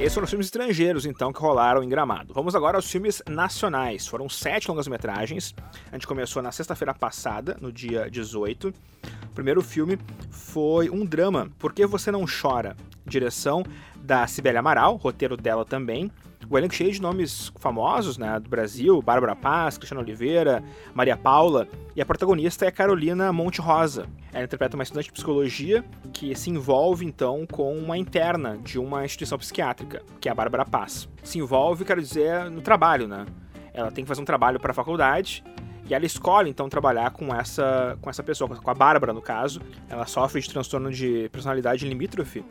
Esses 0.00 0.14
foram 0.14 0.24
os 0.24 0.30
filmes 0.30 0.46
estrangeiros, 0.46 1.06
então, 1.06 1.32
que 1.32 1.40
rolaram 1.40 1.82
em 1.82 1.88
Gramado. 1.88 2.34
Vamos 2.34 2.54
agora 2.54 2.76
aos 2.76 2.90
filmes 2.90 3.22
nacionais. 3.28 4.06
Foram 4.08 4.28
sete 4.28 4.68
longas-metragens. 4.68 5.54
A 5.92 5.94
gente 5.94 6.06
começou 6.06 6.42
na 6.42 6.50
sexta-feira 6.50 6.92
passada, 6.92 7.56
no 7.60 7.70
dia 7.70 8.10
18. 8.10 8.68
O 8.68 9.34
primeiro 9.34 9.62
filme 9.62 9.98
foi 10.30 10.90
um 10.90 11.04
drama, 11.04 11.48
Por 11.58 11.72
que 11.72 11.86
Você 11.86 12.10
Não 12.10 12.24
Chora? 12.24 12.76
Direção 13.06 13.62
da 13.94 14.26
Cibele 14.26 14.58
Amaral, 14.58 14.96
roteiro 14.96 15.36
dela 15.36 15.64
também. 15.64 16.10
O 16.48 16.58
elenco 16.58 16.74
cheio 16.74 16.92
de 16.92 17.00
nomes 17.00 17.52
famosos, 17.58 18.18
né, 18.18 18.38
do 18.38 18.48
Brasil, 18.48 19.00
Bárbara 19.00 19.34
Paz, 19.34 19.78
Cristiano 19.78 20.02
Oliveira, 20.02 20.62
Maria 20.92 21.16
Paula, 21.16 21.66
e 21.96 22.02
a 22.02 22.06
protagonista 22.06 22.66
é 22.66 22.70
Carolina 22.70 23.32
Monte 23.32 23.60
Rosa. 23.60 24.06
Ela 24.32 24.44
interpreta 24.44 24.76
uma 24.76 24.82
estudante 24.82 25.06
de 25.06 25.12
psicologia 25.12 25.84
que 26.12 26.34
se 26.34 26.50
envolve 26.50 27.04
então 27.04 27.46
com 27.46 27.76
uma 27.76 27.96
interna 27.96 28.58
de 28.58 28.78
uma 28.78 29.04
instituição 29.04 29.38
psiquiátrica, 29.38 30.02
que 30.20 30.28
é 30.28 30.32
a 30.32 30.34
Bárbara 30.34 30.64
Paz. 30.64 31.08
Se 31.22 31.38
envolve, 31.38 31.84
quero 31.84 32.00
dizer, 32.00 32.50
no 32.50 32.60
trabalho, 32.60 33.08
né? 33.08 33.24
Ela 33.72 33.90
tem 33.90 34.04
que 34.04 34.08
fazer 34.08 34.20
um 34.20 34.24
trabalho 34.24 34.60
para 34.60 34.70
a 34.70 34.74
faculdade 34.74 35.42
e 35.88 35.94
ela 35.94 36.06
escolhe 36.06 36.48
então 36.50 36.68
trabalhar 36.68 37.10
com 37.10 37.34
essa 37.34 37.98
com 38.00 38.08
essa 38.08 38.22
pessoa, 38.22 38.48
com 38.48 38.70
a 38.70 38.74
Bárbara 38.74 39.12
no 39.12 39.20
caso. 39.20 39.60
Ela 39.88 40.06
sofre 40.06 40.40
de 40.40 40.48
transtorno 40.48 40.90
de 40.90 41.28
personalidade 41.30 41.86
limítrofe, 41.86 42.44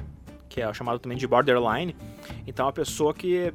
que 0.48 0.62
é 0.62 0.74
chamado 0.74 1.00
também 1.00 1.18
de 1.18 1.28
borderline. 1.28 1.96
Então 2.46 2.66
é 2.66 2.68
uma 2.68 2.74
pessoa 2.74 3.14
que 3.14 3.54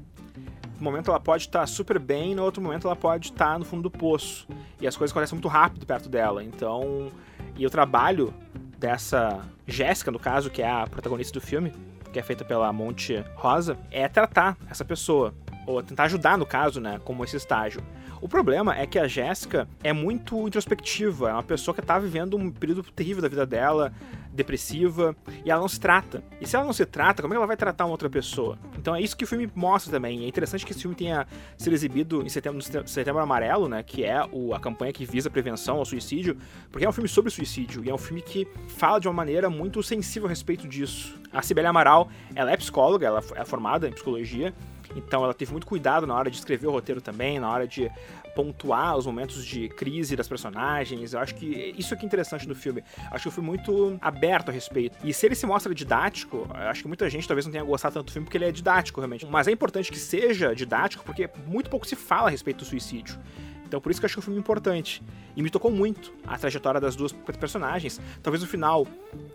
no 0.79 0.85
momento 0.85 1.11
ela 1.11 1.19
pode 1.19 1.45
estar 1.45 1.67
super 1.67 1.99
bem, 1.99 2.35
no 2.35 2.43
outro 2.45 2.63
momento 2.63 2.87
ela 2.87 2.97
pode 2.97 3.29
estar 3.29 3.59
no 3.59 3.65
fundo 3.65 3.83
do 3.83 3.91
poço. 3.91 4.47
E 4.81 4.87
as 4.87 4.97
coisas 4.97 5.13
acontecem 5.13 5.35
muito 5.35 5.49
rápido 5.49 5.85
perto 5.85 6.09
dela. 6.09 6.43
Então, 6.43 7.11
e 7.57 7.67
o 7.67 7.71
trabalho 7.71 8.33
dessa 8.79 9.45
Jéssica, 9.67 10.11
no 10.11 10.19
caso, 10.19 10.51
que 10.51 10.63
é 10.63 10.71
a 10.71 10.87
protagonista 10.87 11.33
do 11.33 11.45
filme, 11.45 11.73
que 12.13 12.19
é 12.19 12.23
feita 12.23 12.45
pela 12.45 12.73
Monte 12.73 13.25
Rosa, 13.35 13.77
é 13.91 14.09
tratar 14.09 14.57
essa 14.71 14.85
pessoa. 14.85 15.35
Ou 15.67 15.83
tentar 15.83 16.05
ajudar, 16.05 16.39
no 16.39 16.47
caso, 16.47 16.81
né, 16.81 16.99
como 17.05 17.25
esse 17.25 17.37
estágio. 17.37 17.83
O 18.21 18.29
problema 18.29 18.77
é 18.77 18.87
que 18.87 18.99
a 18.99 19.07
Jéssica 19.07 19.69
é 19.83 19.93
muito 19.93 20.47
introspectiva, 20.47 21.31
é 21.31 21.33
uma 21.33 21.43
pessoa 21.43 21.75
que 21.75 21.81
está 21.81 21.99
vivendo 21.99 22.37
um 22.37 22.51
período 22.51 22.83
terrível 22.83 23.23
da 23.23 23.29
vida 23.29 23.45
dela, 23.45 23.93
depressiva, 24.39 25.15
e 25.45 25.51
ela 25.51 25.61
não 25.61 25.69
se 25.69 25.79
trata. 25.79 26.23
E 26.41 26.47
se 26.47 26.57
ela 26.57 26.65
não 26.65 26.73
se 26.73 26.87
trata, 26.87 27.21
como 27.21 27.35
é 27.35 27.37
que 27.37 27.39
ela 27.39 27.47
vai 27.47 27.57
tratar 27.57 27.85
uma 27.85 27.91
outra 27.91 28.09
pessoa? 28.09 28.59
Então 28.79 28.95
é 28.95 29.01
isso 29.01 29.17
que 29.17 29.25
o 29.25 29.27
filme 29.27 29.51
mostra 29.55 29.91
também. 29.91 30.25
É 30.25 30.29
interessante 30.29 30.65
que 30.65 30.73
esse 30.73 30.81
filme 30.81 30.97
tenha 30.97 31.27
sido 31.57 31.73
exibido 31.73 32.23
em 32.23 32.29
setembro, 32.29 32.63
setembro 32.87 33.21
Amarelo, 33.21 33.69
né? 33.69 33.83
Que 33.83 34.05
é 34.05 34.25
o, 34.33 34.55
a 34.55 34.61
campanha 34.61 34.93
que 34.93 35.05
visa 35.05 35.29
a 35.29 35.31
prevenção 35.31 35.77
ao 35.77 35.85
suicídio, 35.85 36.39
porque 36.71 36.87
é 36.87 36.89
um 36.89 36.93
filme 36.93 37.09
sobre 37.09 37.31
suicídio 37.31 37.85
e 37.85 37.91
é 37.91 37.95
um 37.95 37.99
filme 37.99 38.23
que 38.23 38.47
fala 38.69 38.99
de 38.99 39.09
uma 39.09 39.15
maneira 39.15 39.51
muito 39.51 39.83
sensível 39.83 40.27
a 40.27 40.31
respeito 40.31 40.67
disso. 40.67 41.19
A 41.33 41.43
Sibeli 41.43 41.67
Amaral, 41.67 42.09
ela 42.35 42.51
é 42.51 42.57
psicóloga, 42.57 43.07
ela 43.07 43.23
é 43.35 43.45
formada 43.45 43.89
em 43.89 43.93
psicologia, 43.93 44.55
então 44.97 45.23
ela 45.23 45.35
teve 45.35 45.53
muito 45.53 45.67
cuidado 45.67 46.07
na 46.07 46.15
hora 46.15 46.31
de 46.31 46.39
escrever 46.39 46.67
o 46.67 46.71
roteiro 46.71 47.01
também, 47.01 47.39
na 47.39 47.51
hora 47.51 47.67
de 47.67 47.91
pontuar 48.39 48.97
os 48.97 49.05
momentos 49.05 49.45
de 49.45 49.69
crise 49.69 50.15
das 50.15 50.29
personagens. 50.29 51.13
Eu 51.13 51.19
acho 51.19 51.35
que 51.35 51.75
isso 51.77 51.93
é 51.93 51.97
que 51.97 52.05
é 52.05 52.07
interessante 52.07 52.47
no 52.47 52.55
filme. 52.55 52.85
Eu 52.97 53.09
acho 53.11 53.23
que 53.23 53.29
o 53.31 53.33
filme 53.33 53.49
muito 53.49 53.99
aberto 54.01 54.51
a 54.51 54.53
respeito. 54.53 54.97
E 55.03 55.13
se 55.13 55.27
ele 55.27 55.35
se 55.35 55.45
mostra 55.45 55.75
didático, 55.75 56.49
eu 56.49 56.69
acho 56.69 56.83
que 56.83 56.87
muita 56.87 57.11
gente 57.11 57.27
talvez 57.27 57.47
não 57.47 57.51
tenha 57.51 57.65
gostado 57.65 57.95
tanto 57.95 58.07
do 58.07 58.13
filme 58.13 58.27
porque 58.27 58.39
ele 58.39 58.45
é 58.45 58.53
didático, 58.53 59.01
realmente. 59.01 59.27
Mas 59.27 59.49
é 59.49 59.51
importante 59.51 59.91
que 59.91 59.99
seja 59.99 60.55
didático 60.55 61.03
porque 61.03 61.29
muito 61.49 61.69
pouco 61.69 61.85
se 61.85 61.97
fala 61.97 62.29
a 62.29 62.31
respeito 62.31 62.59
do 62.59 62.65
suicídio. 62.65 63.19
Então 63.67 63.81
por 63.81 63.91
isso 63.91 64.01
que 64.01 64.05
eu 64.05 64.07
acho 64.07 64.15
que 64.15 64.21
o 64.21 64.23
filme 64.23 64.39
é 64.39 64.41
importante. 64.41 65.03
E 65.35 65.43
me 65.43 65.51
tocou 65.51 65.73
muito 65.73 66.15
a 66.25 66.39
trajetória 66.39 66.81
das 66.81 66.95
duas 66.95 67.11
personagens. 67.11 68.01
Talvez 68.23 68.41
o 68.41 68.47
final 68.47 68.87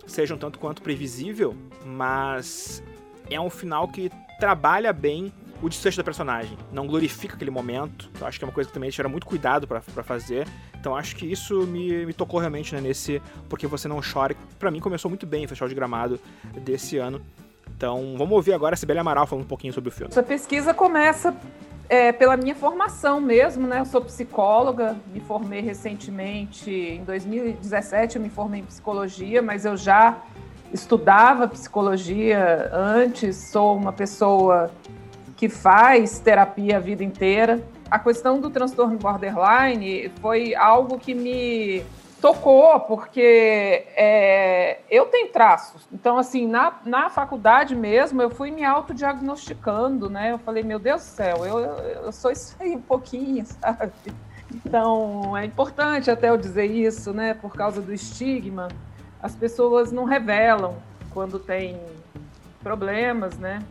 seja 0.07 0.33
um 0.33 0.37
tanto 0.37 0.59
quanto 0.59 0.81
previsível, 0.81 1.57
mas 1.85 2.81
é 3.29 3.37
um 3.37 3.49
final 3.49 3.89
que 3.89 4.09
trabalha 4.39 4.93
bem 4.93 5.33
o 5.63 5.69
desfecho 5.69 5.95
da 5.95 6.03
personagem. 6.03 6.57
Não 6.73 6.85
glorifica 6.85 7.35
aquele 7.35 7.49
momento. 7.49 8.11
Eu 8.19 8.27
acho 8.27 8.37
que 8.37 8.43
é 8.43 8.47
uma 8.47 8.53
coisa 8.53 8.67
que 8.67 8.73
também 8.73 8.87
eles 8.87 8.95
tiveram 8.95 9.09
muito 9.09 9.25
cuidado 9.25 9.65
para 9.65 9.81
fazer. 10.03 10.45
Então 10.77 10.93
acho 10.93 11.15
que 11.15 11.25
isso 11.25 11.65
me, 11.65 12.05
me 12.05 12.13
tocou 12.13 12.37
realmente 12.37 12.75
né, 12.75 12.81
nesse 12.81 13.21
Porque 13.47 13.65
Você 13.65 13.87
Não 13.87 14.01
Chora. 14.01 14.35
para 14.59 14.69
mim 14.69 14.81
começou 14.81 15.07
muito 15.07 15.25
bem 15.25 15.45
o 15.45 15.47
Festival 15.47 15.69
de 15.69 15.75
Gramado 15.75 16.19
desse 16.61 16.97
ano. 16.97 17.21
Então 17.77 18.15
vamos 18.17 18.33
ouvir 18.33 18.53
agora 18.53 18.73
a 18.73 18.77
Sibeli 18.77 18.99
Amaral 18.99 19.25
falando 19.25 19.45
um 19.45 19.47
pouquinho 19.47 19.71
sobre 19.71 19.87
o 19.87 19.91
filme. 19.91 20.11
Essa 20.11 20.21
pesquisa 20.21 20.73
começa 20.73 21.33
é, 21.87 22.11
pela 22.11 22.35
minha 22.35 22.55
formação 22.55 23.21
mesmo, 23.21 23.65
né? 23.65 23.79
Eu 23.79 23.85
sou 23.85 24.01
psicóloga, 24.01 24.97
me 25.13 25.21
formei 25.21 25.61
recentemente, 25.61 26.69
em 26.69 27.05
2017 27.05 28.17
eu 28.17 28.21
me 28.21 28.29
formei 28.29 28.59
em 28.59 28.65
psicologia, 28.65 29.41
mas 29.41 29.63
eu 29.63 29.77
já 29.77 30.21
estudava 30.73 31.47
psicologia 31.47 32.69
antes, 32.73 33.37
sou 33.37 33.77
uma 33.77 33.93
pessoa 33.93 34.69
que 35.43 35.49
faz 35.49 36.19
terapia 36.19 36.77
a 36.77 36.79
vida 36.79 37.03
inteira. 37.03 37.61
A 37.91 37.99
questão 37.99 38.39
do 38.39 38.49
transtorno 38.49 38.97
borderline 38.97 40.09
foi 40.21 40.55
algo 40.55 40.97
que 40.97 41.13
me 41.13 41.83
tocou, 42.21 42.79
porque 42.79 43.85
é, 43.93 44.79
eu 44.89 45.07
tenho 45.07 45.27
traços. 45.33 45.85
Então, 45.91 46.17
assim, 46.17 46.47
na, 46.47 46.75
na 46.85 47.09
faculdade 47.09 47.75
mesmo, 47.75 48.21
eu 48.21 48.29
fui 48.29 48.51
me 48.51 48.63
autodiagnosticando, 48.63 50.09
né? 50.09 50.31
Eu 50.31 50.37
falei, 50.37 50.63
meu 50.63 50.79
Deus 50.79 51.01
do 51.01 51.07
céu, 51.07 51.45
eu, 51.45 51.59
eu 51.59 52.11
sou 52.13 52.31
isso 52.31 52.55
aí 52.57 52.73
um 52.73 52.81
pouquinho, 52.81 53.43
sabe? 53.59 53.91
Então, 54.49 55.35
é 55.35 55.43
importante 55.43 56.09
até 56.09 56.29
eu 56.29 56.37
dizer 56.37 56.67
isso, 56.67 57.11
né? 57.11 57.33
Por 57.33 57.51
causa 57.53 57.81
do 57.81 57.93
estigma. 57.93 58.69
As 59.21 59.35
pessoas 59.35 59.91
não 59.91 60.05
revelam 60.05 60.77
quando 61.13 61.37
tem 61.37 61.77
problemas, 62.61 63.37
né? 63.37 63.61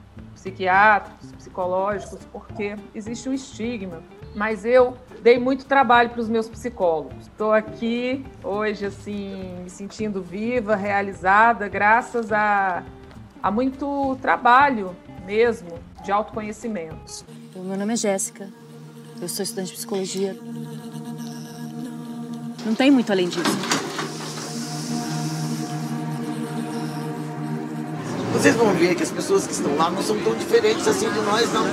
Psiquiátricos, 0.42 1.33
psicológicos, 1.33 2.18
porque 2.33 2.74
existe 2.94 3.28
um 3.28 3.33
estigma. 3.33 4.02
Mas 4.35 4.64
eu 4.64 4.96
dei 5.22 5.38
muito 5.38 5.64
trabalho 5.64 6.11
para 6.11 6.20
os 6.20 6.28
meus 6.28 6.48
psicólogos. 6.48 7.26
Estou 7.26 7.52
aqui 7.52 8.24
hoje, 8.42 8.87
assim, 8.87 9.61
me 9.62 9.70
sentindo 9.70 10.22
viva, 10.22 10.74
realizada, 10.74 11.68
graças 11.68 12.33
a, 12.33 12.83
a 13.42 13.50
muito 13.50 14.16
trabalho 14.20 14.96
mesmo 15.24 15.78
de 16.02 16.11
autoconhecimento. 16.11 17.24
O 17.55 17.61
meu 17.61 17.76
nome 17.76 17.92
é 17.92 17.96
Jéssica, 17.96 18.48
eu 19.20 19.28
sou 19.28 19.42
estudante 19.42 19.68
de 19.68 19.76
psicologia. 19.76 20.37
Não 22.64 22.74
tem 22.74 22.90
muito 22.90 23.12
além 23.12 23.28
disso. 23.28 23.81
Vocês 28.42 28.57
vão 28.57 28.74
ver 28.74 28.96
que 28.96 29.05
as 29.05 29.11
pessoas 29.12 29.46
que 29.46 29.52
estão 29.52 29.76
lá 29.76 29.88
não 29.88 30.02
são 30.02 30.18
tão 30.20 30.35
diferentes 30.35 30.88
assim 30.88 31.09
de 31.09 31.20
nós, 31.20 31.52
não. 31.52 31.64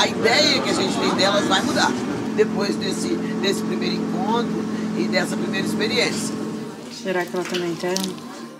A 0.00 0.08
ideia 0.08 0.62
que 0.62 0.70
a 0.70 0.72
gente 0.72 0.98
tem 0.98 1.14
delas 1.16 1.46
vai 1.46 1.60
mudar 1.60 1.90
depois 2.34 2.74
desse, 2.76 3.14
desse 3.42 3.62
primeiro 3.62 3.96
encontro 3.96 4.64
e 4.98 5.06
dessa 5.06 5.36
primeira 5.36 5.66
experiência. 5.66 6.34
Será 6.90 7.26
que 7.26 7.36
ela 7.36 7.44
também 7.44 7.74
tem? 7.74 7.94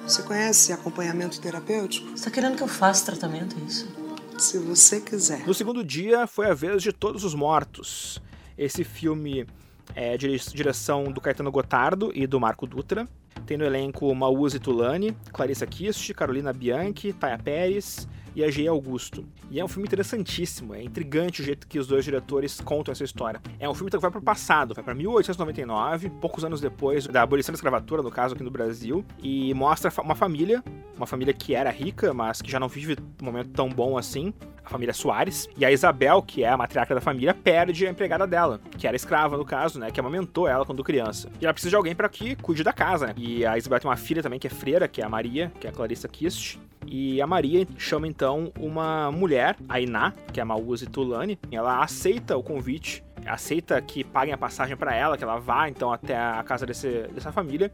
Você 0.06 0.22
conhece 0.24 0.74
acompanhamento 0.74 1.40
terapêutico? 1.40 2.06
Você 2.08 2.16
está 2.16 2.30
querendo 2.30 2.54
que 2.54 2.62
eu 2.62 2.68
faça 2.68 3.06
tratamento, 3.06 3.56
é 3.58 3.64
isso? 3.64 3.88
Se 4.36 4.58
você 4.58 5.00
quiser. 5.00 5.46
No 5.46 5.54
segundo 5.54 5.82
dia 5.82 6.26
foi 6.26 6.50
a 6.50 6.54
vez 6.54 6.82
de 6.82 6.92
Todos 6.92 7.24
os 7.24 7.34
Mortos. 7.34 8.20
Esse 8.58 8.84
filme 8.84 9.46
é 9.94 10.18
direção 10.18 11.04
do 11.04 11.18
Caetano 11.18 11.50
Gotardo 11.50 12.12
e 12.14 12.26
do 12.26 12.38
Marco 12.38 12.66
Dutra. 12.66 13.08
Tem 13.46 13.56
no 13.56 13.64
elenco 13.64 14.14
Mauzi 14.14 14.58
Tulani, 14.58 15.16
Clarissa 15.32 15.66
Kist, 15.66 16.12
Carolina 16.14 16.52
Bianchi, 16.52 17.12
Taya 17.12 17.38
Pérez 17.38 18.06
e 18.34 18.44
a 18.44 18.50
G. 18.50 18.66
Augusto. 18.66 19.24
E 19.50 19.60
é 19.60 19.64
um 19.64 19.68
filme 19.68 19.86
interessantíssimo, 19.86 20.74
é 20.74 20.82
intrigante 20.82 21.42
o 21.42 21.44
jeito 21.44 21.66
que 21.66 21.78
os 21.78 21.86
dois 21.86 22.04
diretores 22.04 22.60
contam 22.60 22.92
essa 22.92 23.04
história. 23.04 23.40
É 23.58 23.68
um 23.68 23.74
filme 23.74 23.90
que 23.90 23.98
vai 23.98 24.10
para 24.10 24.20
o 24.20 24.22
passado, 24.22 24.74
vai 24.74 24.82
para 24.82 24.94
1899, 24.94 26.10
poucos 26.20 26.44
anos 26.44 26.60
depois 26.60 27.06
da 27.06 27.22
abolição 27.22 27.52
da 27.52 27.56
escravatura, 27.56 28.02
no 28.02 28.10
caso 28.10 28.34
aqui 28.34 28.42
no 28.42 28.50
Brasil, 28.50 29.04
e 29.22 29.52
mostra 29.54 29.92
uma 30.02 30.14
família, 30.14 30.62
uma 30.96 31.06
família 31.06 31.34
que 31.34 31.54
era 31.54 31.70
rica, 31.70 32.14
mas 32.14 32.40
que 32.40 32.50
já 32.50 32.58
não 32.58 32.68
vive 32.68 32.96
um 33.20 33.24
momento 33.24 33.50
tão 33.50 33.68
bom 33.68 33.98
assim, 33.98 34.32
a 34.64 34.68
família 34.68 34.94
Soares, 34.94 35.48
e 35.56 35.64
a 35.64 35.72
Isabel, 35.72 36.22
que 36.22 36.44
é 36.44 36.48
a 36.48 36.56
matriarca 36.56 36.94
da 36.94 37.00
família, 37.00 37.34
perde 37.34 37.86
a 37.86 37.90
empregada 37.90 38.26
dela, 38.26 38.60
que 38.78 38.86
era 38.86 38.96
escrava 38.96 39.36
no 39.36 39.44
caso, 39.44 39.78
né, 39.78 39.90
que 39.90 40.00
amamentou 40.00 40.46
ela 40.46 40.64
quando 40.64 40.84
criança. 40.84 41.28
E 41.40 41.44
ela 41.44 41.52
precisa 41.52 41.70
de 41.70 41.76
alguém 41.76 41.94
para 41.94 42.08
que 42.08 42.36
cuide 42.36 42.62
da 42.62 42.72
casa, 42.72 43.08
né? 43.08 43.14
E 43.16 43.44
a 43.44 43.58
Isabel 43.58 43.80
tem 43.80 43.90
uma 43.90 43.96
filha 43.96 44.22
também 44.22 44.38
que 44.38 44.46
é 44.46 44.50
freira, 44.50 44.86
que 44.86 45.00
é 45.00 45.04
a 45.04 45.08
Maria, 45.08 45.52
que 45.58 45.66
é 45.66 45.70
a 45.70 45.72
Clarissa 45.72 46.08
Kist, 46.08 46.58
e 46.86 47.20
a 47.20 47.26
Maria 47.26 47.66
chama 47.76 48.06
então 48.06 48.52
uma 48.58 49.10
mulher, 49.10 49.56
a 49.68 49.80
Iná, 49.80 50.12
que 50.32 50.40
é 50.40 50.42
a 50.42 50.46
Mauzi 50.46 50.86
Tulani, 50.86 51.38
ela 51.50 51.82
aceita 51.82 52.36
o 52.36 52.42
convite 52.42 53.04
aceita 53.26 53.80
que 53.80 54.02
paguem 54.02 54.34
a 54.34 54.38
passagem 54.38 54.76
para 54.76 54.94
ela, 54.94 55.16
que 55.16 55.24
ela 55.24 55.38
vá 55.38 55.68
então 55.68 55.92
até 55.92 56.16
a 56.16 56.42
casa 56.42 56.66
desse, 56.66 57.06
dessa 57.14 57.30
família 57.30 57.72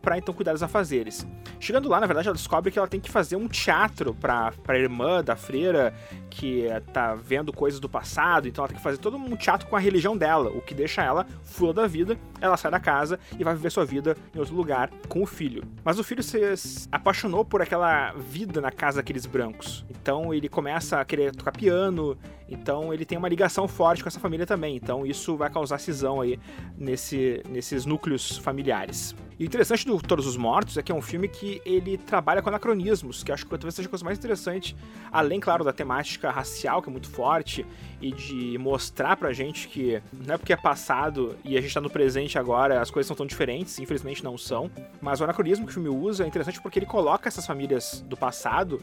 para 0.00 0.18
então 0.18 0.34
cuidar 0.34 0.52
dos 0.52 0.62
afazeres. 0.62 1.26
Chegando 1.58 1.88
lá, 1.88 2.00
na 2.00 2.06
verdade, 2.06 2.28
ela 2.28 2.36
descobre 2.36 2.70
que 2.70 2.78
ela 2.78 2.88
tem 2.88 3.00
que 3.00 3.10
fazer 3.10 3.36
um 3.36 3.46
teatro 3.46 4.14
para 4.14 4.52
a 4.66 4.78
irmã 4.78 5.22
da 5.22 5.36
freira 5.36 5.94
que 6.30 6.66
tá 6.92 7.14
vendo 7.14 7.52
coisas 7.52 7.78
do 7.80 7.88
passado, 7.88 8.48
então 8.48 8.62
ela 8.62 8.68
tem 8.68 8.76
que 8.76 8.82
fazer 8.82 8.98
todo 8.98 9.16
um 9.16 9.36
teatro 9.36 9.66
com 9.68 9.76
a 9.76 9.78
religião 9.78 10.16
dela, 10.16 10.50
o 10.50 10.60
que 10.60 10.74
deixa 10.74 11.02
ela 11.02 11.26
fula 11.42 11.74
da 11.74 11.86
vida. 11.86 12.18
Ela 12.40 12.56
sai 12.56 12.70
da 12.70 12.80
casa 12.80 13.18
e 13.38 13.44
vai 13.44 13.54
viver 13.54 13.70
sua 13.70 13.84
vida 13.84 14.16
em 14.34 14.38
outro 14.38 14.54
lugar 14.54 14.90
com 15.08 15.22
o 15.22 15.26
filho. 15.26 15.62
Mas 15.84 15.98
o 15.98 16.04
filho 16.04 16.22
se 16.22 16.88
apaixonou 16.90 17.44
por 17.44 17.60
aquela 17.60 18.12
vida 18.12 18.60
na 18.60 18.70
casa 18.70 18.98
daqueles 18.98 19.26
brancos. 19.26 19.84
Então 19.90 20.32
ele 20.32 20.48
começa 20.48 20.98
a 20.98 21.04
querer 21.04 21.34
tocar 21.34 21.52
piano, 21.52 22.16
então 22.50 22.92
ele 22.92 23.04
tem 23.04 23.16
uma 23.16 23.28
ligação 23.28 23.68
forte 23.68 24.02
com 24.02 24.08
essa 24.08 24.20
família 24.20 24.46
também. 24.46 24.76
Então 24.76 25.06
isso 25.06 25.36
vai 25.36 25.48
causar 25.48 25.78
cisão 25.78 26.20
aí 26.20 26.38
nesse, 26.76 27.42
nesses 27.48 27.86
núcleos 27.86 28.36
familiares. 28.38 29.14
E 29.38 29.44
o 29.44 29.46
interessante 29.46 29.86
do 29.86 29.98
Todos 29.98 30.26
os 30.26 30.36
Mortos 30.36 30.76
é 30.76 30.82
que 30.82 30.92
é 30.92 30.94
um 30.94 31.00
filme 31.00 31.26
que 31.26 31.62
ele 31.64 31.96
trabalha 31.96 32.42
com 32.42 32.50
anacronismos, 32.50 33.22
que 33.22 33.32
acho 33.32 33.44
que 33.44 33.50
talvez 33.50 33.74
seja 33.74 33.88
a 33.88 33.90
coisa 33.90 34.04
mais 34.04 34.18
interessante, 34.18 34.76
além, 35.10 35.40
claro, 35.40 35.64
da 35.64 35.72
temática 35.72 36.30
racial, 36.30 36.82
que 36.82 36.90
é 36.90 36.92
muito 36.92 37.08
forte, 37.08 37.64
e 38.02 38.12
de 38.12 38.58
mostrar 38.58 39.16
pra 39.16 39.32
gente 39.32 39.66
que 39.68 40.02
não 40.12 40.34
é 40.34 40.38
porque 40.38 40.52
é 40.52 40.56
passado 40.56 41.36
e 41.42 41.56
a 41.56 41.60
gente 41.62 41.72
tá 41.72 41.80
no 41.80 41.88
presente 41.88 42.38
agora, 42.38 42.82
as 42.82 42.90
coisas 42.90 43.06
são 43.06 43.16
tão 43.16 43.26
diferentes, 43.26 43.78
infelizmente 43.78 44.22
não 44.22 44.36
são. 44.36 44.70
Mas 45.00 45.22
o 45.22 45.24
anacronismo 45.24 45.64
que 45.64 45.70
o 45.70 45.74
filme 45.74 45.88
usa 45.88 46.24
é 46.24 46.26
interessante 46.26 46.60
porque 46.60 46.78
ele 46.78 46.86
coloca 46.86 47.26
essas 47.26 47.46
famílias 47.46 48.04
do 48.06 48.18
passado 48.18 48.78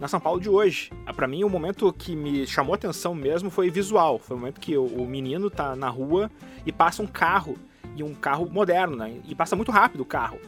na 0.00 0.08
São 0.08 0.20
Paulo 0.20 0.40
de 0.40 0.48
hoje. 0.48 0.90
Ah, 1.04 1.12
para 1.12 1.26
mim, 1.26 1.44
o 1.44 1.48
momento 1.48 1.92
que 1.92 2.14
me 2.14 2.46
chamou 2.46 2.74
atenção 2.74 3.14
mesmo 3.14 3.50
foi 3.50 3.70
visual. 3.70 4.18
Foi 4.18 4.36
o 4.36 4.40
momento 4.40 4.60
que 4.60 4.76
o 4.76 5.06
menino 5.06 5.50
tá 5.50 5.74
na 5.74 5.88
rua 5.88 6.30
e 6.64 6.72
passa 6.72 7.02
um 7.02 7.06
carro 7.06 7.56
e 7.96 8.02
um 8.02 8.14
carro 8.14 8.48
moderno, 8.50 8.96
né? 8.96 9.20
E 9.26 9.34
passa 9.34 9.56
muito 9.56 9.72
rápido 9.72 10.00
o 10.02 10.06
carro. 10.06 10.38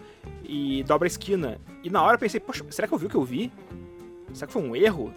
E 0.44 0.82
dobra 0.84 1.06
a 1.06 1.10
esquina. 1.10 1.58
E 1.82 1.90
na 1.90 2.02
hora 2.02 2.14
eu 2.14 2.18
pensei, 2.18 2.40
poxa, 2.40 2.64
será 2.70 2.86
que 2.86 2.94
eu 2.94 2.98
vi 2.98 3.06
o 3.06 3.10
que 3.10 3.16
eu 3.16 3.24
vi? 3.24 3.52
Será 4.32 4.46
que 4.46 4.52
foi 4.52 4.62
um 4.62 4.76
erro? 4.76 5.12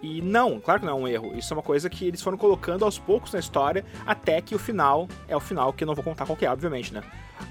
E 0.00 0.22
não, 0.22 0.60
claro 0.60 0.80
que 0.80 0.86
não 0.86 0.92
é 0.92 1.02
um 1.02 1.08
erro. 1.08 1.36
Isso 1.36 1.52
é 1.52 1.56
uma 1.56 1.62
coisa 1.62 1.90
que 1.90 2.06
eles 2.06 2.22
foram 2.22 2.38
colocando 2.38 2.84
aos 2.84 2.98
poucos 2.98 3.32
na 3.32 3.40
história, 3.40 3.84
até 4.06 4.40
que 4.40 4.54
o 4.54 4.58
final 4.58 5.08
é 5.26 5.36
o 5.36 5.40
final, 5.40 5.72
que 5.72 5.82
eu 5.82 5.86
não 5.86 5.94
vou 5.94 6.04
contar 6.04 6.24
qual 6.24 6.38
é, 6.40 6.48
obviamente, 6.48 6.94
né? 6.94 7.02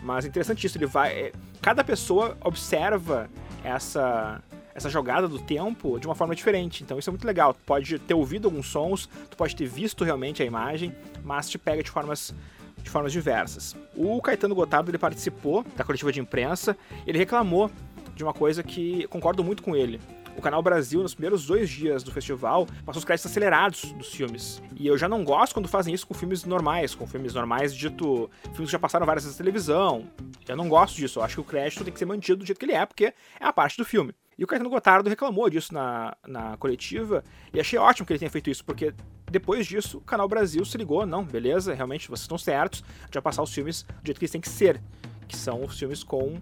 Mas 0.02 0.26
é 0.26 0.30
interessante 0.30 0.66
isso, 0.66 0.78
ele 0.78 0.86
vai. 0.86 1.12
É, 1.12 1.32
cada 1.62 1.84
pessoa 1.84 2.38
observa 2.44 3.30
essa 3.64 4.42
essa 4.78 4.92
jogada 4.92 5.28
do 5.28 5.40
tempo 5.40 6.00
de 6.00 6.06
uma 6.06 6.14
forma 6.14 6.36
diferente. 6.36 6.84
Então 6.84 7.00
isso 7.00 7.10
é 7.10 7.12
muito 7.12 7.26
legal. 7.26 7.52
Tu 7.52 7.60
pode 7.66 7.98
ter 7.98 8.14
ouvido 8.14 8.48
alguns 8.48 8.68
sons, 8.68 9.10
tu 9.30 9.36
pode 9.36 9.56
ter 9.56 9.66
visto 9.66 10.04
realmente 10.04 10.44
a 10.44 10.46
imagem, 10.46 10.96
mas 11.24 11.50
te 11.50 11.58
pega 11.58 11.82
de 11.82 11.90
formas 11.90 12.34
de 12.82 12.90
formas 12.92 13.12
diversas. 13.12 13.76
O 13.96 14.22
Caetano 14.22 14.54
Gotardo 14.54 14.92
ele 14.92 15.00
participou 15.00 15.66
da 15.76 15.84
coletiva 15.84 16.12
de 16.12 16.22
imprensa, 16.22 16.78
ele 17.08 17.18
reclamou 17.18 17.72
de 18.16 18.24
uma 18.24 18.34
coisa 18.34 18.62
que 18.62 19.08
concordo 19.08 19.44
muito 19.44 19.64
com 19.64 19.76
ele. 19.76 20.00
O 20.38 20.42
Canal 20.42 20.62
Brasil, 20.62 21.02
nos 21.02 21.16
primeiros 21.16 21.48
dois 21.48 21.68
dias 21.68 22.04
do 22.04 22.12
festival, 22.12 22.68
passou 22.86 23.00
os 23.00 23.06
créditos 23.06 23.32
acelerados 23.32 23.92
dos 23.94 24.14
filmes. 24.14 24.62
E 24.76 24.86
eu 24.86 24.96
já 24.96 25.10
não 25.10 25.24
gosto 25.24 25.54
quando 25.54 25.68
fazem 25.68 25.92
isso 25.92 26.06
com 26.06 26.14
filmes 26.14 26.46
normais, 26.46 26.94
com 26.94 27.08
filmes 27.08 27.34
normais, 27.34 27.76
dito 27.76 28.30
filmes 28.54 28.68
que 28.68 28.72
já 28.72 28.80
passaram 28.80 29.08
várias 29.08 29.24
vezes 29.24 29.38
na 29.38 29.44
televisão. 29.44 30.08
Eu 30.48 30.56
não 30.56 30.70
gosto 30.70 30.96
disso, 30.96 31.18
eu 31.18 31.24
acho 31.24 31.36
que 31.36 31.42
o 31.42 31.44
crédito 31.44 31.84
tem 31.84 31.92
que 31.92 31.98
ser 31.98 32.06
mantido 32.06 32.38
do 32.38 32.46
jeito 32.46 32.60
que 32.60 32.66
ele 32.66 32.74
é, 32.74 32.86
porque 32.86 33.06
é 33.06 33.14
a 33.40 33.52
parte 33.52 33.76
do 33.78 33.84
filme. 33.84 34.14
E 34.38 34.44
o 34.44 34.48
Caetano 34.48 34.70
Gotardo 34.70 35.10
reclamou 35.10 35.50
disso 35.50 35.74
na, 35.74 36.16
na 36.28 36.56
coletiva, 36.58 37.24
e 37.52 37.60
achei 37.60 37.80
ótimo 37.80 38.06
que 38.06 38.14
ele 38.14 38.20
tenha 38.20 38.30
feito 38.30 38.50
isso, 38.50 38.64
porque 38.64 38.94
depois 39.32 39.66
disso 39.66 39.98
o 39.98 40.02
Canal 40.02 40.28
Brasil 40.28 40.64
se 40.64 40.78
ligou, 40.78 41.06
não, 41.06 41.24
beleza, 41.24 41.74
realmente 41.74 42.08
vocês 42.08 42.22
estão 42.22 42.38
certos, 42.38 42.84
já 43.12 43.22
passar 43.22 43.42
os 43.42 43.54
filmes 43.54 43.84
do 43.84 44.06
jeito 44.06 44.20
que 44.20 44.26
eles 44.26 44.32
têm 44.32 44.42
que 44.42 44.50
ser, 44.50 44.82
que 45.28 45.36
são 45.36 45.64
os 45.64 45.78
filmes 45.78 46.04
com 46.04 46.40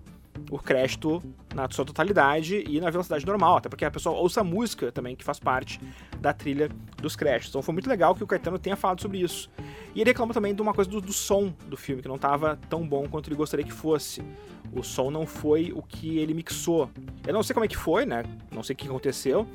o 0.50 0.60
crédito 0.60 1.22
na 1.54 1.70
sua 1.70 1.86
totalidade 1.86 2.64
e 2.68 2.80
na 2.80 2.90
velocidade 2.90 3.26
normal, 3.26 3.58
até 3.58 3.70
porque 3.70 3.86
a 3.86 3.92
pessoa 3.92 4.18
ouça 4.18 4.42
a 4.42 4.44
música 4.44 4.92
também, 4.92 5.16
que 5.16 5.24
faz 5.24 5.40
parte 5.40 5.80
da 6.20 6.34
trilha 6.34 6.70
dos 7.02 7.16
créditos. 7.16 7.50
Então 7.50 7.62
foi 7.62 7.74
muito 7.74 7.90
legal 7.90 8.14
que 8.14 8.24
o 8.24 8.28
Caetano 8.28 8.60
tenha 8.60 8.76
falado 8.76 9.02
sobre 9.02 9.20
isso. 9.20 9.50
E 9.94 10.02
ele 10.02 10.10
reclama 10.10 10.34
também 10.34 10.54
de 10.54 10.62
uma 10.62 10.74
coisa 10.74 10.90
do, 10.90 11.00
do 11.00 11.14
som 11.14 11.54
do 11.68 11.78
filme, 11.78 12.02
que 12.02 12.08
não 12.08 12.16
estava 12.16 12.60
tão 12.70 12.88
bom 12.88 13.08
quanto 13.08 13.30
ele 13.30 13.36
gostaria 13.36 13.66
que 13.66 13.74
fosse. 13.74 14.22
O 14.74 14.84
som 14.84 15.10
não 15.10 15.26
foi 15.26 15.72
o 15.74 15.82
que 15.82 16.18
ele 16.18 16.34
mixou. 16.34 16.90
Eu 17.26 17.34
não 17.34 17.42
sei 17.42 17.54
como 17.54 17.66
é 17.66 17.68
que 17.68 17.78
foi, 17.78 18.06
né? 18.06 18.24
Não 18.52 18.62
sei 18.62 18.74
o 18.74 18.78
que 18.78 18.88
aconteceu, 18.88 19.48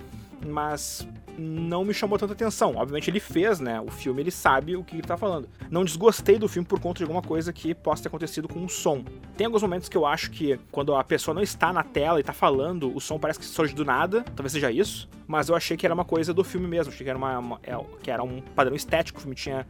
mas 0.47 1.07
não 1.41 1.85
me 1.85 1.95
chamou 1.95 2.19
tanta 2.19 2.35
atenção. 2.35 2.75
Obviamente 2.77 3.11
ele 3.11 3.19
fez, 3.19 3.59
né? 3.59 3.81
O 3.81 3.91
filme 3.91 4.23
ele 4.23 4.31
sabe 4.31 4.77
o 4.77 4.85
que 4.85 4.97
ele 4.97 5.03
tá 5.03 5.17
falando. 5.17 5.49
Não 5.71 5.85
desgostei 5.85 6.39
do 6.39 6.49
filme 6.49 6.67
por 6.67 6.79
conta 6.79 6.99
de 6.99 7.05
alguma 7.05 7.23
coisa 7.23 7.53
que 7.53 7.75
possa 7.75 8.03
ter 8.03 8.09
acontecido 8.09 8.47
com 8.47 8.65
o 8.65 8.69
som. 8.69 9.05
Tem 9.37 9.47
alguns 9.47 9.63
momentos 9.63 9.89
que 9.89 9.97
eu 9.97 10.05
acho 10.05 10.31
que 10.31 10.59
quando 10.71 10.95
a 10.95 11.03
pessoa 11.03 11.35
não 11.35 11.43
está 11.43 11.73
na 11.73 11.83
tela 11.83 12.21
e 12.21 12.23
tá 12.23 12.33
falando, 12.33 12.95
o 12.95 13.01
som 13.01 13.19
parece 13.19 13.39
que 13.39 13.45
surge 13.45 13.75
do 13.75 13.85
nada. 13.85 14.23
Talvez 14.37 14.53
seja 14.53 14.71
isso. 14.71 15.09
Mas 15.27 15.49
eu 15.49 15.55
achei 15.55 15.77
que 15.77 15.87
era 15.87 15.95
uma 15.95 16.05
coisa 16.05 16.35
do 16.35 16.45
filme 16.45 16.67
mesmo. 16.67 16.93
Achei 16.93 17.05
que 17.05 17.11
era, 17.11 17.19
uma, 17.19 17.39
uma 17.39 17.61
é, 17.63 17.77
que 18.03 18.11
era 18.11 18.23
um 18.23 18.41
padrão 18.41 18.77
estético 18.77 19.17
que 19.17 19.21
o 19.21 19.23
filme 19.23 19.37
tinha 19.37 19.67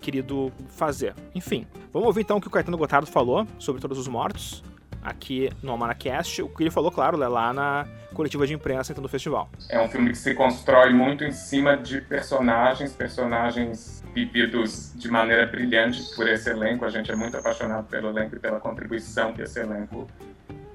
querido 0.00 0.52
fazer. 0.68 1.14
Enfim, 1.34 1.66
vamos 1.92 2.06
ouvir 2.06 2.22
então 2.22 2.38
o 2.38 2.40
que 2.40 2.48
o 2.48 2.50
Caetano 2.50 2.78
Gotardo 2.78 3.06
falou 3.06 3.46
sobre 3.58 3.80
Todos 3.80 3.98
os 3.98 4.08
Mortos 4.08 4.62
aqui 5.02 5.50
no 5.62 5.72
Almanacast, 5.72 6.42
o 6.42 6.48
que 6.48 6.62
ele 6.62 6.70
falou, 6.70 6.90
claro, 6.90 7.16
lá 7.16 7.52
na 7.52 7.86
coletiva 8.14 8.46
de 8.46 8.54
imprensa 8.54 8.92
então, 8.92 9.02
do 9.02 9.08
festival. 9.08 9.48
É 9.68 9.80
um 9.80 9.88
filme 9.88 10.10
que 10.10 10.18
se 10.18 10.34
constrói 10.34 10.92
muito 10.92 11.24
em 11.24 11.32
cima 11.32 11.76
de 11.76 12.00
personagens, 12.00 12.92
personagens 12.92 14.02
vividos 14.14 14.92
de 14.96 15.08
maneira 15.10 15.46
brilhante 15.46 16.02
por 16.14 16.28
esse 16.28 16.50
elenco. 16.50 16.84
A 16.84 16.90
gente 16.90 17.10
é 17.10 17.16
muito 17.16 17.36
apaixonado 17.36 17.86
pelo 17.86 18.08
elenco 18.08 18.36
e 18.36 18.38
pela 18.38 18.60
contribuição 18.60 19.32
que 19.32 19.42
esse 19.42 19.60
elenco 19.60 20.06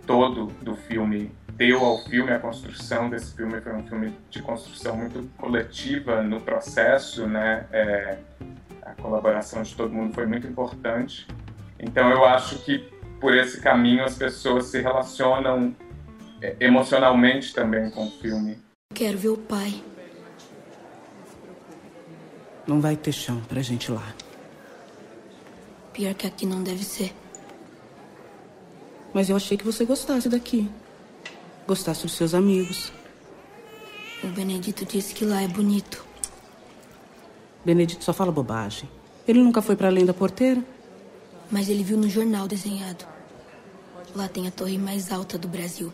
todo 0.07 0.47
do 0.61 0.75
filme 0.75 1.31
deu 1.53 1.83
ao 1.83 1.97
filme. 2.05 2.31
A 2.31 2.39
construção 2.39 3.09
desse 3.09 3.35
filme 3.35 3.59
foi 3.61 3.73
um 3.73 3.83
filme 3.85 4.13
de 4.29 4.41
construção 4.41 4.95
muito 4.95 5.29
coletiva 5.37 6.21
no 6.21 6.39
processo, 6.39 7.27
né? 7.27 7.65
É, 7.71 8.17
a 8.81 8.93
colaboração 8.93 9.61
de 9.63 9.75
todo 9.75 9.91
mundo 9.91 10.13
foi 10.13 10.25
muito 10.25 10.47
importante. 10.47 11.27
Então 11.79 12.09
eu 12.09 12.23
acho 12.23 12.59
que 12.59 12.94
por 13.25 13.35
esse 13.35 13.59
caminho 13.59 14.03
as 14.03 14.13
pessoas 14.13 14.65
se 14.65 14.79
relacionam 14.79 15.75
é, 16.39 16.55
emocionalmente 16.59 17.55
também 17.55 17.89
com 17.89 18.05
o 18.05 18.11
filme. 18.11 18.59
Quero 18.93 19.17
ver 19.17 19.29
o 19.29 19.37
pai. 19.37 19.83
Não 22.67 22.79
vai 22.79 22.95
ter 22.95 23.11
chão 23.11 23.41
pra 23.49 23.63
gente 23.63 23.91
lá. 23.91 24.13
Pior 25.91 26.13
que 26.13 26.27
aqui 26.27 26.45
não 26.45 26.61
deve 26.61 26.83
ser. 26.83 27.15
Mas 29.11 29.27
eu 29.27 29.35
achei 29.35 29.57
que 29.57 29.65
você 29.65 29.85
gostasse 29.85 30.29
daqui. 30.29 30.69
Gostasse 31.65 32.03
dos 32.03 32.13
seus 32.13 32.35
amigos. 32.35 32.93
O 34.23 34.27
Benedito 34.27 34.85
disse 34.85 35.15
que 35.15 35.25
lá 35.25 35.41
é 35.41 35.47
bonito. 35.47 36.05
Benedito 37.65 38.03
só 38.03 38.13
fala 38.13 38.31
bobagem. 38.31 38.87
Ele 39.27 39.41
nunca 39.41 39.63
foi 39.63 39.75
para 39.75 39.87
além 39.87 40.05
da 40.05 40.13
porteira? 40.13 40.63
Mas 41.49 41.69
ele 41.69 41.83
viu 41.83 41.97
no 41.97 42.07
jornal 42.07 42.47
desenhado. 42.47 43.14
Lá 44.15 44.29
tem 44.29 44.47
a 44.47 44.51
torre 44.51 44.77
mais 44.77 45.11
alta 45.11 45.37
do 45.37 45.45
Brasil. 45.45 45.91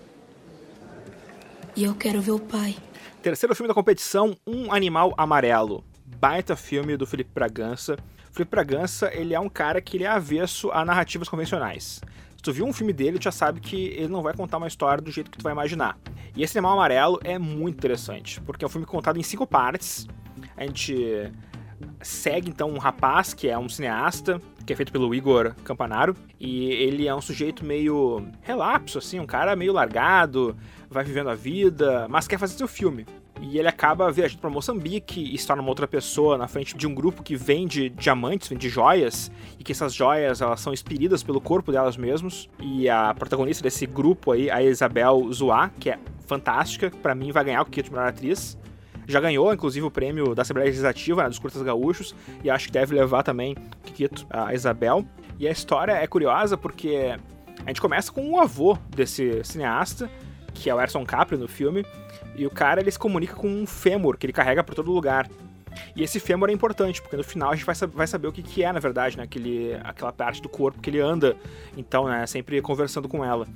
E 1.76 1.84
eu 1.84 1.96
quero 1.96 2.22
ver 2.22 2.32
o 2.32 2.40
pai. 2.40 2.76
Terceiro 3.24 3.56
filme 3.56 3.68
da 3.68 3.74
competição, 3.74 4.38
Um 4.46 4.72
Animal 4.72 5.12
Amarelo. 5.18 5.84
Baita 6.06 6.56
filme 6.56 6.96
do 6.96 7.08
Felipe 7.08 7.32
Bragança. 7.34 7.98
Felipe 8.32 8.52
Bragança, 8.52 9.12
ele 9.12 9.34
é 9.34 9.40
um 9.40 9.50
cara 9.50 9.82
que 9.82 9.98
ele 9.98 10.04
é 10.04 10.08
avesso 10.08 10.70
a 10.72 10.86
narrativas 10.86 11.28
convencionais. 11.28 12.00
Se 12.38 12.44
tu 12.44 12.54
viu 12.54 12.66
um 12.66 12.74
filme 12.74 12.94
dele, 12.94 13.18
tu 13.18 13.24
já 13.24 13.32
sabe 13.32 13.60
que 13.60 13.88
ele 13.88 14.10
não 14.10 14.22
vai 14.22 14.36
contar 14.36 14.58
uma 14.58 14.68
história 14.68 15.02
do 15.02 15.12
jeito 15.12 15.32
que 15.32 15.40
tu 15.40 15.44
vai 15.44 15.54
imaginar. 15.54 15.98
E 16.36 16.44
esse 16.44 16.56
Animal 16.58 16.74
Amarelo 16.74 17.20
é 17.24 17.40
muito 17.40 17.78
interessante, 17.78 18.40
porque 18.42 18.64
é 18.64 18.68
um 18.68 18.70
filme 18.70 18.86
contado 18.86 19.18
em 19.18 19.24
cinco 19.24 19.48
partes. 19.48 20.08
A 20.56 20.64
gente 20.64 21.32
segue 22.02 22.50
então 22.50 22.70
um 22.70 22.78
rapaz 22.78 23.34
que 23.34 23.48
é 23.48 23.58
um 23.58 23.70
cineasta, 23.70 24.42
que 24.66 24.74
é 24.74 24.76
feito 24.76 24.92
pelo 24.92 25.14
Igor 25.14 25.56
Campanaro, 25.64 26.16
e 26.40 26.66
ele 26.72 27.08
é 27.08 27.16
um 27.16 27.22
sujeito 27.22 27.66
meio 27.66 28.26
relapso, 28.42 28.98
assim, 28.98 29.20
um 29.20 29.26
cara 29.26 29.56
meio 29.56 29.74
largado, 29.74 30.56
vai 30.90 31.04
vivendo 31.04 31.30
a 31.30 31.36
vida, 31.36 32.08
mas 32.10 32.28
quer 32.28 32.38
fazer 32.38 32.56
seu 32.56 32.68
filme. 32.68 33.06
E 33.42 33.58
ele 33.58 33.68
acaba 33.68 34.12
viajando 34.12 34.40
para 34.40 34.50
Moçambique 34.52 35.34
e 35.34 35.36
se 35.36 35.48
torna 35.48 35.64
uma 35.64 35.70
outra 35.70 35.88
pessoa 35.88 36.38
na 36.38 36.48
frente 36.48 36.78
de 36.78 36.86
um 36.86 36.94
grupo 36.94 37.24
que 37.24 37.36
vende 37.36 37.90
diamantes, 37.90 38.48
vende 38.48 38.70
joias, 38.70 39.32
e 39.58 39.64
que 39.64 39.72
essas 39.72 39.94
joias 39.96 40.42
elas 40.42 40.62
são 40.62 40.72
expelidas 40.72 41.24
pelo 41.24 41.42
corpo 41.42 41.72
delas 41.72 41.98
mesmos. 41.98 42.48
E 42.60 42.88
a 42.88 43.16
protagonista 43.16 43.64
desse 43.64 43.88
grupo 43.88 44.32
aí, 44.32 44.52
a 44.52 44.62
Isabel 44.62 45.28
Zoá, 45.34 45.72
que 45.80 45.90
é 45.90 45.98
fantástica, 46.28 46.92
para 47.02 47.16
mim 47.16 47.32
vai 47.32 47.44
ganhar 47.44 47.64
o 47.64 47.66
Kito 47.66 47.90
de 47.90 47.92
melhor 47.92 48.10
atriz. 48.10 48.58
Já 49.08 49.20
ganhou, 49.20 49.54
inclusive, 49.54 49.86
o 49.86 49.92
prêmio 49.92 50.36
da 50.36 50.42
Assembleia 50.42 50.68
Legislativa 50.68 51.24
né, 51.24 51.30
dos 51.30 51.40
Curtas 51.40 51.62
Gaúchos, 51.62 52.16
e 52.44 52.50
acho 52.50 52.68
que 52.68 52.72
deve 52.72 52.96
levar 52.96 53.24
também 53.24 53.56
Kikito 53.84 54.26
a 54.30 54.54
Isabel. 54.54 55.06
E 55.40 55.48
a 55.48 55.52
história 55.52 55.94
é 55.94 56.06
curiosa 56.08 56.58
porque 56.58 57.16
a 57.66 57.70
gente 57.70 57.82
começa 57.82 58.12
com 58.12 58.32
o 58.32 58.40
avô 58.40 58.78
desse 58.90 59.44
cineasta, 59.44 60.10
que 60.54 60.70
é 60.70 60.76
o 60.76 60.82
Erson 60.82 61.06
Capri 61.06 61.38
no 61.38 61.48
filme, 61.48 61.86
e 62.36 62.46
o 62.46 62.50
cara 62.50 62.82
ele 62.82 62.92
se 62.92 63.00
comunica 63.00 63.36
com 63.36 63.48
um 63.48 63.66
fêmur 63.66 64.18
que 64.18 64.26
ele 64.26 64.34
carrega 64.34 64.64
por 64.64 64.76
todo 64.76 64.92
lugar. 64.92 65.30
E 65.96 66.04
esse 66.04 66.20
fêmur 66.20 66.50
é 66.50 66.54
importante, 66.54 67.02
porque 67.02 67.16
no 67.16 67.24
final 67.24 67.52
a 67.52 67.56
gente 67.56 67.66
vai, 67.66 67.76
vai 67.76 68.08
saber 68.08 68.28
o 68.28 68.32
que, 68.32 68.42
que 68.42 68.64
é, 68.64 68.72
na 68.72 68.80
verdade, 68.80 69.18
né, 69.18 69.24
aquele, 69.24 69.74
aquela 69.84 70.12
parte 70.12 70.42
do 70.42 70.50
corpo 70.50 70.82
que 70.82 70.90
ele 70.90 71.00
anda, 71.00 71.36
então, 71.78 72.08
né, 72.08 72.26
sempre 72.28 72.62
conversando 72.62 73.08
com 73.08 73.24
ela. 73.24 73.48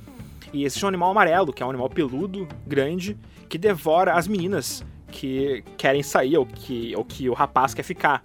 E 0.54 0.64
existe 0.64 0.86
um 0.86 0.88
animal 0.88 1.12
amarelo, 1.12 1.52
que 1.52 1.62
é 1.62 1.66
um 1.66 1.70
animal 1.70 1.90
peludo, 1.90 2.48
grande, 2.66 3.18
que 3.50 3.58
devora 3.58 4.14
as 4.14 4.28
meninas 4.28 4.86
que 5.12 5.64
querem 5.78 6.04
sair, 6.04 6.38
ou 6.38 6.46
que, 6.46 6.96
ou 6.96 7.04
que 7.04 7.30
o 7.30 7.34
rapaz 7.34 7.74
quer 7.74 7.84
ficar. 7.84 8.24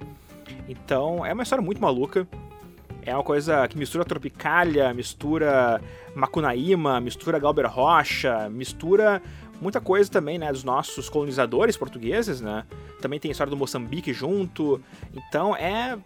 Então, 0.69 1.25
é 1.25 1.33
uma 1.33 1.43
história 1.43 1.65
muito 1.65 1.81
maluca. 1.81 2.27
É 3.03 3.15
uma 3.15 3.25
coisa 3.25 3.67
que 3.67 3.79
mistura 3.79 4.05
Tropicália, 4.05 4.93
mistura 4.93 5.81
Macunaíma, 6.15 7.01
mistura 7.01 7.39
Galber 7.39 7.67
Rocha, 7.71 8.49
mistura 8.51 9.23
muita 9.61 9.81
coisa 9.81 10.11
também, 10.11 10.39
né, 10.39 10.51
dos 10.51 10.65
nossos 10.65 11.09
colonizadores 11.09 11.77
portugueses, 11.77 12.41
né? 12.41 12.65
Também 13.01 13.21
tem 13.21 13.31
a 13.31 13.33
história 13.33 13.51
do 13.51 13.57
Moçambique 13.57 14.13
junto. 14.13 14.83
Então 15.15 15.55
é 15.55 15.99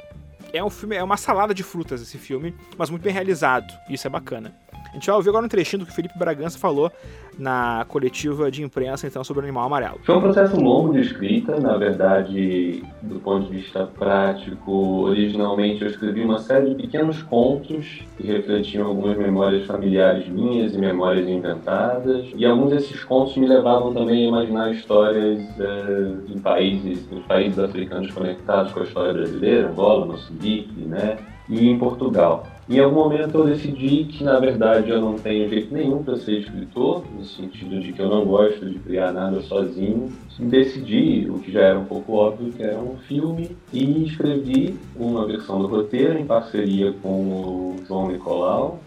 é 0.52 0.62
um 0.62 0.70
filme, 0.70 0.94
é 0.94 1.02
uma 1.02 1.16
salada 1.16 1.52
de 1.52 1.62
frutas 1.62 2.00
esse 2.00 2.16
filme, 2.18 2.54
mas 2.76 2.90
muito 2.90 3.02
bem 3.02 3.12
realizado. 3.12 3.72
Isso 3.88 4.06
é 4.06 4.10
bacana. 4.10 4.54
A 4.90 4.94
gente 4.94 5.06
vai 5.06 5.16
ouvir 5.16 5.28
agora 5.30 5.44
um 5.44 5.48
trechinho 5.48 5.80
do 5.80 5.86
que 5.86 5.92
o 5.92 5.94
Felipe 5.94 6.18
Bragança 6.18 6.58
falou 6.58 6.90
na 7.38 7.84
coletiva 7.88 8.50
de 8.50 8.62
imprensa 8.62 9.06
então 9.06 9.24
sobre 9.24 9.42
o 9.42 9.44
Animal 9.44 9.66
Amarelo. 9.66 9.98
Foi 10.04 10.16
um 10.16 10.20
processo 10.20 10.56
longo 10.56 10.92
de 10.92 11.00
escrita, 11.00 11.58
na 11.58 11.76
verdade, 11.76 12.82
do 13.02 13.18
ponto 13.20 13.46
de 13.46 13.56
vista 13.58 13.86
prático. 13.86 14.72
Originalmente 15.02 15.82
eu 15.82 15.88
escrevi 15.88 16.22
uma 16.22 16.38
série 16.38 16.70
de 16.70 16.82
pequenos 16.82 17.22
contos 17.22 18.02
que 18.16 18.26
refletiam 18.26 18.86
algumas 18.86 19.16
memórias 19.16 19.66
familiares 19.66 20.28
minhas 20.28 20.74
e 20.74 20.78
memórias 20.78 21.28
inventadas. 21.28 22.26
E 22.36 22.46
alguns 22.46 22.70
desses 22.70 23.02
contos 23.04 23.36
me 23.36 23.46
levavam 23.46 23.92
também 23.92 24.26
a 24.26 24.28
imaginar 24.28 24.70
histórias 24.70 25.40
uh, 25.58 26.32
em 26.32 26.38
países, 26.38 27.08
nos 27.10 27.24
países 27.26 27.58
africanos 27.58 28.10
conectados 28.12 28.72
com 28.72 28.80
a 28.80 28.84
história 28.84 29.12
brasileira, 29.12 29.68
Angola, 29.68 30.06
Moçambique, 30.06 30.80
né? 30.80 31.18
E 31.48 31.68
em 31.68 31.78
Portugal. 31.78 32.46
Em 32.66 32.78
algum 32.80 32.94
momento 32.96 33.36
eu 33.36 33.44
decidi 33.44 34.04
que, 34.04 34.24
na 34.24 34.40
verdade, 34.40 34.88
eu 34.88 34.98
não 34.98 35.18
tenho 35.18 35.50
jeito 35.50 35.72
nenhum 35.72 36.02
para 36.02 36.16
ser 36.16 36.38
escritor, 36.38 37.04
no 37.14 37.22
sentido 37.22 37.78
de 37.78 37.92
que 37.92 38.00
eu 38.00 38.08
não 38.08 38.24
gosto 38.24 38.64
de 38.64 38.78
criar 38.78 39.12
nada 39.12 39.42
sozinho. 39.42 40.10
Decidi, 40.38 41.28
o 41.28 41.38
que 41.40 41.52
já 41.52 41.60
era 41.60 41.78
um 41.78 41.84
pouco 41.84 42.14
óbvio, 42.14 42.50
que 42.52 42.62
era 42.62 42.78
um 42.78 42.96
filme, 43.06 43.54
e 43.70 44.06
escrevi 44.06 44.78
uma 44.96 45.26
versão 45.26 45.60
do 45.60 45.66
roteiro 45.66 46.18
em 46.18 46.24
parceria 46.24 46.94
com 47.02 47.08
o 47.08 47.76
João 47.86 48.08
Nicolau. 48.08 48.80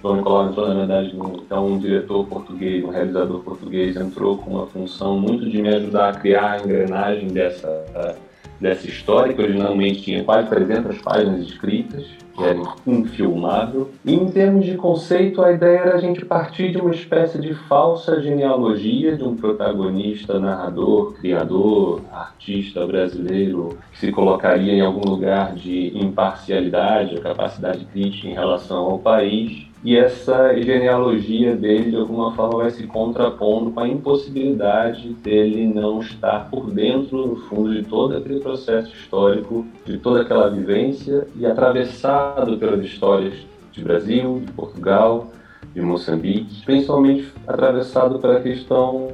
João 0.00 0.16
Nicolau 0.16 0.48
entrou, 0.48 0.66
na 0.66 0.74
verdade, 0.74 1.14
então 1.14 1.66
um 1.66 1.78
diretor 1.78 2.26
português, 2.26 2.82
um 2.82 2.88
realizador 2.88 3.40
português, 3.40 3.94
entrou 3.96 4.38
com 4.38 4.52
uma 4.52 4.66
função 4.68 5.20
muito 5.20 5.50
de 5.50 5.60
me 5.60 5.68
ajudar 5.68 6.08
a 6.08 6.12
criar 6.14 6.52
a 6.52 6.64
engrenagem 6.64 7.28
dessa, 7.28 8.16
dessa 8.58 8.86
história, 8.86 9.34
que 9.34 9.42
originalmente 9.42 10.00
tinha 10.00 10.24
quase 10.24 10.48
300 10.48 10.98
páginas 11.02 11.46
escritas 11.46 12.06
que 12.38 12.44
era 12.44 12.62
infilmável. 12.86 13.90
E 14.04 14.14
em 14.14 14.30
termos 14.30 14.64
de 14.64 14.76
conceito, 14.76 15.42
a 15.42 15.52
ideia 15.52 15.78
era 15.78 15.96
a 15.96 16.00
gente 16.00 16.24
partir 16.24 16.70
de 16.70 16.78
uma 16.78 16.94
espécie 16.94 17.38
de 17.40 17.52
falsa 17.52 18.22
genealogia 18.22 19.16
de 19.16 19.24
um 19.24 19.34
protagonista, 19.34 20.38
narrador, 20.38 21.14
criador, 21.14 22.00
artista 22.12 22.86
brasileiro 22.86 23.76
que 23.92 23.98
se 23.98 24.12
colocaria 24.12 24.72
em 24.72 24.80
algum 24.80 25.08
lugar 25.10 25.54
de 25.54 25.92
imparcialidade, 25.98 27.20
capacidade 27.20 27.84
crítica 27.86 28.28
em 28.28 28.34
relação 28.34 28.78
ao 28.78 28.98
país 28.98 29.68
e 29.84 29.96
essa 29.96 30.60
genealogia 30.60 31.54
dele 31.54 31.90
de 31.90 31.96
alguma 31.96 32.32
forma 32.32 32.58
vai 32.58 32.70
se 32.70 32.84
contrapondo 32.86 33.70
com 33.70 33.80
a 33.80 33.88
impossibilidade 33.88 35.10
dele 35.14 35.66
não 35.66 36.00
estar 36.00 36.50
por 36.50 36.70
dentro, 36.70 37.26
no 37.26 37.36
fundo, 37.36 37.72
de 37.72 37.84
todo 37.84 38.16
aquele 38.16 38.40
processo 38.40 38.92
histórico, 38.92 39.64
de 39.86 39.96
toda 39.98 40.22
aquela 40.22 40.50
vivência 40.50 41.28
e 41.36 41.46
atravessado 42.28 42.58
pelas 42.58 42.84
histórias 42.84 43.34
de 43.72 43.82
Brasil, 43.82 44.42
de 44.44 44.52
Portugal, 44.52 45.30
de 45.74 45.80
Moçambique, 45.80 46.64
principalmente 46.64 47.32
atravessado 47.46 48.18
pela 48.18 48.40
questão 48.40 49.08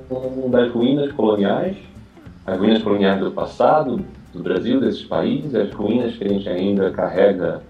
das 0.49 0.71
ruínas 0.73 1.12
coloniais, 1.12 1.77
as 2.47 2.59
ruínas 2.59 2.83
coloniais 2.83 3.21
do 3.21 3.31
passado, 3.31 4.05
do 4.33 4.43
Brasil, 4.43 4.81
desses 4.81 5.03
países, 5.03 5.55
as 5.55 5.73
ruínas 5.73 6.17
que 6.17 6.25
a 6.25 6.29
gente 6.29 6.49
ainda 6.49 6.91
carrega 6.91 7.62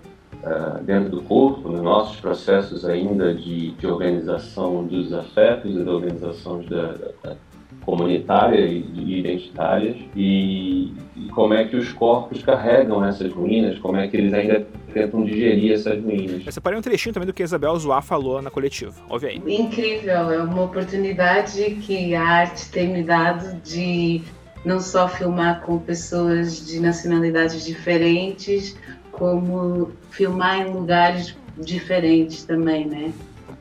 uh, 0.42 0.82
dentro 0.82 1.10
do 1.10 1.22
corpo, 1.22 1.68
nos 1.68 1.82
nossos 1.82 2.16
processos 2.20 2.84
ainda 2.84 3.34
de, 3.34 3.72
de 3.72 3.86
organização 3.86 4.84
dos 4.84 5.12
afetos 5.12 5.74
da 5.84 5.92
organização 5.92 6.62
da, 6.62 6.92
da 7.22 7.36
comunitária 7.84 8.66
e 8.66 9.18
identitárias 9.20 9.96
e, 10.16 10.92
e, 11.16 11.28
como 11.34 11.54
é 11.54 11.64
que 11.64 11.76
os 11.76 11.92
corpos 11.92 12.42
carregam 12.42 13.04
essas 13.04 13.32
ruínas, 13.32 13.78
como 13.78 13.96
é 13.96 14.08
que 14.08 14.16
eles 14.16 14.32
ainda 14.32 14.66
tentam 14.92 15.24
digerir 15.24 15.72
essas 15.72 16.02
ruínas. 16.02 16.46
Eu 16.46 16.52
separei 16.52 16.78
um 16.78 16.82
trechinho 16.82 17.12
também 17.12 17.26
do 17.26 17.32
que 17.32 17.42
a 17.42 17.44
Isabel 17.44 17.76
Zoá 17.76 18.00
falou 18.00 18.40
na 18.40 18.50
coletiva. 18.50 18.94
Ouve 19.08 19.26
aí. 19.26 19.42
Incrível, 19.46 20.30
é 20.30 20.42
uma 20.42 20.62
oportunidade 20.62 21.76
que 21.82 22.14
a 22.14 22.22
arte 22.22 22.70
tem 22.70 22.92
me 22.92 23.02
dado 23.02 23.60
de 23.62 24.22
não 24.64 24.80
só 24.80 25.08
filmar 25.08 25.60
com 25.62 25.78
pessoas 25.78 26.66
de 26.66 26.80
nacionalidades 26.80 27.64
diferentes, 27.64 28.76
como 29.12 29.92
filmar 30.10 30.60
em 30.60 30.72
lugares 30.72 31.36
diferentes 31.58 32.44
também, 32.44 32.86
né? 32.86 33.12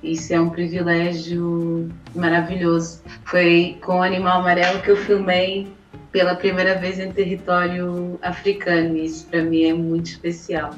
Isso 0.03 0.33
é 0.33 0.41
um 0.41 0.49
privilégio 0.49 1.89
maravilhoso. 2.13 3.01
Foi 3.23 3.77
com 3.81 3.99
o 3.99 4.03
Animal 4.03 4.41
Amarelo 4.41 4.81
que 4.81 4.91
eu 4.91 4.97
filmei 4.97 5.67
pela 6.11 6.35
primeira 6.35 6.77
vez 6.77 6.99
em 6.99 7.11
território 7.11 8.19
africano. 8.21 8.97
Isso 8.97 9.25
para 9.27 9.41
mim 9.41 9.63
é 9.63 9.73
muito 9.73 10.07
especial. 10.07 10.71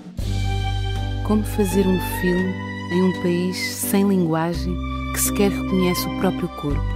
Como 1.25 1.43
fazer 1.43 1.87
um 1.87 1.99
filme 2.21 2.53
em 2.91 3.01
um 3.01 3.21
país 3.23 3.57
sem 3.57 4.07
linguagem 4.07 4.73
que 5.13 5.19
sequer 5.19 5.49
reconhece 5.49 6.07
o 6.07 6.19
próprio 6.19 6.47
corpo? 6.49 6.95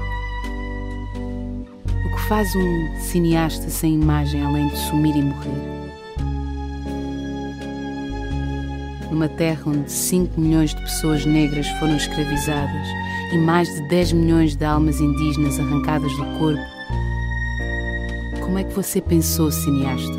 O 2.06 2.16
que 2.16 2.22
faz 2.28 2.56
um 2.56 3.00
cineasta 3.00 3.70
sem 3.70 3.96
imagem 3.96 4.44
além 4.44 4.68
de 4.68 4.78
sumir 4.78 5.16
e 5.16 5.24
morrer? 5.24 5.79
Numa 9.12 9.28
terra 9.28 9.64
onde 9.68 9.92
5 9.92 10.40
milhões 10.40 10.74
de 10.74 10.82
pessoas 10.82 11.26
negras 11.26 11.68
foram 11.80 11.96
escravizadas 11.96 12.88
e 13.34 13.38
mais 13.38 13.68
de 13.68 13.88
10 13.88 14.14
milhões 14.14 14.56
de 14.56 14.66
almas 14.66 15.00
indígenas 15.00 15.60
arrancadas 15.60 16.12
do 16.18 16.26
corpo. 16.38 16.62
Como 18.42 18.58
é 18.58 18.64
que 18.64 18.74
você 18.74 19.02
pensou, 19.02 19.52
cineasta, 19.52 20.18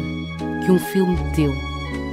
que 0.65 0.71
um 0.71 0.79
filme 0.79 1.17
teu, 1.35 1.53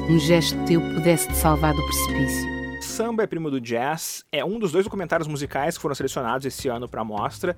um 0.09 0.19
gesto 0.19 0.57
teu, 0.65 0.81
pudesse 0.81 1.27
te 1.27 1.35
salvar 1.35 1.73
do 1.73 1.83
precipício? 1.83 2.57
Samba 2.81 3.23
é 3.23 3.27
primo 3.27 3.51
do 3.51 3.61
jazz 3.61 4.23
é 4.31 4.43
um 4.43 4.57
dos 4.57 4.71
dois 4.71 4.85
documentários 4.85 5.27
musicais 5.27 5.75
que 5.75 5.81
foram 5.81 5.93
selecionados 5.93 6.45
esse 6.45 6.67
ano 6.67 6.87
para 6.87 7.01
a 7.01 7.05
mostra 7.05 7.55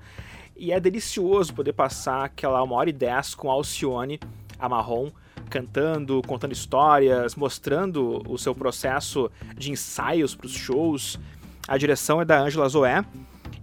e 0.56 0.72
é 0.72 0.78
delicioso 0.78 1.54
poder 1.54 1.72
passar 1.72 2.24
aquela 2.24 2.62
uma 2.62 2.76
hora 2.76 2.90
e 2.90 2.92
dez 2.92 3.34
com 3.34 3.50
Alcione, 3.50 4.20
a 4.58 4.68
marrom, 4.68 5.10
cantando, 5.48 6.20
contando 6.26 6.52
histórias, 6.52 7.34
mostrando 7.34 8.22
o 8.28 8.36
seu 8.38 8.54
processo 8.54 9.30
de 9.56 9.70
ensaios 9.70 10.34
para 10.34 10.46
os 10.46 10.52
shows. 10.52 11.18
A 11.66 11.76
direção 11.78 12.20
é 12.20 12.24
da 12.24 12.40
Angela 12.40 12.68
Zoé 12.68 13.04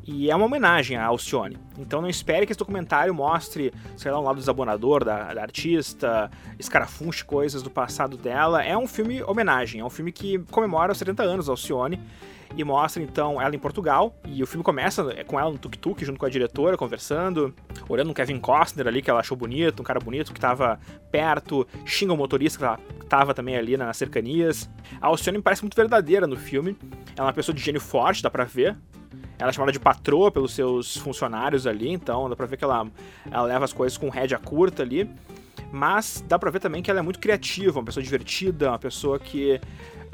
E 0.06 0.30
é 0.32 0.36
uma 0.36 0.46
homenagem 0.46 0.98
a 0.98 1.06
Alcione. 1.06 1.58
Então 1.78 2.02
não 2.02 2.10
espere 2.10 2.46
que 2.46 2.52
esse 2.52 2.60
documentário 2.60 3.14
mostre, 3.14 3.74
sei 3.96 4.12
lá, 4.12 4.20
um 4.20 4.24
lado 4.24 4.40
desabonador 4.40 5.04
da, 5.04 5.34
da 5.34 5.42
artista, 5.42 6.32
escarafunche 6.58 7.26
coisas 7.26 7.62
do 7.62 7.70
passado 7.70 8.16
dela. 8.18 8.64
É 8.64 8.78
um 8.78 8.88
filme 8.88 9.22
homenagem, 9.24 9.82
é 9.82 9.86
um 9.86 9.90
filme 9.90 10.12
que 10.12 10.40
comemora 10.52 10.92
os 10.92 10.98
70 10.98 11.24
anos 11.24 11.46
da 11.48 11.54
Alcione 11.54 12.00
e 12.56 12.64
mostra 12.64 13.02
então 13.02 13.42
ela 13.42 13.56
em 13.56 13.60
Portugal. 13.60 14.16
E 14.26 14.42
o 14.42 14.48
filme 14.48 14.64
começa 14.64 15.02
é, 15.16 15.24
com 15.24 15.40
ela 15.40 15.52
no 15.52 15.58
tuk-tuk, 15.58 16.04
junto 16.04 16.20
com 16.20 16.26
a 16.26 16.30
diretora, 16.30 16.78
conversando, 16.78 17.54
olhando 17.88 18.12
um 18.12 18.14
Kevin 18.14 18.40
Costner 18.40 18.88
ali, 18.88 19.02
que 19.02 19.10
ela 19.10 19.20
achou 19.20 19.36
bonito, 19.36 19.82
um 19.82 19.84
cara 19.84 20.00
bonito 20.00 20.34
que 20.34 20.40
tava 20.40 20.80
perto, 21.12 21.68
xinga 21.86 22.14
o 22.14 22.18
motorista 22.18 22.80
que 23.00 23.06
tava 23.06 23.34
também 23.34 23.56
ali 23.56 23.78
nas 23.78 23.98
cercanias. 23.98 24.70
A 25.02 25.08
Alcione 25.08 25.42
parece 25.42 25.62
muito 25.64 25.76
verdadeira 25.76 26.28
no 26.28 26.36
filme. 26.36 26.78
Ela 27.16 27.28
é 27.28 27.30
uma 27.30 27.34
pessoa 27.34 27.56
de 27.56 27.62
gênio 27.62 27.82
forte, 27.82 28.24
dá 28.24 28.30
pra 28.30 28.44
ver. 28.44 28.76
Ela 29.40 29.50
é 29.50 29.54
chamada 29.54 29.72
de 29.72 29.80
patroa 29.80 30.32
pelos 30.32 30.54
seus 30.54 30.98
funcionários 30.98 31.68
ali, 31.68 31.90
então 31.90 32.28
dá 32.28 32.36
pra 32.36 32.48
ver 32.48 32.58
que 32.58 32.64
ela, 32.64 32.88
ela 33.30 33.44
leva 33.44 33.66
as 33.66 33.74
coisas 33.74 33.98
com 33.98 34.10
rédea 34.10 34.40
curta 34.40 34.82
ali. 34.82 35.10
Mas 35.72 36.24
dá 36.28 36.40
pra 36.40 36.50
ver 36.50 36.60
também 36.60 36.82
que 36.82 36.90
ela 36.90 37.00
é 37.00 37.04
muito 37.04 37.20
criativa, 37.20 37.80
uma 37.80 37.86
pessoa 37.86 38.04
divertida, 38.04 38.70
uma 38.70 38.80
pessoa 38.80 39.20
que. 39.20 39.60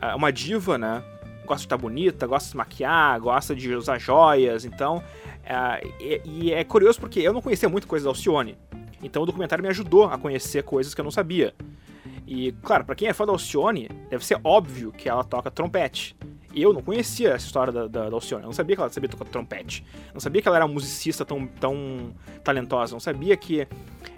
é 0.02 0.16
uma 0.16 0.32
diva, 0.32 0.78
né? 0.78 1.04
Gosta 1.46 1.58
de 1.58 1.66
estar 1.66 1.78
bonita, 1.78 2.26
gosta 2.26 2.46
de 2.46 2.52
se 2.52 2.58
maquiar, 2.58 3.20
gosta 3.20 3.56
de 3.56 3.74
usar 3.76 3.98
joias, 4.00 4.66
então. 4.66 5.04
É, 5.44 5.88
e, 6.00 6.22
e, 6.26 6.54
é 6.54 6.64
curioso 6.64 7.00
porque 7.00 7.20
eu 7.20 7.34
não 7.34 7.42
conhecia 7.42 7.68
muita 7.68 7.88
coisa 7.88 8.06
da 8.06 8.12
Alcione. 8.12 8.58
Então 9.02 9.24
o 9.24 9.26
documentário 9.26 9.62
me 9.62 9.70
ajudou 9.70 10.06
a 10.06 10.18
conhecer 10.18 10.64
coisas 10.64 10.94
que 10.94 11.02
eu 11.02 11.04
não 11.04 11.12
sabia. 11.12 11.54
E, 12.26 12.54
claro, 12.64 12.86
para 12.86 12.96
quem 12.96 13.08
é 13.08 13.14
fã 13.14 13.26
da 13.26 13.32
Alcione, 13.32 13.90
deve 14.10 14.26
ser 14.26 14.40
óbvio 14.44 14.92
que 14.92 15.10
ela 15.10 15.24
toca 15.24 15.52
trompete. 15.52 16.16
Eu 16.56 16.72
não 16.72 16.82
conhecia 16.82 17.30
essa 17.30 17.46
história 17.46 17.74
da, 17.74 17.88
da, 17.88 18.10
da 18.10 18.16
Alcione. 18.16 18.44
Eu 18.44 18.48
não 18.48 18.54
sabia 18.54 18.76
que 18.76 18.82
ela 18.82 18.90
sabia 18.90 19.10
tocar 19.10 19.26
trompete. 19.26 19.84
Eu 20.08 20.14
não 20.14 20.22
sabia 20.22 20.42
que 20.42 20.48
ela 20.48 20.58
era 20.58 20.66
uma 20.66 20.74
musicista 20.74 21.26
tão, 21.26 21.48
tão 21.48 22.14
talentosa. 22.44 22.94
Eu 22.94 22.96
não 22.96 23.00
sabia 23.00 23.36
que 23.36 23.68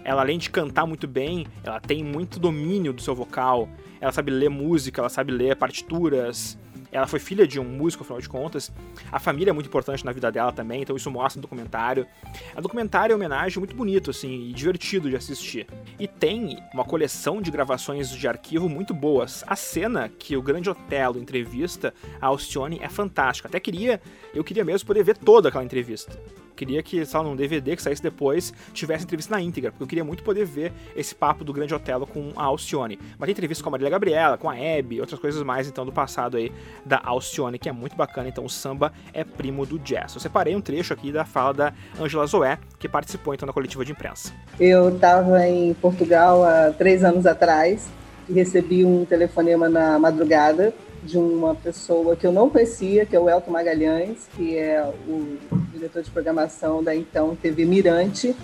ela, 0.03 0.21
além 0.21 0.37
de 0.37 0.49
cantar 0.49 0.85
muito 0.85 1.07
bem, 1.07 1.47
ela 1.63 1.79
tem 1.79 2.03
muito 2.03 2.39
domínio 2.39 2.93
do 2.93 3.01
seu 3.01 3.15
vocal. 3.15 3.69
Ela 3.99 4.11
sabe 4.11 4.31
ler 4.31 4.49
música, 4.49 5.01
ela 5.01 5.09
sabe 5.09 5.31
ler 5.31 5.55
partituras. 5.55 6.57
Ela 6.95 7.07
foi 7.07 7.19
filha 7.19 7.45
de 7.45 7.59
um 7.59 7.65
músico, 7.65 8.03
afinal 8.03 8.21
de 8.21 8.29
contas. 8.29 8.71
A 9.11 9.19
família 9.19 9.51
é 9.51 9.53
muito 9.53 9.67
importante 9.67 10.05
na 10.05 10.13
vida 10.13 10.31
dela 10.31 10.53
também, 10.53 10.81
então 10.81 10.95
isso 10.95 11.11
mostra 11.11 11.37
no 11.37 11.41
documentário. 11.41 12.07
O 12.55 12.61
documentário 12.61 13.11
é 13.11 13.15
homenagem 13.15 13.59
muito 13.59 13.75
bonito, 13.75 14.11
assim, 14.11 14.49
e 14.49 14.53
divertido 14.53 15.09
de 15.09 15.15
assistir. 15.15 15.67
E 15.99 16.07
tem 16.07 16.57
uma 16.73 16.85
coleção 16.85 17.41
de 17.41 17.51
gravações 17.51 18.09
de 18.09 18.27
arquivo 18.27 18.69
muito 18.69 18.93
boas. 18.93 19.43
A 19.45 19.57
cena 19.57 20.07
que 20.07 20.37
o 20.37 20.41
Grande 20.41 20.69
Otelo 20.69 21.19
entrevista 21.19 21.93
a 22.21 22.27
Alcione 22.27 22.79
é 22.81 22.87
fantástica. 22.87 23.49
Até 23.49 23.59
queria, 23.59 24.01
eu 24.33 24.43
queria 24.43 24.63
mesmo 24.63 24.87
poder 24.87 25.03
ver 25.03 25.17
toda 25.17 25.49
aquela 25.49 25.65
entrevista 25.65 26.17
queria 26.55 26.81
que, 26.81 27.05
sei 27.05 27.17
lá, 27.19 27.23
num 27.23 27.35
DVD 27.35 27.75
que 27.75 27.81
saísse 27.81 28.01
depois, 28.01 28.53
tivesse 28.73 29.03
entrevista 29.03 29.35
na 29.35 29.41
íntegra, 29.41 29.71
porque 29.71 29.83
eu 29.83 29.87
queria 29.87 30.03
muito 30.03 30.23
poder 30.23 30.45
ver 30.45 30.71
esse 30.95 31.13
papo 31.13 31.43
do 31.43 31.53
Grande 31.53 31.73
Otelo 31.73 32.07
com 32.07 32.31
a 32.35 32.43
Alcione. 32.43 32.97
Mas 33.17 33.27
tem 33.27 33.31
entrevista 33.31 33.63
com 33.63 33.69
a 33.69 33.71
Marília 33.71 33.91
Gabriela, 33.91 34.37
com 34.37 34.49
a 34.49 34.57
Hebe, 34.57 34.99
outras 34.99 35.19
coisas 35.19 35.41
mais, 35.43 35.67
então, 35.67 35.85
do 35.85 35.91
passado 35.91 36.37
aí 36.37 36.51
da 36.85 37.01
Alcione, 37.03 37.59
que 37.59 37.69
é 37.69 37.71
muito 37.71 37.95
bacana. 37.95 38.29
Então, 38.29 38.45
o 38.45 38.49
samba 38.49 38.91
é 39.13 39.23
primo 39.23 39.65
do 39.65 39.77
jazz. 39.79 40.15
Eu 40.15 40.21
separei 40.21 40.55
um 40.55 40.61
trecho 40.61 40.93
aqui 40.93 41.11
da 41.11 41.25
fala 41.25 41.53
da 41.53 41.73
Angela 41.99 42.25
Zoé, 42.25 42.57
que 42.79 42.87
participou, 42.87 43.33
então, 43.33 43.45
da 43.45 43.53
coletiva 43.53 43.83
de 43.83 43.91
imprensa. 43.91 44.33
Eu 44.59 44.95
estava 44.95 45.45
em 45.47 45.73
Portugal 45.75 46.43
há 46.43 46.71
três 46.71 47.03
anos 47.03 47.25
atrás 47.25 47.87
e 48.27 48.33
recebi 48.33 48.83
um 48.83 49.05
telefonema 49.05 49.69
na 49.69 49.99
madrugada 49.99 50.73
de 51.05 51.17
uma 51.17 51.53
pessoa 51.53 52.15
que 52.15 52.25
eu 52.25 52.31
não 52.31 52.49
conhecia, 52.49 53.05
que 53.05 53.15
é 53.15 53.19
o 53.19 53.29
Elton 53.29 53.51
Magalhães, 53.51 54.27
que 54.35 54.57
é 54.57 54.83
o 55.07 55.37
diretor 55.71 56.01
de 56.01 56.09
programação 56.09 56.83
da 56.83 56.95
então 56.95 57.35
TV 57.35 57.63
Mirante, 57.63 58.35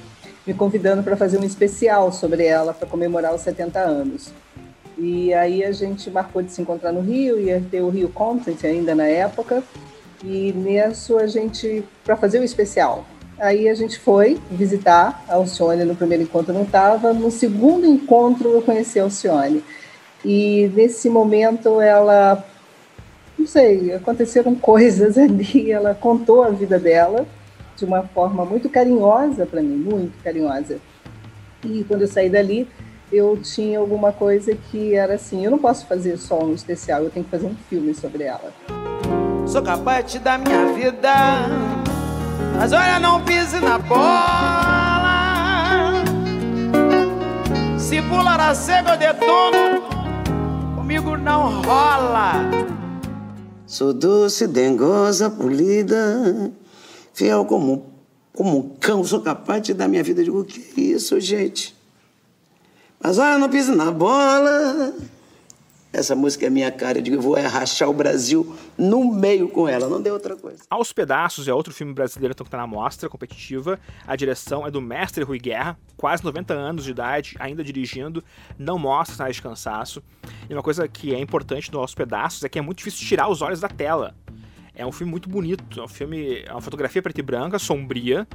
me 0.45 0.53
convidando 0.53 1.01
para 1.01 1.17
fazer 1.17 1.39
um 1.39 1.43
especial 1.43 2.11
sobre 2.11 2.45
ela 2.45 2.73
para 2.73 2.87
comemorar 2.87 3.33
os 3.33 3.41
70 3.41 3.79
anos. 3.79 4.31
E 4.97 5.33
aí 5.33 5.63
a 5.63 5.71
gente 5.71 6.09
marcou 6.11 6.43
de 6.43 6.51
se 6.51 6.61
encontrar 6.61 6.91
no 6.91 7.01
Rio, 7.01 7.39
ia 7.39 7.63
ter 7.71 7.81
o 7.81 7.89
Rio 7.89 8.09
Content 8.09 8.63
ainda 8.63 8.93
na 8.93 9.07
época, 9.07 9.63
e 10.23 10.53
nisso 10.53 11.17
a 11.17 11.25
gente, 11.25 11.83
para 12.03 12.15
fazer 12.15 12.39
o 12.39 12.43
especial. 12.43 13.05
Aí 13.39 13.67
a 13.67 13.73
gente 13.73 13.97
foi 13.97 14.39
visitar 14.51 15.25
a 15.27 15.33
Alcione, 15.33 15.83
no 15.83 15.95
primeiro 15.95 16.23
encontro 16.23 16.53
não 16.53 16.61
estava, 16.61 17.11
no 17.11 17.31
segundo 17.31 17.87
encontro 17.87 18.49
eu 18.49 18.61
conheci 18.61 18.99
a 18.99 19.03
Alcione. 19.03 19.63
E 20.23 20.71
nesse 20.75 21.09
momento 21.09 21.81
ela 21.81 22.45
não 23.41 23.47
sei, 23.47 23.93
aconteceram 23.93 24.55
coisas 24.55 25.17
ali. 25.19 25.71
Ela 25.71 25.95
contou 25.95 26.43
a 26.43 26.49
vida 26.49 26.79
dela 26.79 27.25
de 27.75 27.83
uma 27.83 28.03
forma 28.03 28.45
muito 28.45 28.69
carinhosa 28.69 29.45
para 29.45 29.61
mim, 29.61 29.75
muito 29.75 30.13
carinhosa. 30.23 30.77
E 31.65 31.83
quando 31.83 32.01
eu 32.01 32.07
saí 32.07 32.29
dali, 32.29 32.67
eu 33.11 33.37
tinha 33.37 33.79
alguma 33.79 34.11
coisa 34.11 34.55
que 34.55 34.95
era 34.95 35.15
assim: 35.15 35.43
eu 35.43 35.51
não 35.51 35.57
posso 35.57 35.85
fazer 35.87 36.17
só 36.17 36.43
um 36.43 36.53
especial, 36.53 37.03
eu 37.03 37.09
tenho 37.09 37.25
que 37.25 37.31
fazer 37.31 37.47
um 37.47 37.55
filme 37.69 37.93
sobre 37.93 38.23
ela. 38.23 38.53
Sou 39.47 39.61
capaz 39.61 40.11
de 40.11 40.19
dar 40.19 40.39
minha 40.39 40.73
vida, 40.73 41.11
mas 42.55 42.71
olha, 42.71 42.99
não 42.99 43.23
pise 43.23 43.59
na 43.59 43.77
bola. 43.77 44.01
Se 47.77 48.01
pular 48.03 48.39
a 48.39 48.55
cega, 48.55 48.91
eu 48.91 48.97
detono, 48.97 49.81
comigo 50.75 51.17
não 51.17 51.61
rola. 51.61 52.80
Sou 53.71 53.93
doce, 53.93 54.47
dengosa, 54.47 55.29
polida, 55.29 56.51
fiel 57.13 57.45
como, 57.45 57.85
como 58.33 58.57
um 58.57 58.69
cão, 58.77 59.01
sou 59.01 59.21
capaz 59.21 59.61
de 59.61 59.73
dar 59.73 59.87
minha 59.87 60.03
vida. 60.03 60.19
Eu 60.19 60.25
digo, 60.25 60.39
o 60.41 60.43
que 60.43 60.59
é 60.77 60.83
isso, 60.83 61.17
gente? 61.21 61.73
Mas 63.01 63.17
olha, 63.17 63.37
não 63.37 63.47
pise 63.47 63.73
na 63.73 63.89
bola. 63.89 64.93
Essa 65.93 66.15
música 66.15 66.45
é 66.45 66.49
minha 66.49 66.71
cara, 66.71 66.99
eu 66.99 67.01
digo, 67.01 67.17
eu 67.17 67.21
vou 67.21 67.35
rachar 67.35 67.89
o 67.89 67.93
Brasil 67.93 68.55
no 68.77 69.13
meio 69.13 69.49
com 69.49 69.67
ela, 69.67 69.89
não 69.89 70.01
deu 70.01 70.13
outra 70.13 70.37
coisa. 70.37 70.59
Aos 70.69 70.93
Pedaços 70.93 71.49
é 71.49 71.53
outro 71.53 71.73
filme 71.73 71.93
brasileiro 71.93 72.31
então, 72.31 72.45
que 72.45 72.47
está 72.47 72.57
na 72.57 72.65
mostra 72.65 73.09
competitiva. 73.09 73.77
A 74.07 74.15
direção 74.15 74.65
é 74.65 74.71
do 74.71 74.79
mestre 74.79 75.21
Rui 75.21 75.37
Guerra, 75.37 75.77
quase 75.97 76.23
90 76.23 76.53
anos 76.53 76.85
de 76.85 76.91
idade, 76.91 77.35
ainda 77.37 77.61
dirigindo, 77.61 78.23
não 78.57 78.79
mostra 78.79 79.17
sinais 79.17 79.35
de 79.35 79.41
cansaço. 79.41 80.01
E 80.49 80.53
uma 80.53 80.63
coisa 80.63 80.87
que 80.87 81.13
é 81.13 81.19
importante 81.19 81.69
no 81.73 81.79
Aos 81.79 81.93
Pedaços 81.93 82.41
é 82.45 82.47
que 82.47 82.57
é 82.57 82.61
muito 82.61 82.77
difícil 82.77 83.05
tirar 83.05 83.27
os 83.27 83.41
olhos 83.41 83.59
da 83.59 83.67
tela. 83.67 84.15
É 84.73 84.85
um 84.85 84.93
filme 84.93 85.11
muito 85.11 85.27
bonito, 85.27 85.77
é 85.77 85.83
um 85.83 85.89
filme, 85.89 86.41
é 86.47 86.51
uma 86.53 86.61
fotografia 86.61 87.01
preta 87.01 87.19
e 87.19 87.23
branca, 87.23 87.59
sombria, 87.59 88.25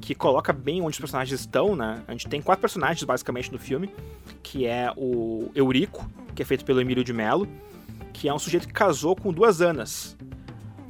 que 0.00 0.14
coloca 0.14 0.52
bem 0.52 0.80
onde 0.80 0.92
os 0.92 0.98
personagens 0.98 1.40
estão, 1.40 1.74
né? 1.74 2.02
A 2.06 2.12
gente 2.12 2.28
tem 2.28 2.40
quatro 2.40 2.60
personagens 2.60 3.02
basicamente 3.02 3.52
no 3.52 3.58
filme, 3.58 3.90
que 4.42 4.66
é 4.66 4.92
o 4.96 5.50
Eurico, 5.54 6.08
que 6.34 6.42
é 6.42 6.44
feito 6.44 6.64
pelo 6.64 6.80
Emílio 6.80 7.02
de 7.02 7.12
Mello, 7.12 7.48
que 8.12 8.28
é 8.28 8.34
um 8.34 8.38
sujeito 8.38 8.66
que 8.66 8.72
casou 8.72 9.16
com 9.16 9.32
duas 9.32 9.60
Anas. 9.60 10.16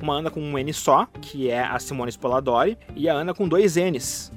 Uma 0.01 0.19
Ana 0.19 0.31
com 0.31 0.41
um 0.41 0.59
N 0.59 0.73
só, 0.73 1.07
que 1.21 1.49
é 1.49 1.63
a 1.63 1.79
Simone 1.79 2.11
Spoladori, 2.11 2.77
e 2.95 3.09
a 3.09 3.15
Ana 3.15 3.33
com 3.33 3.49
dois 3.49 3.77
N's, 3.77 4.31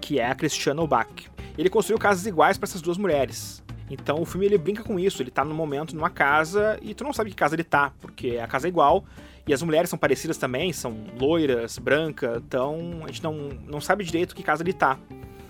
que 0.00 0.18
é 0.18 0.26
a 0.26 0.34
Cristiana 0.34 0.86
Bach. 0.86 1.08
Ele 1.56 1.70
construiu 1.70 1.98
casas 1.98 2.26
iguais 2.26 2.58
para 2.58 2.68
essas 2.68 2.82
duas 2.82 2.98
mulheres. 2.98 3.62
Então 3.90 4.22
o 4.22 4.24
filme 4.24 4.46
ele 4.46 4.56
brinca 4.56 4.84
com 4.84 4.98
isso, 4.98 5.20
ele 5.20 5.32
tá 5.32 5.44
no 5.44 5.52
momento 5.52 5.96
numa 5.96 6.08
casa 6.08 6.78
e 6.80 6.94
tu 6.94 7.02
não 7.02 7.12
sabe 7.12 7.30
que 7.30 7.36
casa 7.36 7.56
ele 7.56 7.64
tá, 7.64 7.92
porque 8.00 8.38
a 8.38 8.46
casa 8.46 8.68
é 8.68 8.70
igual, 8.70 9.04
e 9.46 9.52
as 9.52 9.62
mulheres 9.62 9.90
são 9.90 9.98
parecidas 9.98 10.38
também, 10.38 10.72
são 10.72 10.96
loiras, 11.18 11.76
brancas, 11.76 12.40
então 12.46 13.02
a 13.02 13.08
gente 13.08 13.22
não, 13.22 13.34
não 13.66 13.80
sabe 13.80 14.04
direito 14.04 14.34
que 14.34 14.44
casa 14.44 14.62
ele 14.62 14.72
tá. 14.72 14.96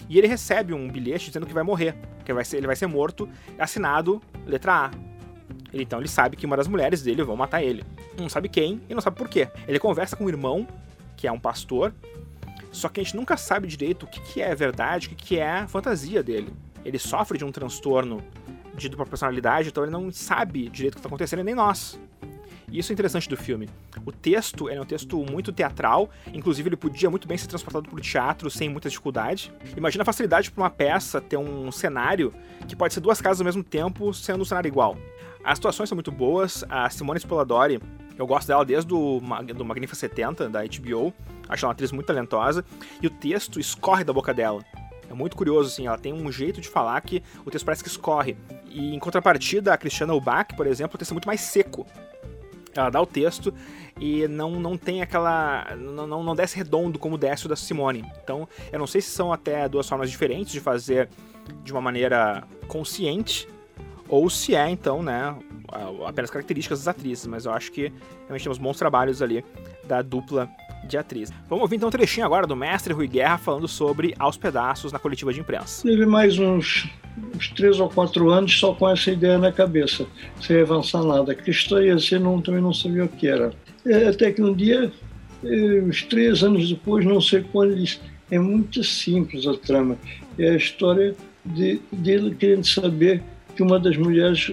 E 0.08 0.18
ele 0.18 0.26
recebe 0.26 0.72
um 0.72 0.88
bilhete 0.88 1.26
dizendo 1.26 1.46
que 1.46 1.52
vai 1.52 1.62
morrer, 1.62 1.94
que 2.24 2.32
vai 2.32 2.44
ser, 2.44 2.56
ele 2.56 2.66
vai 2.66 2.74
ser 2.74 2.86
morto, 2.86 3.28
assinado 3.58 4.22
letra 4.46 4.86
A. 4.86 4.90
Ele, 5.72 5.82
então 5.82 6.00
ele 6.00 6.08
sabe 6.08 6.36
que 6.36 6.46
uma 6.46 6.56
das 6.56 6.66
mulheres 6.66 7.02
dele 7.02 7.22
vão 7.22 7.36
matar 7.36 7.62
ele. 7.62 7.84
Não 8.18 8.28
sabe 8.28 8.48
quem 8.48 8.80
e 8.88 8.94
não 8.94 9.02
sabe 9.02 9.16
por 9.16 9.28
quê. 9.28 9.48
Ele 9.68 9.78
conversa 9.78 10.16
com 10.16 10.24
o 10.24 10.28
irmão, 10.28 10.66
que 11.16 11.28
é 11.28 11.32
um 11.32 11.38
pastor, 11.38 11.92
só 12.72 12.88
que 12.88 13.00
a 13.00 13.04
gente 13.04 13.14
nunca 13.14 13.36
sabe 13.36 13.68
direito 13.68 14.04
o 14.04 14.06
que, 14.06 14.20
que 14.20 14.40
é 14.40 14.54
verdade, 14.54 15.06
o 15.06 15.10
que, 15.10 15.16
que 15.16 15.38
é 15.38 15.66
fantasia 15.68 16.22
dele. 16.22 16.52
Ele 16.84 16.98
sofre 16.98 17.38
de 17.38 17.44
um 17.44 17.52
transtorno 17.52 18.22
de 18.74 18.88
dupla 18.88 19.06
personalidade, 19.06 19.68
então 19.68 19.82
ele 19.84 19.92
não 19.92 20.10
sabe 20.10 20.68
direito 20.68 20.94
o 20.94 20.96
que 20.96 21.00
está 21.00 21.08
acontecendo, 21.08 21.44
nem 21.44 21.54
nós. 21.54 21.98
E 22.70 22.78
isso 22.78 22.92
é 22.92 22.94
interessante 22.94 23.28
do 23.28 23.36
filme. 23.36 23.68
O 24.06 24.12
texto 24.12 24.68
é 24.68 24.80
um 24.80 24.84
texto 24.84 25.18
muito 25.28 25.52
teatral, 25.52 26.08
inclusive 26.32 26.68
ele 26.68 26.76
podia 26.76 27.10
muito 27.10 27.26
bem 27.26 27.36
ser 27.36 27.48
transportado 27.48 27.88
para 27.88 27.98
o 27.98 28.00
teatro 28.00 28.48
sem 28.48 28.68
muita 28.68 28.88
dificuldade. 28.88 29.52
Imagina 29.76 30.02
a 30.02 30.04
facilidade 30.04 30.50
para 30.50 30.62
uma 30.62 30.70
peça 30.70 31.20
ter 31.20 31.36
um 31.36 31.70
cenário 31.72 32.32
que 32.68 32.76
pode 32.76 32.94
ser 32.94 33.00
duas 33.00 33.20
casas 33.20 33.40
ao 33.40 33.44
mesmo 33.44 33.64
tempo, 33.64 34.14
sendo 34.14 34.42
um 34.42 34.44
cenário 34.44 34.68
igual. 34.68 34.96
As 35.42 35.58
situações 35.58 35.88
são 35.88 35.96
muito 35.96 36.12
boas, 36.12 36.64
a 36.68 36.88
Simone 36.88 37.18
Spoladori, 37.18 37.80
eu 38.16 38.26
gosto 38.26 38.48
dela 38.48 38.64
desde 38.64 38.92
o 38.92 39.20
do 39.54 39.64
Magnífica 39.64 39.96
70, 39.96 40.48
da 40.50 40.60
HBO, 40.60 41.12
acho 41.48 41.64
ela 41.64 41.70
uma 41.70 41.72
atriz 41.72 41.90
muito 41.90 42.06
talentosa, 42.06 42.64
e 43.00 43.06
o 43.06 43.10
texto 43.10 43.58
escorre 43.58 44.04
da 44.04 44.12
boca 44.12 44.34
dela. 44.34 44.62
É 45.10 45.14
muito 45.14 45.36
curioso, 45.36 45.68
assim, 45.68 45.86
ela 45.86 45.98
tem 45.98 46.12
um 46.12 46.30
jeito 46.30 46.60
de 46.60 46.68
falar 46.68 47.00
que 47.00 47.22
o 47.44 47.50
texto 47.50 47.64
parece 47.64 47.82
que 47.82 47.90
escorre. 47.90 48.36
E 48.66 48.94
em 48.94 48.98
contrapartida, 48.98 49.74
a 49.74 49.76
Cristiana 49.76 50.14
Ubach, 50.14 50.54
por 50.54 50.66
exemplo, 50.66 50.94
o 50.94 50.98
texto 50.98 51.10
é 51.10 51.14
muito 51.14 51.26
mais 51.26 51.40
seco 51.40 51.84
ela 52.74 52.90
dá 52.90 53.00
o 53.00 53.06
texto 53.06 53.52
e 53.98 54.26
não, 54.28 54.52
não 54.60 54.76
tem 54.76 55.02
aquela. 55.02 55.74
Não, 55.76 56.06
não, 56.06 56.22
não 56.22 56.34
desce 56.34 56.56
redondo 56.56 56.98
como 56.98 57.18
desce 57.18 57.46
o 57.46 57.48
da 57.48 57.56
Simone. 57.56 58.04
Então, 58.22 58.48
eu 58.72 58.78
não 58.78 58.86
sei 58.86 59.00
se 59.00 59.10
são 59.10 59.32
até 59.32 59.68
duas 59.68 59.88
formas 59.88 60.10
diferentes 60.10 60.52
de 60.52 60.60
fazer 60.60 61.08
de 61.64 61.72
uma 61.72 61.80
maneira 61.80 62.44
consciente, 62.68 63.48
ou 64.08 64.30
se 64.30 64.54
é, 64.54 64.68
então, 64.70 65.02
né, 65.02 65.36
apenas 66.06 66.30
características 66.30 66.84
das 66.84 66.88
atrizes, 66.88 67.26
mas 67.26 67.44
eu 67.44 67.52
acho 67.52 67.72
que 67.72 67.92
realmente 68.22 68.44
temos 68.44 68.58
bons 68.58 68.78
trabalhos 68.78 69.20
ali 69.20 69.44
da 69.84 70.00
dupla 70.00 70.48
de 70.84 70.96
atriz. 70.96 71.32
Vamos 71.48 71.62
ouvir 71.62 71.76
então 71.76 71.88
um 71.88 71.92
trechinho 71.92 72.26
agora 72.26 72.46
do 72.46 72.56
mestre 72.56 72.92
Rui 72.92 73.06
Guerra 73.06 73.38
falando 73.38 73.68
sobre 73.68 74.14
Aos 74.18 74.36
Pedaços 74.36 74.92
na 74.92 74.98
coletiva 74.98 75.32
de 75.32 75.40
imprensa. 75.40 75.82
Teve 75.82 76.06
mais 76.06 76.38
uns, 76.38 76.88
uns 77.36 77.48
três 77.48 77.78
ou 77.80 77.88
quatro 77.88 78.30
anos 78.30 78.58
só 78.58 78.74
com 78.74 78.88
essa 78.88 79.10
ideia 79.10 79.38
na 79.38 79.52
cabeça, 79.52 80.06
sem 80.40 80.60
avançar 80.60 81.02
nada. 81.02 81.36
História 81.46 81.86
ia 81.86 81.98
ser, 81.98 82.20
não, 82.20 82.40
também 82.40 82.62
não 82.62 82.72
sabia 82.72 83.04
o 83.04 83.08
que 83.08 83.28
era. 83.28 83.52
É, 83.86 84.08
até 84.08 84.32
que 84.32 84.42
um 84.42 84.54
dia, 84.54 84.92
é, 85.44 85.82
uns 85.82 86.02
três 86.02 86.42
anos 86.42 86.68
depois, 86.68 87.04
não 87.04 87.20
sei 87.20 87.44
quando, 87.52 87.72
ele 87.72 87.82
disse, 87.82 88.00
é 88.30 88.38
muito 88.38 88.82
simples 88.84 89.46
a 89.46 89.54
trama. 89.54 89.96
É 90.38 90.50
a 90.50 90.56
história 90.56 91.14
de, 91.44 91.80
dele 91.92 92.34
querendo 92.34 92.66
saber 92.66 93.22
que 93.54 93.62
uma 93.62 93.78
das 93.78 93.96
mulheres 93.96 94.52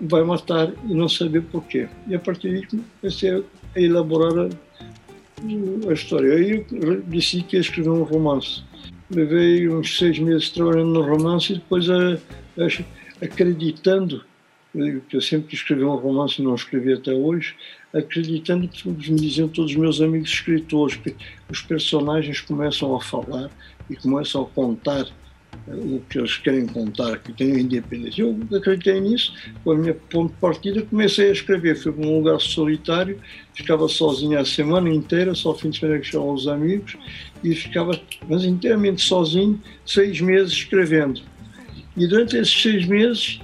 vai 0.00 0.22
matar 0.24 0.72
e 0.84 0.94
não 0.94 1.08
saber 1.08 1.42
porquê. 1.42 1.88
E 2.06 2.14
a 2.14 2.18
partir 2.18 2.50
daí 2.50 2.82
comecei 3.00 3.30
a 3.30 3.80
elaborar 3.80 4.50
a, 5.88 5.92
história. 5.92 6.34
Aí 6.34 6.64
eu 6.70 7.00
decidi 7.02 7.42
que 7.42 7.56
ia 7.56 7.60
escrever 7.60 7.90
um 7.90 8.02
romance. 8.02 8.62
Levei 9.10 9.68
uns 9.68 9.96
seis 9.96 10.18
meses 10.18 10.50
trabalhando 10.50 10.92
no 10.92 11.02
romance 11.02 11.52
e 11.52 11.56
depois 11.56 11.88
a, 11.88 12.14
a, 12.14 13.24
acreditando 13.24 14.24
que 15.08 15.16
eu 15.16 15.20
sempre 15.20 15.54
escrevi 15.54 15.82
um 15.82 15.96
romance 15.96 16.42
não 16.42 16.54
escrevi 16.54 16.92
até 16.92 17.12
hoje, 17.12 17.56
acreditando 17.92 18.68
que 18.68 18.88
me 18.88 18.96
diziam 18.96 19.48
todos 19.48 19.70
os 19.70 19.76
meus 19.76 20.00
amigos 20.00 20.30
escritores, 20.30 20.96
que 20.96 21.16
os 21.50 21.62
personagens 21.62 22.40
começam 22.40 22.94
a 22.94 23.00
falar 23.00 23.50
e 23.88 23.96
começam 23.96 24.42
a 24.42 24.46
contar 24.46 25.06
o 25.66 26.00
que 26.08 26.18
eles 26.18 26.36
querem 26.38 26.66
contar, 26.66 27.18
que 27.18 27.32
tenham 27.32 27.58
independência. 27.58 28.22
Eu 28.22 28.38
acreditei 28.56 29.00
nisso, 29.00 29.34
a 29.66 29.74
minha 29.74 29.94
ponto 29.94 30.32
de 30.32 30.40
partida, 30.40 30.82
comecei 30.82 31.28
a 31.28 31.32
escrever. 31.32 31.76
Fui 31.76 31.92
para 31.92 32.06
um 32.06 32.16
lugar 32.18 32.40
solitário, 32.40 33.18
ficava 33.54 33.88
sozinho 33.88 34.38
a 34.38 34.44
semana 34.44 34.88
inteira, 34.88 35.34
só 35.34 35.54
fim 35.54 35.70
de 35.70 35.78
semana 35.78 35.98
que 35.98 36.06
chegavam 36.06 36.32
os 36.32 36.48
amigos, 36.48 36.96
e 37.42 37.54
ficava, 37.54 37.98
mas 38.28 38.44
inteiramente 38.44 39.02
sozinho, 39.02 39.60
seis 39.84 40.20
meses 40.20 40.52
escrevendo. 40.52 41.20
E 41.96 42.06
durante 42.06 42.36
esses 42.36 42.62
seis 42.62 42.86
meses, 42.86 43.40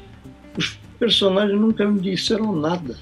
os 0.57 0.78
personagens 0.98 1.61
nunca 1.61 1.86
me 1.86 2.00
disseram 2.00 2.55
nada. 2.55 2.96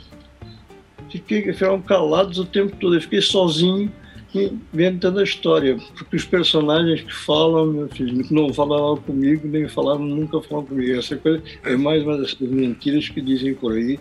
Fiquei, 1.11 1.53
ficaram 1.53 1.81
calados 1.83 2.39
o 2.39 2.45
tempo 2.45 2.75
todo, 2.77 2.95
eu 2.95 3.01
fiquei 3.01 3.21
sozinho 3.21 3.93
inventando 4.35 5.21
a 5.21 5.23
história, 5.23 5.77
porque 5.97 6.17
os 6.17 6.25
personagens 6.25 7.03
que 7.03 7.13
falam, 7.13 7.67
meu 7.67 7.89
filho, 7.89 8.25
não 8.31 8.53
falaram 8.53 8.97
comigo, 8.97 9.47
nem 9.47 9.69
falaram, 9.69 10.01
nunca 10.01 10.41
falaram 10.41 10.67
comigo. 10.67 10.99
Essa 10.99 11.17
coisa 11.17 11.43
é 11.65 11.77
mais 11.77 12.03
uma 12.03 12.17
das 12.17 12.35
mentiras 12.41 13.09
que 13.09 13.21
dizem 13.21 13.55
por 13.55 13.73
aí, 13.73 13.99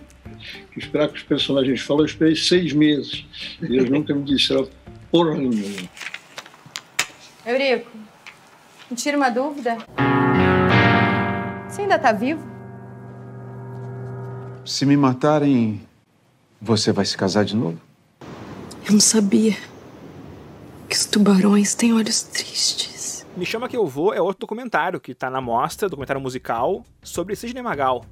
que 0.71 0.79
esperar 0.79 1.09
que 1.09 1.17
os 1.17 1.23
personagens 1.23 1.81
falem, 1.81 2.03
eu 2.03 2.05
esperei 2.05 2.35
seis 2.35 2.71
meses, 2.73 3.25
e 3.61 3.77
eles 3.77 3.89
nunca 3.91 4.13
me 4.13 4.23
disseram 4.23 4.67
porra 5.11 5.35
nenhuma. 5.35 5.89
Eurico, 7.45 7.91
me 8.89 8.95
tira 8.95 9.17
uma 9.17 9.29
dúvida. 9.29 9.77
Você 11.67 11.81
ainda 11.81 11.99
tá 11.99 12.11
vivo? 12.11 12.49
Se 14.63 14.85
me 14.85 14.95
matarem, 14.95 15.81
você 16.61 16.91
vai 16.91 17.03
se 17.03 17.17
casar 17.17 17.43
de 17.43 17.55
novo? 17.55 17.81
Eu 18.85 18.93
não 18.93 18.99
sabia 18.99 19.55
que 20.91 20.97
os 20.97 21.05
tubarões 21.05 21.73
têm 21.73 21.93
olhos 21.93 22.21
tristes. 22.21 23.25
Me 23.37 23.45
Chama 23.45 23.69
Que 23.69 23.77
Eu 23.77 23.87
Vou 23.87 24.13
é 24.13 24.21
outro 24.21 24.41
documentário 24.41 24.99
que 24.99 25.15
tá 25.15 25.29
na 25.29 25.39
mostra, 25.39 25.87
documentário 25.87 26.21
musical, 26.21 26.85
sobre 27.01 27.33
Sidney 27.33 27.63
Magal. 27.63 28.03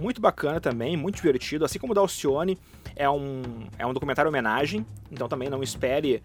Muito 0.00 0.18
bacana 0.18 0.58
também, 0.62 0.96
muito 0.96 1.16
divertido. 1.16 1.62
Assim 1.62 1.78
como 1.78 1.92
o 1.92 1.94
da 1.94 2.00
Alcione, 2.00 2.56
é 2.96 3.08
um, 3.10 3.42
é 3.78 3.86
um 3.86 3.92
documentário 3.92 4.30
homenagem, 4.30 4.86
então 5.12 5.28
também 5.28 5.50
não 5.50 5.62
espere 5.62 6.22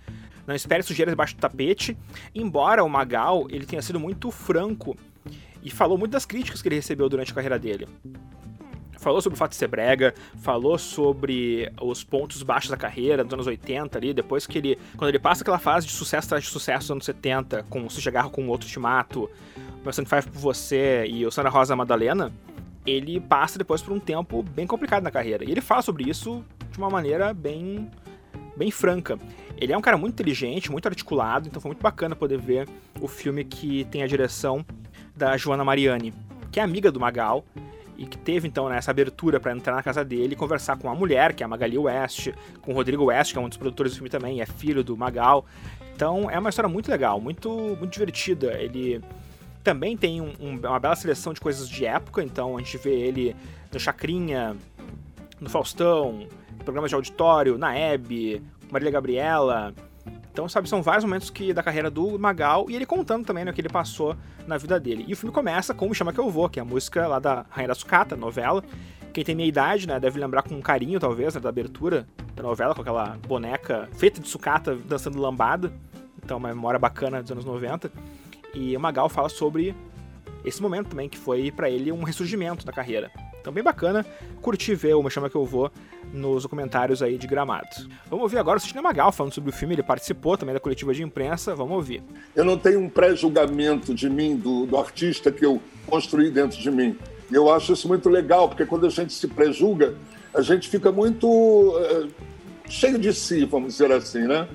não 0.48 0.56
espere 0.56 0.82
sujeira 0.82 1.12
debaixo 1.12 1.36
do 1.36 1.42
tapete. 1.42 1.98
Embora 2.34 2.82
o 2.82 2.88
Magal 2.88 3.46
ele 3.50 3.66
tenha 3.66 3.82
sido 3.82 4.00
muito 4.00 4.32
franco 4.32 4.96
e 5.62 5.70
falou 5.70 5.98
muito 5.98 6.14
das 6.14 6.26
críticas 6.26 6.62
que 6.62 6.70
ele 6.70 6.76
recebeu 6.78 7.10
durante 7.10 7.34
a 7.34 7.36
carreira 7.36 7.60
dele 7.60 7.86
falou 9.06 9.22
sobre 9.22 9.36
o 9.36 9.38
fato 9.38 9.52
de 9.52 9.58
ser 9.58 9.68
brega, 9.68 10.16
falou 10.38 10.80
sobre 10.80 11.72
os 11.80 12.04
pontos 12.04 12.42
baixos 12.42 12.72
da 12.72 12.76
carreira 12.76 13.24
dos 13.24 13.32
anos 13.34 13.46
80 13.46 13.96
ali, 13.96 14.16
depois 14.16 14.48
que 14.48 14.58
ele. 14.58 14.80
Quando 14.98 15.10
ele 15.10 15.20
passa 15.20 15.44
aquela 15.44 15.60
fase 15.60 15.86
de 15.86 15.94
sucesso 15.94 16.26
atrás 16.26 16.44
de 16.44 16.50
sucesso 16.50 16.86
dos 16.86 16.92
anos 16.92 17.06
70, 17.06 17.68
com 17.70 17.88
Se 17.88 18.02
Chegar 18.02 18.30
com 18.30 18.48
Outro 18.48 18.68
Te 18.68 18.80
Mato, 18.80 19.30
Meu 19.84 19.94
Sangue 19.94 20.10
Faz 20.10 20.26
por 20.26 20.40
Você 20.40 21.06
e 21.06 21.24
o 21.24 21.30
Sandra 21.30 21.52
Rosa 21.52 21.76
Madalena, 21.76 22.34
ele 22.84 23.20
passa 23.20 23.60
depois 23.60 23.80
por 23.80 23.94
um 23.94 24.00
tempo 24.00 24.42
bem 24.42 24.66
complicado 24.66 25.04
na 25.04 25.12
carreira. 25.12 25.46
E 25.46 25.52
ele 25.52 25.62
fala 25.62 25.84
sobre 25.84 26.10
isso 26.10 26.44
de 26.72 26.80
uma 26.80 26.90
maneira 26.90 27.32
bem. 27.32 27.88
bem 28.58 28.72
franca. 28.72 29.20
Ele 29.56 29.72
é 29.72 29.78
um 29.78 29.82
cara 29.82 29.98
muito 29.98 30.14
inteligente, 30.14 30.72
muito 30.72 30.88
articulado, 30.88 31.48
então 31.48 31.62
foi 31.62 31.70
muito 31.70 31.82
bacana 31.84 32.16
poder 32.16 32.40
ver 32.40 32.68
o 33.00 33.08
filme 33.08 33.44
que 33.44 33.86
tem 33.86 34.02
a 34.02 34.08
direção 34.08 34.66
da 35.16 35.38
Joana 35.38 35.64
Mariani, 35.64 36.12
que 36.52 36.60
é 36.60 36.64
amiga 36.64 36.92
do 36.92 37.00
Magal 37.00 37.46
e 37.98 38.06
que 38.06 38.18
teve 38.18 38.48
então 38.48 38.70
né, 38.70 38.78
essa 38.78 38.92
abertura 38.92 39.40
para 39.40 39.52
entrar 39.52 39.76
na 39.76 39.84
casa 39.84 40.04
dele 40.04 40.34
e 40.34 40.36
conversar 40.36 40.78
com 40.78 40.90
a 40.90 40.96
mulher, 40.96 41.34
que 41.34 41.44
é 41.44 41.46
a 41.46 41.48
Magali 41.48 41.78
West, 41.78 42.30
com 42.62 42.72
o 42.72 42.76
Rodrigo 42.76 43.06
West, 43.06 43.32
que 43.32 43.38
é 43.38 43.42
um 43.42 43.50
dos 43.50 43.58
produtores 43.58 43.94
do 43.94 43.96
filme 43.96 44.10
também, 44.10 44.42
é 44.42 44.46
filho 44.46 44.84
do 44.84 44.96
Magal. 44.98 45.46
Então 45.96 46.30
é 46.30 46.38
uma 46.38 46.50
história 46.50 46.70
muito 46.70 46.90
legal, 46.90 47.20
muito, 47.22 47.50
muito 47.50 47.92
divertida. 47.92 48.54
Ele 48.62 49.02
também 49.64 49.96
tem 49.98 50.22
um, 50.22 50.34
um, 50.40 50.58
uma 50.58 50.80
bela 50.80 50.96
seleção 50.96 51.34
de 51.34 51.42
coisas 51.42 51.68
de 51.68 51.86
época, 51.86 52.24
então 52.24 52.58
a 52.58 52.60
gente 52.60 52.78
vê 52.78 52.94
ele 52.94 53.36
no 53.72 53.80
Chacrinha, 53.80 54.56
no 55.40 55.50
Faustão, 55.50 56.28
programas 56.64 56.90
de 56.90 56.96
auditório, 56.96 57.58
na 57.58 57.76
Hebe, 57.76 58.42
Marília 58.72 58.92
Gabriela, 58.92 59.74
então, 60.36 60.50
sabe, 60.50 60.68
são 60.68 60.84
vários 60.84 61.06
momentos 61.06 61.30
que 61.30 61.54
da 61.54 61.64
carreira 61.64 61.90
do 61.90 62.20
Magal 62.20 62.66
e 62.70 62.76
ele 62.76 62.86
contando 62.86 63.26
também 63.26 63.46
né, 63.46 63.52
o 63.52 63.54
que 63.54 63.62
ele 63.62 63.70
passou 63.70 64.18
na 64.46 64.58
vida 64.58 64.78
dele. 64.78 65.06
E 65.08 65.14
o 65.14 65.16
filme 65.16 65.34
começa 65.34 65.74
com 65.74 65.88
Me 65.88 65.96
Chama 65.96 66.12
Que 66.12 66.20
Eu 66.20 66.30
Vou, 66.30 66.50
que 66.50 66.60
é 66.60 66.62
a 66.62 66.66
música 66.66 67.08
lá 67.08 67.20
da 67.20 67.46
Rainha 67.50 67.70
da 67.70 67.74
Sucata, 67.74 68.18
novela. 68.18 68.62
Quem 69.14 69.24
tem 69.24 69.34
minha 69.34 69.48
idade, 69.48 69.88
né, 69.88 69.98
deve 69.98 70.20
lembrar 70.20 70.44
com 70.44 70.62
carinho, 70.62 71.00
talvez, 71.00 71.36
né, 71.36 71.40
da 71.40 71.48
abertura 71.48 72.06
da 72.36 72.44
novela, 72.44 72.76
com 72.76 72.82
aquela 72.82 73.18
boneca 73.26 73.88
feita 73.94 74.20
de 74.20 74.28
sucata 74.28 74.76
dançando 74.76 75.18
lambada. 75.22 75.72
Então, 76.22 76.36
uma 76.36 76.50
memória 76.50 76.78
bacana 76.78 77.22
dos 77.22 77.32
anos 77.32 77.46
90. 77.46 77.90
E 78.54 78.76
o 78.76 78.80
Magal 78.82 79.08
fala 79.08 79.30
sobre 79.30 79.74
esse 80.44 80.62
momento 80.62 80.90
também, 80.90 81.08
que 81.08 81.18
foi 81.18 81.50
para 81.50 81.70
ele 81.70 81.94
um 81.94 82.04
ressurgimento 82.04 82.66
da 82.66 82.74
carreira. 82.74 83.10
Então, 83.46 83.54
bem 83.54 83.64
bacana 83.64 84.04
curtir 84.42 84.74
ver 84.74 84.96
o 84.96 85.04
Me 85.04 85.12
Chama 85.12 85.30
Que 85.30 85.36
Eu 85.36 85.46
Vou 85.46 85.72
nos 86.12 86.42
documentários 86.42 87.04
aí 87.04 87.16
de 87.16 87.28
Gramado. 87.28 87.68
Vamos 88.10 88.24
ouvir 88.24 88.40
agora 88.40 88.58
o 88.58 88.60
Sidney 88.60 88.82
Magal 88.82 89.12
falando 89.12 89.34
sobre 89.34 89.52
o 89.52 89.54
filme, 89.54 89.76
ele 89.76 89.84
participou 89.84 90.36
também 90.36 90.56
da 90.56 90.60
coletiva 90.60 90.96
de 90.96 91.04
imprensa, 91.04 91.54
vamos 91.54 91.76
ouvir. 91.76 92.02
Eu 92.36 92.44
não 92.44 92.58
tenho 92.58 92.80
um 92.80 92.90
pré-julgamento 92.90 93.94
de 93.94 94.10
mim, 94.10 94.36
do, 94.36 94.66
do 94.66 94.76
artista 94.76 95.32
que 95.32 95.46
eu 95.46 95.62
construí 95.86 96.32
dentro 96.32 96.58
de 96.60 96.72
mim. 96.72 96.98
Eu 97.32 97.54
acho 97.54 97.74
isso 97.74 97.88
muito 97.88 98.10
legal, 98.10 98.50
porque 98.50 98.66
quando 98.66 98.88
a 98.88 98.90
gente 98.90 99.14
se 99.14 99.28
prejulga, 99.28 99.94
a 100.34 100.42
gente 100.42 100.68
fica 100.68 100.92
muito 100.92 101.28
uh, 101.30 102.10
cheio 102.68 102.98
de 102.98 103.14
si, 103.14 103.46
vamos 103.46 103.74
dizer 103.74 103.92
assim, 103.92 104.26
né? 104.26 104.48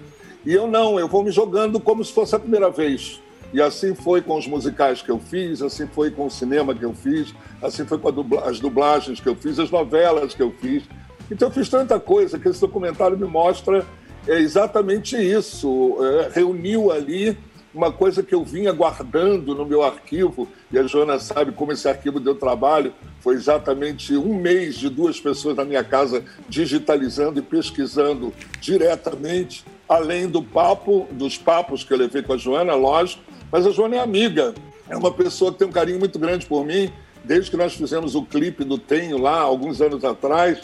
E 0.45 0.53
eu 0.53 0.67
não, 0.67 0.99
eu 0.99 1.07
vou 1.07 1.23
me 1.23 1.31
jogando 1.31 1.79
como 1.79 2.05
se 2.05 2.13
fosse 2.13 2.35
a 2.35 2.41
primeira 2.41 2.69
vez. 2.69 3.21
E 3.53 3.61
assim 3.61 3.95
foi 3.95 4.23
com 4.23 4.39
os 4.39 4.47
musicais 4.47 5.03
que 5.03 5.11
eu 5.11 5.19
fiz, 5.19 5.61
assim 5.61 5.87
foi 5.87 6.11
com 6.11 6.27
o 6.27 6.31
cinema 6.31 6.75
que 6.75 6.85
eu 6.85 6.95
fiz, 6.95 7.35
assim 7.61 7.85
foi 7.85 7.99
com 7.99 8.13
dubla 8.13 8.49
as 8.49 8.61
dublagens 8.61 9.21
que 9.21 9.29
eu 9.29 9.35
fiz, 9.35 9.59
as 9.59 9.71
novelas 9.71 10.35
que 10.35 10.43
eu 10.43 10.53
fiz. 10.61 10.85
Então 11.31 11.49
eu 11.49 11.53
fiz 11.53 11.69
tanta 11.69 11.99
coisa 11.99 12.39
que 12.39 12.49
esse 12.49 12.61
documentário 12.61 13.19
me 13.19 13.27
mostra 13.27 13.85
é 14.27 14.39
exatamente 14.39 15.17
isso. 15.17 15.97
É, 16.01 16.31
reuniu 16.33 16.93
ali 16.93 17.37
uma 17.73 17.93
coisa 17.93 18.23
que 18.23 18.35
eu 18.35 18.45
vinha 18.45 18.73
guardando 18.73 19.55
no 19.55 19.65
meu 19.65 19.83
arquivo, 19.83 20.49
e 20.73 20.79
a 20.79 20.83
Joana 20.83 21.19
sabe 21.19 21.53
como 21.53 21.73
esse 21.73 21.89
arquivo 21.89 22.19
deu 22.19 22.35
trabalho, 22.35 22.93
foi 23.21 23.35
exatamente 23.35 24.17
um 24.17 24.35
mês 24.35 24.77
de 24.77 24.89
duas 24.89 25.21
pessoas 25.21 25.57
na 25.57 25.65
minha 25.65 25.85
casa 25.85 26.25
digitalizando 26.49 27.39
e 27.39 27.43
pesquisando 27.43 28.33
diretamente, 28.61 29.65
além 29.89 30.29
do 30.29 30.43
papo, 30.43 31.07
dos 31.13 31.39
papos 31.39 31.85
que 31.85 31.93
eu 31.93 31.99
levei 31.99 32.23
com 32.23 32.33
a 32.33 32.37
Joana, 32.37 32.75
lógico, 32.75 33.23
mas 33.51 33.67
a 33.67 33.71
Joana 33.71 33.97
é 33.97 34.01
amiga, 34.01 34.55
é 34.89 34.97
uma 34.97 35.13
pessoa 35.13 35.53
que 35.53 35.59
tem 35.59 35.69
um 35.69 35.73
carinho 35.73 35.99
muito 35.99 36.19
grande 36.19 36.47
por 36.47 36.65
mim, 36.65 36.93
desde 37.25 37.51
que 37.51 37.57
nós 37.57 37.75
fizemos 37.75 38.15
o 38.15 38.25
clipe 38.25 38.65
do 38.65 38.79
Tenho 38.79 39.19
lá, 39.19 39.41
alguns 39.41 39.81
anos 39.81 40.05
atrás. 40.05 40.61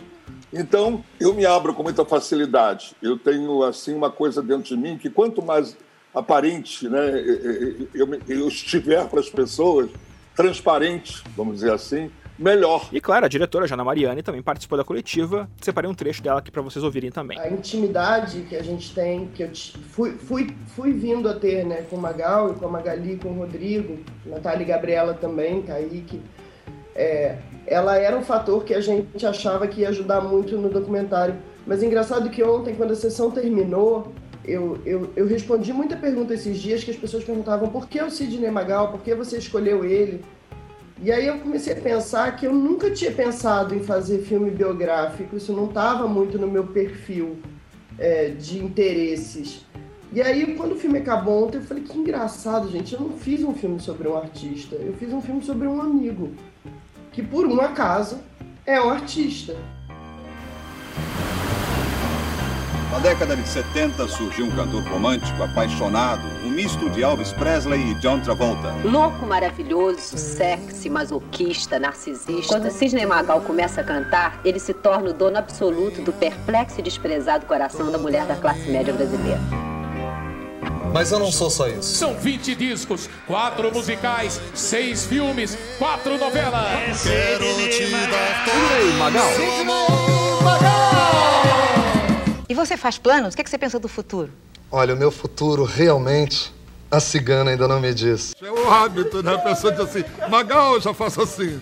Então, 0.53 1.05
eu 1.21 1.35
me 1.35 1.45
abro 1.45 1.75
com 1.75 1.83
muita 1.83 2.05
facilidade. 2.05 2.95
Eu 3.03 3.19
tenho, 3.19 3.63
assim, 3.63 3.95
uma 3.95 4.11
coisa 4.11 4.43
dentro 4.43 4.75
de 4.75 4.77
mim 4.77 4.97
que 4.97 5.11
quanto 5.11 5.43
mais 5.43 5.77
aparente 6.15 6.89
né, 6.89 7.23
eu, 7.93 8.09
eu 8.27 8.49
estiver 8.49 9.07
para 9.07 9.21
as 9.21 9.29
pessoas, 9.29 9.91
transparente, 10.35 11.23
vamos 11.37 11.57
dizer 11.57 11.73
assim, 11.73 12.11
melhor. 12.39 12.89
E 12.93 13.01
claro, 13.01 13.25
a 13.25 13.29
diretora 13.29 13.67
Jana 13.67 13.85
Mariani 13.85 14.23
também 14.23 14.43
participou 14.43 14.77
da 14.77 14.85
coletiva. 14.85 15.49
Separei 15.61 15.91
um 15.91 15.95
trecho 15.95 16.23
dela 16.23 16.39
aqui 16.39 16.51
para 16.51 16.63
vocês 16.63 16.85
ouvirem 16.85 17.11
também. 17.11 17.39
A 17.39 17.49
intimidade 17.49 18.43
que 18.43 18.57
a 18.57 18.63
gente 18.63 18.95
tem, 18.95 19.29
que 19.29 19.43
eu 19.43 19.51
fui, 19.91 20.13
fui, 20.13 20.55
fui 20.75 20.93
vindo 20.93 21.29
a 21.29 21.35
ter 21.35 21.65
né, 21.65 21.83
com 21.89 21.97
o 21.97 22.01
Magal 22.01 22.53
e 22.53 22.55
com 22.55 22.67
a 22.67 22.71
Magali, 22.71 23.17
com 23.17 23.31
o 23.31 23.39
Rodrigo, 23.39 23.99
Natália 24.25 24.63
e 24.63 24.67
Gabriela 24.67 25.15
também, 25.15 25.63
Kaique. 25.63 26.21
É, 26.95 27.37
ela 27.67 27.97
era 27.97 28.17
um 28.17 28.23
fator 28.23 28.65
que 28.65 28.73
a 28.73 28.81
gente 28.81 29.27
achava 29.27 29.67
que 29.67 29.83
ia 29.83 29.91
ajudar 29.91 30.21
muito 30.21 30.57
no 30.57 30.69
documentário. 30.69 31.37
Mas 31.67 31.83
engraçado 31.83 32.31
que 32.31 32.43
ontem, 32.43 32.75
quando 32.75 32.93
a 32.93 32.97
sessão 32.97 33.31
terminou, 33.31 34.13
eu, 34.45 34.79
eu, 34.87 35.11
eu 35.17 35.27
respondi 35.27 35.73
muita 35.73 35.97
pergunta 35.97 36.33
esses 36.33 36.59
dias 36.59 36.85
que 36.85 36.91
as 36.91 36.97
pessoas 36.97 37.25
perguntavam 37.25 37.69
por 37.69 37.89
que 37.89 38.01
o 38.01 38.11
Sidney 38.11 38.51
Magal, 38.51 38.93
por 38.93 39.01
que 39.01 39.15
você 39.15 39.39
escolheu 39.39 39.85
ele? 39.85 40.25
E 41.03 41.13
aí 41.13 41.27
eu 41.27 41.39
comecei 41.41 41.75
a 41.75 41.77
pensar 41.77 42.37
que 42.37 42.47
eu 42.47 42.55
nunca 42.55 42.91
tinha 42.91 43.13
pensado 43.13 43.75
em 43.75 43.83
fazer 43.83 44.21
filme 44.23 44.51
biográfico, 44.51 45.37
isso 45.37 45.53
não 45.53 45.67
estava 45.67 46.09
muito 46.09 46.39
no 46.39 46.47
meu 46.47 46.67
perfil 46.67 47.37
é, 47.99 48.29
de 48.31 48.59
interesses. 48.59 49.65
E 50.13 50.23
aí, 50.23 50.55
quando 50.55 50.73
o 50.73 50.77
filme 50.77 50.99
acabou 50.99 51.45
ontem, 51.45 51.59
eu 51.59 51.65
falei 51.65 51.83
que 51.83 51.99
engraçado, 51.99 52.71
gente. 52.71 52.95
Eu 52.95 53.01
não 53.01 53.11
fiz 53.11 53.43
um 53.43 53.53
filme 53.53 53.79
sobre 53.81 54.09
um 54.09 54.17
artista, 54.17 54.77
eu 54.77 54.95
fiz 54.95 55.13
um 55.13 55.21
filme 55.21 55.43
sobre 55.43 55.67
um 55.67 55.81
amigo, 55.81 56.33
que 57.13 57.23
por 57.23 57.47
um 57.47 57.61
acaso 57.61 58.19
é 58.65 58.81
um 58.81 58.89
artista. 58.89 59.55
Na 62.91 63.01
década 63.01 63.37
de 63.37 63.47
70 63.47 64.07
surgiu 64.09 64.47
um 64.47 64.51
cantor 64.51 64.83
romântico, 64.85 65.43
apaixonado, 65.43 66.23
um 66.45 66.51
misto 66.51 66.89
de 66.89 67.03
Elvis 67.03 67.33
Presley 67.33 67.91
e 67.91 67.95
John 67.97 68.21
Travolta. 68.21 68.73
Louco, 68.85 69.27
maravilhoso, 69.27 70.17
sexy, 70.17 70.89
masoquista, 70.89 71.79
narcisista. 71.81 72.47
Quando 72.47 72.71
Sidney 72.71 73.05
Magal 73.05 73.41
começa 73.41 73.81
a 73.81 73.85
cantar, 73.85 74.41
ele 74.45 74.61
se 74.61 74.73
torna 74.73 75.11
o 75.11 75.13
dono 75.13 75.37
absoluto 75.37 76.01
do 76.01 76.13
perplexo 76.13 76.79
e 76.79 76.83
desprezado 76.83 77.45
coração 77.45 77.91
da 77.91 77.99
mulher 77.99 78.25
da 78.25 78.37
classe 78.37 78.71
média 78.71 78.93
brasileira. 78.93 79.41
Mas 80.93 81.11
eu 81.13 81.19
não 81.19 81.33
sou 81.33 81.51
só 81.51 81.67
isso. 81.69 81.83
São 81.97 82.15
20 82.15 82.55
discos, 82.55 83.11
4 83.27 83.75
musicais, 83.75 84.41
6 84.55 85.07
filmes, 85.07 85.59
4 85.79 86.17
novelas. 86.17 87.03
Quero 87.03 87.45
te 87.69 87.91
dar 87.91 88.45
Sidney 88.47 88.93
Magal. 88.99 89.29
E 92.49 92.55
você 92.55 92.77
faz 92.77 92.97
planos? 92.97 93.35
O 93.35 93.37
que, 93.37 93.41
é 93.41 93.45
que 93.45 93.51
você 93.51 93.59
pensa 93.59 93.79
do 93.79 93.89
futuro? 93.89 94.31
Olha, 94.71 94.95
o 94.95 94.97
meu 94.97 95.11
futuro 95.11 95.65
realmente 95.65 96.55
a 96.89 97.01
cigana 97.01 97.51
ainda 97.51 97.67
não 97.67 97.81
me 97.81 97.93
diz. 97.93 98.35
É 98.41 98.49
o 98.49 98.71
hábito, 98.71 99.21
né? 99.21 99.35
A 99.35 99.39
pessoa 99.39 99.73
diz 99.73 99.81
assim, 99.81 100.05
Magal, 100.31 100.75
eu 100.75 100.81
já 100.81 100.95
faço 100.95 101.23
assim. 101.23 101.61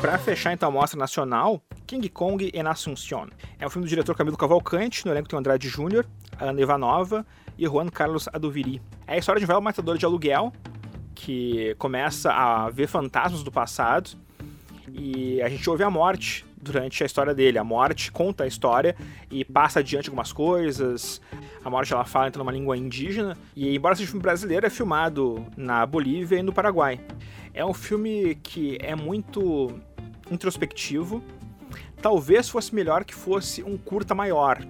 Para 0.00 0.18
fechar 0.18 0.52
então 0.52 0.68
a 0.68 0.72
mostra 0.72 0.98
nacional, 0.98 1.62
King 1.86 2.08
Kong 2.08 2.50
en 2.52 2.66
Assunción. 2.66 3.28
É 3.60 3.66
um 3.66 3.70
filme 3.70 3.86
do 3.86 3.88
diretor 3.88 4.16
Camilo 4.16 4.36
Cavalcante, 4.36 5.06
no 5.06 5.12
elenco 5.12 5.28
tem 5.28 5.38
Andrade 5.38 5.68
Júnior, 5.68 6.04
Ana 6.40 6.60
Ivanova 6.60 7.24
e 7.56 7.66
Juan 7.66 7.88
Carlos 7.88 8.28
Aduviri. 8.32 8.82
É 9.06 9.14
a 9.14 9.18
história 9.18 9.38
de 9.38 9.44
um 9.44 9.48
velho 9.48 9.62
matador 9.62 9.96
de 9.96 10.04
aluguel 10.04 10.52
que 11.16 11.74
começa 11.78 12.30
a 12.30 12.68
ver 12.68 12.86
fantasmas 12.86 13.42
do 13.42 13.50
passado 13.50 14.10
e 14.92 15.40
a 15.42 15.48
gente 15.48 15.68
ouve 15.68 15.82
a 15.82 15.90
morte 15.90 16.44
durante 16.60 17.02
a 17.02 17.06
história 17.06 17.34
dele. 17.34 17.58
A 17.58 17.64
morte 17.64 18.12
conta 18.12 18.44
a 18.44 18.46
história 18.46 18.94
e 19.30 19.44
passa 19.44 19.80
adiante 19.80 20.08
algumas 20.08 20.32
coisas. 20.32 21.20
A 21.64 21.70
morte 21.70 21.92
ela 21.92 22.04
fala 22.04 22.28
então 22.28 22.38
numa 22.38 22.52
língua 22.52 22.76
indígena 22.76 23.36
e 23.56 23.74
embora 23.74 23.96
seja 23.96 24.08
um 24.08 24.12
filme 24.12 24.22
brasileiro 24.22 24.66
é 24.66 24.70
filmado 24.70 25.44
na 25.56 25.84
Bolívia 25.86 26.38
e 26.38 26.42
no 26.42 26.52
Paraguai. 26.52 27.00
É 27.54 27.64
um 27.64 27.74
filme 27.74 28.36
que 28.42 28.78
é 28.80 28.94
muito 28.94 29.80
introspectivo. 30.30 31.22
Talvez 32.02 32.48
fosse 32.48 32.74
melhor 32.74 33.04
que 33.04 33.14
fosse 33.14 33.62
um 33.62 33.78
curta 33.78 34.14
maior, 34.14 34.60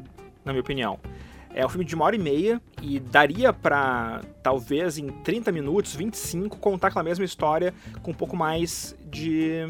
na 0.45 0.53
minha 0.53 0.61
opinião. 0.61 0.99
É 1.55 1.65
um 1.65 1.69
filme 1.69 1.85
de 1.85 1.95
uma 1.95 2.05
hora 2.05 2.17
e 2.17 2.19
meia 2.19 2.61
e 2.83 3.01
daria 3.01 3.53
para 3.53 4.21
talvez 4.43 4.99
em 4.99 5.09
30 5.09 5.51
minutos, 5.53 5.95
25, 5.95 6.59
contar 6.59 6.89
aquela 6.89 7.03
mesma 7.03 7.25
história 7.25 7.73
com 8.03 8.11
um 8.11 8.15
pouco 8.15 8.37
mais 8.37 8.95
de, 9.07 9.67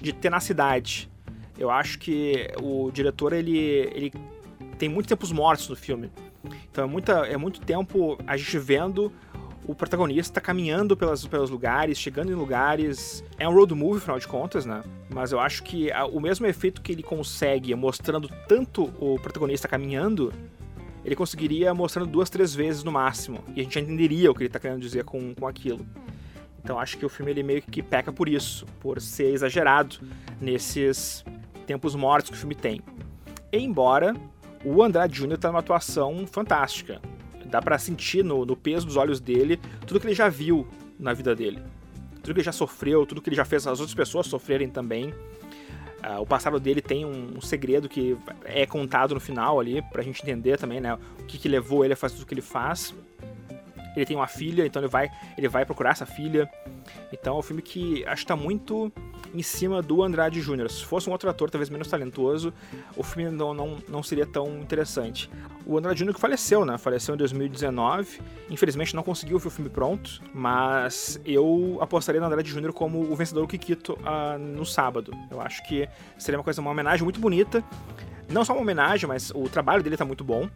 de 0.00 0.12
tenacidade. 0.12 1.10
Eu 1.58 1.70
acho 1.70 1.98
que 1.98 2.48
o 2.62 2.90
diretor 2.90 3.32
ele, 3.32 3.58
ele 3.58 4.12
tem 4.78 4.88
muitos 4.88 5.08
tempos 5.08 5.32
mortos 5.32 5.68
no 5.68 5.76
filme. 5.76 6.10
Então 6.70 6.84
é, 6.84 6.86
muita, 6.86 7.12
é 7.26 7.36
muito 7.36 7.60
tempo 7.60 8.18
a 8.26 8.36
gente 8.36 8.58
vendo 8.58 9.12
o 9.66 9.74
protagonista 9.74 10.40
caminhando 10.40 10.96
pelas, 10.96 11.26
pelos 11.26 11.50
lugares, 11.50 11.98
chegando 11.98 12.32
em 12.32 12.34
lugares. 12.34 13.22
É 13.38 13.48
um 13.48 13.52
road 13.52 13.74
movie, 13.74 13.98
afinal 13.98 14.18
de 14.18 14.26
contas, 14.26 14.64
né? 14.66 14.82
Mas 15.08 15.32
eu 15.32 15.40
acho 15.40 15.62
que 15.62 15.92
a, 15.92 16.06
o 16.06 16.20
mesmo 16.20 16.46
efeito 16.46 16.80
que 16.80 16.92
ele 16.92 17.02
consegue 17.02 17.74
mostrando 17.74 18.28
tanto 18.48 18.84
o 18.98 19.18
protagonista 19.20 19.68
caminhando, 19.68 20.32
ele 21.04 21.16
conseguiria 21.16 21.72
mostrando 21.72 22.10
duas, 22.10 22.28
três 22.28 22.54
vezes 22.54 22.84
no 22.84 22.92
máximo. 22.92 23.42
E 23.54 23.60
a 23.60 23.64
gente 23.64 23.78
entenderia 23.78 24.30
o 24.30 24.34
que 24.34 24.42
ele 24.42 24.48
está 24.48 24.58
querendo 24.58 24.80
dizer 24.80 25.04
com, 25.04 25.34
com 25.34 25.46
aquilo. 25.46 25.86
Então 26.62 26.78
acho 26.78 26.98
que 26.98 27.06
o 27.06 27.08
filme 27.08 27.32
ele 27.32 27.42
meio 27.42 27.62
que 27.62 27.82
peca 27.82 28.12
por 28.12 28.28
isso, 28.28 28.66
por 28.80 29.00
ser 29.00 29.32
exagerado 29.32 29.96
nesses 30.40 31.24
tempos 31.66 31.94
mortos 31.94 32.30
que 32.30 32.36
o 32.36 32.38
filme 32.38 32.54
tem. 32.54 32.80
Embora 33.52 34.14
o 34.64 34.82
Andrade 34.82 35.16
Júnior 35.16 35.38
tá 35.38 35.48
numa 35.48 35.60
atuação 35.60 36.26
fantástica. 36.26 37.00
Dá 37.46 37.60
para 37.60 37.78
sentir 37.78 38.22
no, 38.22 38.44
no 38.44 38.56
peso 38.56 38.86
dos 38.86 38.96
olhos 38.96 39.20
dele 39.20 39.58
tudo 39.86 39.98
que 39.98 40.06
ele 40.06 40.14
já 40.14 40.28
viu 40.28 40.68
na 40.98 41.12
vida 41.12 41.34
dele. 41.34 41.60
Tudo 42.22 42.34
que 42.34 42.40
ele 42.40 42.44
já 42.44 42.52
sofreu, 42.52 43.06
tudo 43.06 43.22
que 43.22 43.30
ele 43.30 43.36
já 43.36 43.44
fez 43.44 43.66
as 43.66 43.80
outras 43.80 43.94
pessoas 43.94 44.26
sofrerem 44.26 44.68
também. 44.68 45.14
Uh, 46.02 46.22
o 46.22 46.26
passado 46.26 46.58
dele 46.58 46.80
tem 46.80 47.04
um, 47.04 47.36
um, 47.36 47.40
segredo 47.40 47.88
que 47.88 48.16
é 48.44 48.64
contado 48.64 49.12
no 49.12 49.20
final 49.20 49.60
ali, 49.60 49.82
pra 49.82 50.02
gente 50.02 50.22
entender 50.22 50.56
também, 50.58 50.80
né? 50.80 50.94
O 50.94 51.24
que, 51.24 51.36
que 51.36 51.48
levou 51.48 51.84
ele 51.84 51.92
a 51.92 51.96
fazer 51.96 52.22
o 52.22 52.26
que 52.26 52.32
ele 52.32 52.40
faz. 52.40 52.94
Ele 53.96 54.06
tem 54.06 54.16
uma 54.16 54.26
filha, 54.26 54.66
então 54.66 54.80
ele 54.80 54.88
vai, 54.88 55.10
ele 55.36 55.48
vai 55.48 55.64
procurar 55.64 55.90
essa 55.90 56.06
filha. 56.06 56.50
Então 57.12 57.36
é 57.36 57.38
um 57.38 57.42
filme 57.42 57.62
que 57.62 58.04
acho 58.06 58.22
que 58.22 58.28
tá 58.28 58.36
muito 58.36 58.92
em 59.34 59.42
cima 59.42 59.80
do 59.82 60.02
Andrade 60.02 60.40
Júnior. 60.40 60.70
Se 60.70 60.84
fosse 60.84 61.08
um 61.08 61.12
outro 61.12 61.28
ator, 61.28 61.50
talvez 61.50 61.70
menos 61.70 61.88
talentoso, 61.88 62.52
o 62.96 63.02
filme 63.02 63.30
não, 63.30 63.54
não, 63.54 63.78
não 63.88 64.02
seria 64.02 64.26
tão 64.26 64.58
interessante. 64.58 65.30
O 65.64 65.78
Andrade 65.78 66.00
Júnior 66.00 66.14
que 66.14 66.20
faleceu, 66.20 66.64
né? 66.64 66.76
Faleceu 66.78 67.14
em 67.14 67.18
2019. 67.18 68.20
Infelizmente 68.48 68.94
não 68.94 69.02
conseguiu 69.02 69.38
ver 69.38 69.48
o 69.48 69.50
filme 69.50 69.70
pronto, 69.70 70.20
mas 70.34 71.20
eu 71.24 71.78
apostaria 71.80 72.20
no 72.20 72.26
Andrade 72.26 72.50
Júnior 72.50 72.72
como 72.72 73.00
o 73.00 73.14
vencedor 73.14 73.42
do 73.42 73.48
Kikito 73.48 73.94
uh, 73.94 74.38
no 74.38 74.66
sábado. 74.66 75.12
Eu 75.30 75.40
acho 75.40 75.62
que 75.68 75.88
seria 76.18 76.38
uma 76.38 76.44
coisa, 76.44 76.60
uma 76.60 76.70
homenagem 76.70 77.04
muito 77.04 77.20
bonita. 77.20 77.62
Não 78.28 78.44
só 78.44 78.52
uma 78.52 78.62
homenagem, 78.62 79.08
mas 79.08 79.30
o 79.34 79.48
trabalho 79.48 79.82
dele 79.82 79.96
tá 79.96 80.04
muito 80.04 80.22
bom. 80.22 80.48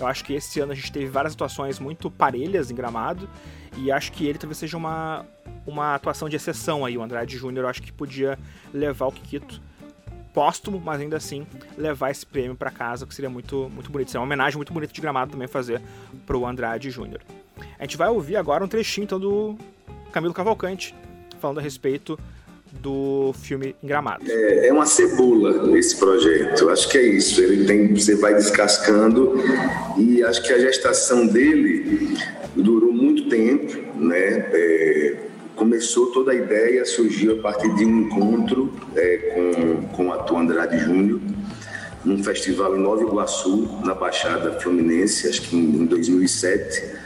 Eu 0.00 0.06
acho 0.06 0.24
que 0.24 0.32
esse 0.32 0.58
ano 0.60 0.72
a 0.72 0.74
gente 0.74 0.90
teve 0.90 1.06
várias 1.06 1.34
atuações 1.34 1.78
muito 1.78 2.10
parelhas 2.10 2.70
em 2.70 2.74
gramado 2.74 3.28
e 3.76 3.92
acho 3.92 4.10
que 4.12 4.26
ele 4.26 4.38
talvez 4.38 4.56
seja 4.56 4.76
uma, 4.76 5.26
uma 5.66 5.94
atuação 5.94 6.28
de 6.28 6.36
exceção 6.36 6.84
aí. 6.84 6.96
O 6.96 7.02
Andrade 7.02 7.36
Júnior 7.36 7.66
acho 7.66 7.82
que 7.82 7.92
podia 7.92 8.38
levar 8.72 9.06
o 9.06 9.12
Kikito 9.12 9.60
póstumo, 10.32 10.80
mas 10.80 11.00
ainda 11.00 11.16
assim 11.16 11.46
levar 11.76 12.10
esse 12.10 12.24
prêmio 12.24 12.54
para 12.54 12.70
casa, 12.70 13.06
que 13.06 13.14
seria 13.14 13.28
muito, 13.28 13.68
muito 13.74 13.90
bonito. 13.90 14.10
Seria 14.10 14.20
uma 14.20 14.26
homenagem 14.26 14.56
muito 14.56 14.72
bonita 14.72 14.92
de 14.92 15.00
gramado 15.00 15.32
também 15.32 15.48
fazer 15.48 15.82
pro 16.24 16.46
Andrade 16.46 16.90
Júnior. 16.90 17.20
A 17.78 17.82
gente 17.82 17.96
vai 17.96 18.08
ouvir 18.08 18.36
agora 18.36 18.64
um 18.64 18.68
trechinho 18.68 19.04
então, 19.04 19.20
do 19.20 19.58
Camilo 20.12 20.32
Cavalcante 20.32 20.94
falando 21.38 21.58
a 21.58 21.62
respeito 21.62 22.18
do 22.72 23.34
filme 23.42 23.74
Gramado. 23.82 24.24
É, 24.28 24.68
é 24.68 24.72
uma 24.72 24.86
cebola 24.86 25.76
esse 25.78 25.96
projeto. 25.96 26.68
Acho 26.70 26.88
que 26.88 26.98
é 26.98 27.02
isso. 27.02 27.40
Ele 27.40 27.64
tem, 27.64 27.94
você 27.94 28.14
vai 28.14 28.34
descascando 28.34 29.34
e 29.96 30.22
acho 30.22 30.42
que 30.42 30.52
a 30.52 30.58
gestação 30.58 31.26
dele 31.26 32.16
durou 32.54 32.92
muito 32.92 33.28
tempo, 33.28 33.76
né? 33.96 34.46
É, 34.52 35.16
começou 35.60 36.06
toda 36.06 36.32
a 36.32 36.34
ideia, 36.34 36.84
surgiu 36.86 37.38
a 37.38 37.42
partir 37.42 37.74
de 37.74 37.84
um 37.84 38.00
encontro 38.00 38.72
é, 38.96 39.16
com, 39.34 39.82
com 39.88 40.06
o 40.06 40.12
ator 40.12 40.38
Andrade 40.38 40.78
Júnior, 40.78 41.20
num 42.02 42.24
festival 42.24 42.74
em 42.76 42.80
Nova 42.80 43.02
Iguaçu, 43.02 43.68
na 43.84 43.94
Baixada 43.94 44.58
Fluminense, 44.58 45.28
acho 45.28 45.42
que 45.42 45.54
em, 45.54 45.82
em 45.82 45.84
2007 45.84 46.82
é, 46.82 46.96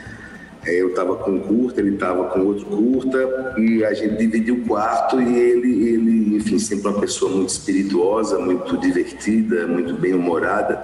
eu 0.67 0.89
estava 0.91 1.17
com 1.17 1.33
um 1.33 1.41
curta, 1.41 1.81
ele 1.81 1.95
estava 1.95 2.25
com 2.31 2.41
outro 2.41 2.67
curta, 2.67 3.55
e 3.59 3.85
a 3.85 3.93
gente 3.93 4.17
dividiu 4.17 4.57
o 4.57 4.67
quarto 4.67 5.21
e 5.21 5.37
ele, 5.37 5.89
ele, 5.89 6.37
enfim, 6.37 6.59
sempre 6.59 6.89
uma 6.89 7.01
pessoa 7.01 7.31
muito 7.31 7.51
espirituosa, 7.51 8.39
muito 8.39 8.77
divertida, 8.79 9.67
muito 9.67 9.95
bem-humorada, 9.95 10.79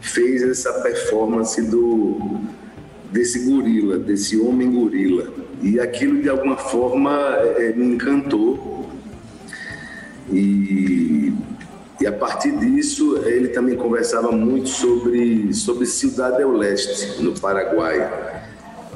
fez 0.00 0.42
essa 0.42 0.72
performance 0.82 1.60
do 1.62 2.40
desse 3.10 3.48
gorila, 3.48 3.96
desse 3.98 4.38
homem 4.38 4.70
gorila. 4.72 5.32
E 5.62 5.78
aquilo, 5.78 6.20
de 6.20 6.28
alguma 6.28 6.56
forma, 6.56 7.12
é, 7.56 7.72
me 7.72 7.94
encantou. 7.94 8.90
E 10.32 11.32
E 12.00 12.06
a 12.06 12.12
partir 12.12 12.50
disso, 12.58 13.18
ele 13.24 13.48
também 13.48 13.76
conversava 13.76 14.32
muito 14.32 14.68
sobre, 14.68 15.54
sobre 15.54 15.86
Cidade 15.86 16.38
del 16.38 16.52
Leste, 16.52 17.22
no 17.22 17.32
Paraguai. 17.38 18.43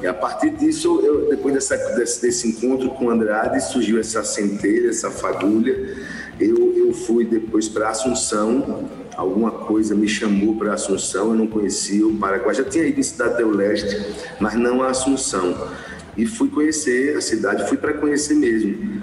E 0.01 0.07
a 0.07 0.13
partir 0.13 0.51
disso, 0.51 1.01
eu, 1.03 1.29
depois 1.29 1.53
dessa, 1.53 1.75
desse, 1.95 2.21
desse, 2.21 2.47
encontro 2.47 2.89
com 2.91 3.09
Andrade, 3.09 3.61
surgiu 3.61 3.99
essa 3.99 4.23
centelha, 4.23 4.89
essa 4.89 5.11
fagulha. 5.11 5.97
Eu, 6.39 6.73
eu 6.77 6.93
fui 6.93 7.25
depois 7.25 7.67
para 7.67 7.89
Assunção, 7.89 8.89
alguma 9.17 9.51
coisa 9.51 9.93
me 9.93 10.07
chamou 10.07 10.55
para 10.55 10.73
Assunção, 10.73 11.31
eu 11.31 11.35
não 11.35 11.47
conhecia 11.47 12.07
o 12.07 12.15
Paraguai. 12.17 12.55
Já 12.55 12.63
tinha 12.63 12.85
ido 12.85 12.99
em 12.99 13.03
Cidade 13.03 13.37
del 13.37 13.51
Leste, 13.51 14.15
mas 14.39 14.55
não 14.55 14.81
a 14.81 14.89
Assunção. 14.89 15.69
E 16.15 16.25
fui 16.25 16.49
conhecer 16.49 17.17
a 17.17 17.21
cidade, 17.21 17.67
fui 17.67 17.77
para 17.77 17.93
conhecer 17.93 18.35
mesmo. 18.35 19.01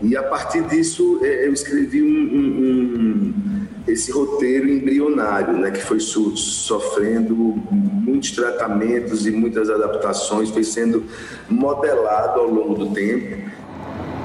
E 0.00 0.16
a 0.16 0.22
partir 0.22 0.62
disso, 0.64 1.20
é, 1.22 1.46
eu 1.46 1.52
escrevi 1.52 2.02
um, 2.02 2.06
um, 2.06 2.46
um, 2.60 3.65
esse 3.86 4.10
roteiro 4.10 4.68
embrionário, 4.68 5.52
né, 5.54 5.70
que 5.70 5.82
foi 5.82 6.00
so, 6.00 6.36
sofrendo 6.36 7.34
muitos 7.70 8.32
tratamentos 8.32 9.26
e 9.26 9.30
muitas 9.30 9.70
adaptações, 9.70 10.50
foi 10.50 10.64
sendo 10.64 11.04
modelado 11.48 12.40
ao 12.40 12.48
longo 12.48 12.74
do 12.74 12.92
tempo. 12.92 13.36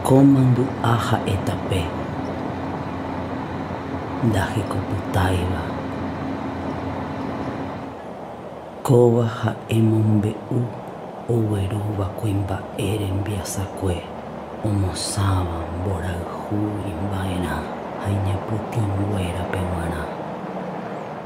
Comando 0.03 0.67
Aja 0.81 1.21
Etapé 1.27 1.87
da 4.33 4.45
Ricoputaiva 4.45 5.61
Kowa 8.83 9.25
ha 9.25 9.55
emombe 9.69 10.35
u 10.51 10.61
oweruba 11.29 12.05
kwimba 12.19 12.63
eren 12.77 13.23
biasakwe 13.23 14.03
Omosaba 14.63 15.65
borahu 15.83 16.57
imbaina 16.85 17.41
Ainhaputinguera 17.51 17.80
pewana 17.80 17.80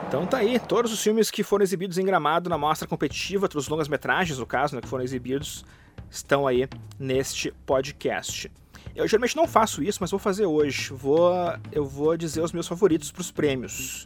então 0.08 0.26
tá 0.26 0.38
aí, 0.38 0.60
todos 0.60 0.94
os 0.94 1.02
filmes 1.02 1.30
que 1.30 1.44
foram 1.44 1.64
exibidos 1.64 1.98
em 1.98 2.06
Gramado 2.06 2.50
na 2.50 2.58
mostra 2.58 2.88
competitiva, 2.88 3.50
todos 3.50 3.66
os 3.66 3.70
longas-metragens, 3.70 4.40
no 4.40 4.46
caso, 4.46 4.76
né, 4.76 4.82
que 4.82 4.88
foram 4.88 5.04
exibidos, 5.04 5.66
estão 6.10 6.48
aí 6.48 6.70
neste 6.98 7.52
podcast. 7.66 8.50
Eu 8.96 9.08
geralmente 9.08 9.36
não 9.36 9.46
faço 9.46 9.84
isso, 9.84 9.98
mas 10.00 10.12
vou 10.12 10.20
fazer 10.20 10.46
hoje. 10.46 10.94
Vou, 10.94 11.34
eu 11.72 11.86
vou 11.86 12.16
dizer 12.16 12.42
os 12.42 12.54
meus 12.54 12.66
favoritos 12.66 13.12
para 13.12 13.20
os 13.20 13.30
prêmios 13.30 14.06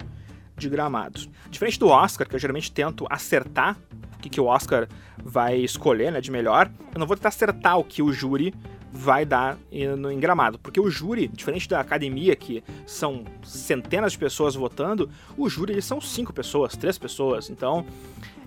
de 0.58 0.68
Gramado. 0.68 1.30
Diferente 1.50 1.78
do 1.78 1.90
Oscar, 1.90 2.28
que 2.28 2.36
eu 2.36 2.40
geralmente 2.40 2.72
tento 2.72 3.06
acertar 3.10 3.78
o 4.16 4.20
que, 4.20 4.30
que 4.30 4.42
o 4.42 4.46
Oscar 4.46 4.88
vai 5.24 5.58
escolher 5.58 6.12
né, 6.12 6.20
de 6.20 6.32
melhor, 6.32 6.72
eu 6.94 7.00
não 7.00 7.06
vou 7.06 7.16
tentar 7.16 7.30
acertar 7.30 7.78
o 7.78 7.84
que 7.84 8.02
o 8.02 8.12
júri 8.12 8.54
vai 8.92 9.26
dar 9.26 9.58
em 9.72 10.20
Gramado. 10.20 10.60
Porque 10.60 10.80
o 10.80 10.90
júri, 10.90 11.28
diferente 11.28 11.68
da 11.68 11.80
academia, 11.80 12.36
que 12.36 12.64
são 12.86 13.24
centenas 13.44 14.14
de 14.14 14.18
pessoas 14.18 14.56
votando, 14.56 15.10
o 15.38 15.50
júri 15.50 15.74
eles 15.74 15.86
são 15.86 16.02
cinco 16.02 16.34
pessoas, 16.34 16.76
três 16.76 16.98
pessoas. 16.98 17.50
Então 17.50 17.86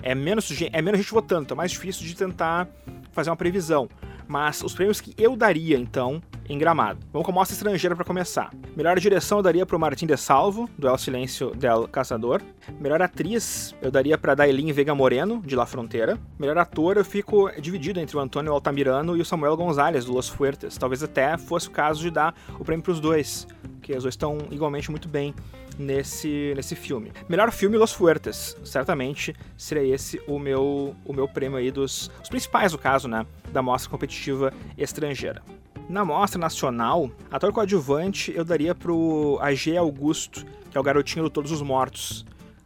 é 0.02 0.14
menos, 0.14 0.50
é 0.72 0.82
menos 0.82 1.00
gente 1.00 1.12
votando, 1.12 1.42
então 1.42 1.54
é 1.54 1.58
mais 1.58 1.70
difícil 1.70 2.06
de 2.06 2.14
tentar 2.14 2.68
fazer 3.12 3.30
uma 3.30 3.36
previsão 3.36 3.88
mas 4.32 4.62
os 4.62 4.74
prêmios 4.74 4.98
que 4.98 5.14
eu 5.22 5.36
daria, 5.36 5.76
então, 5.76 6.22
em 6.48 6.58
Gramado. 6.58 7.00
Vamos 7.12 7.24
com 7.24 7.32
a 7.32 7.34
mostra 7.34 7.54
estrangeira 7.54 7.94
para 7.94 8.04
começar. 8.04 8.50
Melhor 8.76 8.98
direção 8.98 9.38
eu 9.38 9.42
daria 9.42 9.66
para 9.66 9.76
o 9.76 9.80
Martin 9.80 10.06
de 10.06 10.16
Salvo, 10.16 10.68
do 10.78 10.88
El 10.88 10.98
Silêncio 10.98 11.54
del 11.54 11.88
Caçador. 11.88 12.42
Melhor 12.80 13.00
atriz 13.00 13.74
eu 13.80 13.90
daria 13.90 14.16
para 14.18 14.34
Dailin 14.34 14.72
Vega 14.72 14.94
Moreno, 14.94 15.42
de 15.44 15.56
La 15.56 15.66
Fronteira. 15.66 16.18
Melhor 16.38 16.58
ator 16.58 16.96
eu 16.96 17.04
fico 17.04 17.50
dividido 17.60 18.00
entre 18.00 18.16
o 18.16 18.20
Antônio 18.20 18.52
Altamirano 18.52 19.16
e 19.16 19.20
o 19.20 19.24
Samuel 19.24 19.56
Gonzalez, 19.56 20.04
do 20.04 20.12
Los 20.12 20.28
Fuertes. 20.28 20.76
Talvez 20.76 21.02
até 21.02 21.36
fosse 21.38 21.68
o 21.68 21.70
caso 21.70 22.00
de 22.00 22.10
dar 22.10 22.34
o 22.58 22.64
prêmio 22.64 22.82
para 22.82 22.92
os 22.92 23.00
dois, 23.00 23.46
que 23.80 23.92
os 23.92 24.02
dois 24.02 24.14
estão 24.14 24.38
igualmente 24.50 24.90
muito 24.90 25.08
bem 25.08 25.34
nesse, 25.78 26.52
nesse 26.56 26.74
filme. 26.74 27.12
Melhor 27.28 27.50
filme 27.50 27.76
Los 27.76 27.92
Fuertes, 27.92 28.56
certamente 28.64 29.34
seria 29.56 29.94
esse 29.94 30.20
o 30.26 30.38
meu 30.38 30.94
o 31.04 31.12
meu 31.12 31.28
prêmio 31.28 31.58
aí 31.58 31.70
dos 31.70 32.10
os 32.22 32.28
principais 32.28 32.72
no 32.72 32.78
caso, 32.78 33.08
né, 33.08 33.26
da 33.52 33.62
mostra 33.62 33.90
competitiva 33.90 34.52
estrangeira. 34.76 35.42
Na 35.88 36.04
mostra 36.04 36.40
nacional, 36.40 37.10
ator 37.30 37.52
coadjuvante 37.52 38.32
eu 38.34 38.44
daria 38.44 38.74
pro 38.74 39.38
AG 39.40 39.76
Augusto, 39.76 40.44
que 40.70 40.76
é 40.76 40.80
o 40.80 40.82
garotinho 40.82 41.24
do 41.24 41.30
Todos 41.30 41.50
os 41.50 41.62
Mortos. 41.62 42.24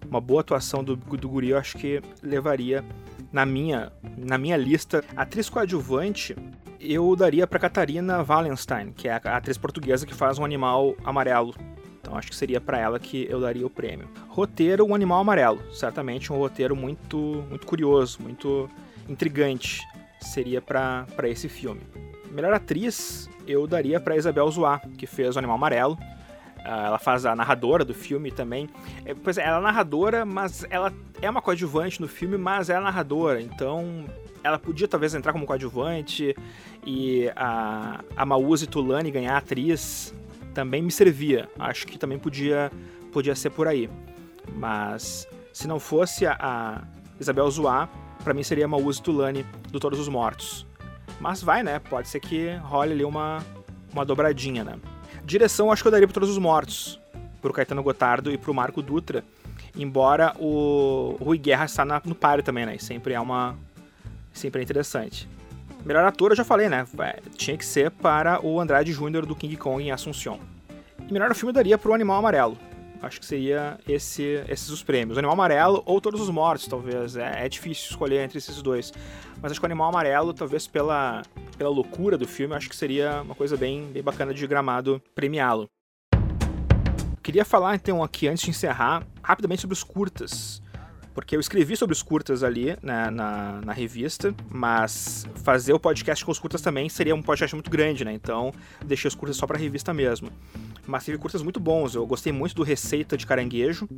Uma 0.09 0.21
boa 0.21 0.41
atuação 0.41 0.85
do, 0.85 0.95
do 0.95 1.29
guri 1.29 1.51
eu 1.51 1.59
acho 1.59 1.77
que 1.77 2.01
levaria 2.23 2.85
na 3.33 3.45
minha, 3.45 3.93
na 4.17 4.39
minha 4.39 4.57
lista. 4.57 5.05
Atriz 5.17 5.49
coadjuvante, 5.49 6.37
eu 6.79 7.17
daria 7.17 7.47
para 7.47 7.59
Catarina 7.59 8.25
Wallenstein, 8.27 8.93
que 8.93 9.09
é 9.09 9.13
a 9.13 9.37
atriz 9.37 9.59
portuguesa 9.59 10.07
que 10.07 10.15
faz 10.15 10.39
um 10.39 10.45
animal 10.45 10.95
amarelo 11.05 11.55
então 12.07 12.17
acho 12.17 12.31
que 12.31 12.37
seria 12.37 12.61
para 12.61 12.79
ela 12.79 13.01
que 13.01 13.27
eu 13.29 13.41
daria 13.41 13.67
o 13.67 13.71
prêmio. 13.71 14.09
Roteiro, 14.29 14.87
um 14.87 14.95
animal 14.95 15.21
amarelo. 15.21 15.61
Certamente 15.75 16.33
um 16.33 16.37
roteiro 16.37 16.77
muito, 16.77 17.45
muito 17.49 17.67
curioso, 17.67 18.23
muito 18.23 18.71
intrigante. 19.09 19.83
Seria 20.21 20.63
para 20.63 21.07
esse 21.25 21.49
filme. 21.49 21.81
Melhor 22.31 22.53
atriz, 22.53 23.29
eu 23.47 23.67
daria 23.67 24.01
para 24.01 24.17
Isabel 24.17 24.51
Zoá, 24.51 24.81
que 24.99 25.07
fez 25.07 25.37
o 25.37 25.39
Animal 25.39 25.57
Amarelo. 25.57 25.99
Ah, 26.65 26.87
ela 26.87 26.99
faz 26.99 27.25
a 27.25 27.35
narradora 27.37 27.85
do 27.85 27.95
filme 27.95 28.31
também. 28.31 28.69
É, 29.05 29.15
pois 29.15 29.39
é, 29.39 29.45
ela 29.45 29.59
é 29.59 29.63
narradora, 29.63 30.25
mas 30.25 30.67
ela 30.69 30.93
é 31.23 31.31
uma 31.31 31.41
coadjuvante 31.41 32.01
no 32.01 32.09
filme, 32.09 32.37
mas 32.37 32.69
é 32.69 32.79
narradora. 32.81 33.41
Então, 33.41 34.05
ela 34.43 34.59
podia 34.59 34.89
talvez 34.89 35.15
entrar 35.15 35.33
como 35.33 35.47
coadjuvante 35.47 36.35
e 36.85 37.31
a, 37.37 38.01
a 38.17 38.27
Mauzi 38.27 38.67
Tulani 38.67 39.11
ganhar 39.11 39.37
atriz 39.37 40.13
também 40.53 40.83
me 40.83 40.91
servia. 40.91 41.49
Acho 41.59 41.87
que 41.87 41.99
também 41.99 42.19
podia, 42.19 42.73
podia 43.13 43.35
ser 43.37 43.51
por 43.51 43.69
aí. 43.69 43.89
Mas 44.55 45.29
se 45.53 45.69
não 45.69 45.79
fosse 45.79 46.27
a, 46.27 46.37
a 46.41 46.83
Isabel 47.21 47.49
Zoá, 47.49 47.89
para 48.25 48.35
mim 48.35 48.43
seria 48.43 48.65
a 48.65 48.69
Mauzi 48.69 49.01
Tulani 49.01 49.45
do 49.71 49.79
Todos 49.79 50.01
os 50.01 50.09
Mortos. 50.09 50.66
Mas 51.21 51.43
vai, 51.43 51.63
né? 51.63 51.79
Pode 51.79 52.09
ser 52.09 52.21
que 52.21 52.55
role 52.57 52.93
ali 52.93 53.05
uma, 53.05 53.45
uma 53.93 54.05
dobradinha, 54.05 54.63
né? 54.65 54.79
Direção 55.25 55.73
acho 55.73 55.83
que 55.83 55.89
eu 55.89 55.93
daria 55.93 56.07
para 56.07 56.15
Todos 56.15 56.31
os 56.31 56.39
Mortos, 56.39 57.01
pro 57.41 57.53
Caetano 57.53 57.83
Gotardo 57.83 58.31
e 58.31 58.39
pro 58.39 58.55
Marco 58.55 58.83
Dutra. 58.83 59.25
Embora 59.77 60.35
o 60.39 61.17
Rui 61.21 61.39
Guerra 61.39 61.65
está 61.65 61.85
na, 61.85 62.01
no 62.05 62.15
páreo 62.15 62.45
também, 62.45 62.65
né? 62.65 62.79
Sempre 62.79 63.15
é 63.15 63.21
uma. 63.21 63.57
Sempre 64.33 64.61
é 64.61 64.65
interessante. 64.65 65.29
Melhor 65.85 66.05
ator 66.05 66.33
eu 66.33 66.37
já 66.37 66.45
falei, 66.45 66.69
né? 66.69 66.87
É, 66.99 67.21
tinha 67.37 67.57
que 67.57 67.65
ser 67.65 67.91
para 67.91 68.45
o 68.45 68.61
Andrade 68.61 68.93
Júnior 68.93 69.25
do 69.25 69.37
King 69.37 69.57
Kong 69.57 69.83
em 69.83 69.91
Assunção. 69.91 70.41
E 71.09 71.13
melhor 71.13 71.33
filme 71.35 71.53
daria 71.53 71.79
para 71.79 71.91
o 71.91 71.95
Animal 71.95 72.19
Amarelo. 72.19 72.59
Acho 73.03 73.21
que 73.21 73.27
seria 73.27 73.79
esse, 73.87 74.43
esses 74.49 74.69
os 74.69 74.83
prêmios. 74.83 75.17
O 75.17 75.21
Animal 75.21 75.35
Amarelo 75.35 75.83
ou 75.87 76.01
Todos 76.01 76.21
os 76.21 76.31
Mortos, 76.31 76.67
talvez. 76.67 77.17
É, 77.17 77.45
é 77.45 77.49
difícil 77.49 77.91
escolher 77.91 78.25
entre 78.25 78.39
esses 78.39 78.61
dois. 78.63 78.93
Mas 79.47 79.53
acho 79.53 79.61
que 79.61 79.65
o 79.65 79.69
Animal 79.69 79.91
Amarelo, 79.91 80.35
talvez 80.35 80.67
pela, 80.67 81.23
pela 81.57 81.71
loucura 81.71 82.19
do 82.19 82.27
filme, 82.27 82.53
acho 82.57 82.69
que 82.69 82.75
seria 82.75 83.23
uma 83.23 83.37
coisa 83.37 83.57
bem, 83.57 83.87
bem 83.93 84.03
bacana 84.03 84.35
de 84.35 84.45
gramado 84.45 85.01
premiá-lo. 85.15 85.71
Queria 87.23 87.45
falar 87.45 87.77
então 87.77 88.03
aqui, 88.03 88.27
antes 88.27 88.43
de 88.43 88.51
encerrar, 88.51 89.07
rapidamente 89.23 89.61
sobre 89.61 89.75
os 89.75 89.85
curtas 89.85 90.61
porque 91.17 91.35
eu 91.35 91.41
escrevi 91.41 91.75
sobre 91.79 91.95
os 91.95 92.03
curtas 92.03 92.43
ali 92.45 92.77
né, 92.83 93.09
na, 93.09 93.63
na 93.65 93.73
revista, 93.73 94.35
mas 94.51 95.27
fazer 95.37 95.73
o 95.73 95.81
podcast 95.81 96.23
com 96.23 96.31
os 96.31 96.39
curtas 96.39 96.61
também 96.61 96.91
seria 96.91 97.15
um 97.15 97.23
podcast 97.23 97.57
muito 97.57 97.71
grande, 97.71 98.05
né? 98.05 98.13
Então 98.13 98.53
deixei 98.85 99.09
os 99.09 99.15
curtas 99.15 99.35
só 99.35 99.47
para 99.47 99.57
revista 99.57 99.95
mesmo. 99.95 100.29
Mas 100.87 101.07
teve 101.07 101.17
curtas 101.17 101.43
muito 101.43 101.59
bons. 101.59 101.95
Eu 101.95 102.07
gostei 102.07 102.35
muito 102.35 102.55
do 102.55 102.63
Receita 102.63 103.17
de 103.17 103.27
Caranguejo, 103.27 103.89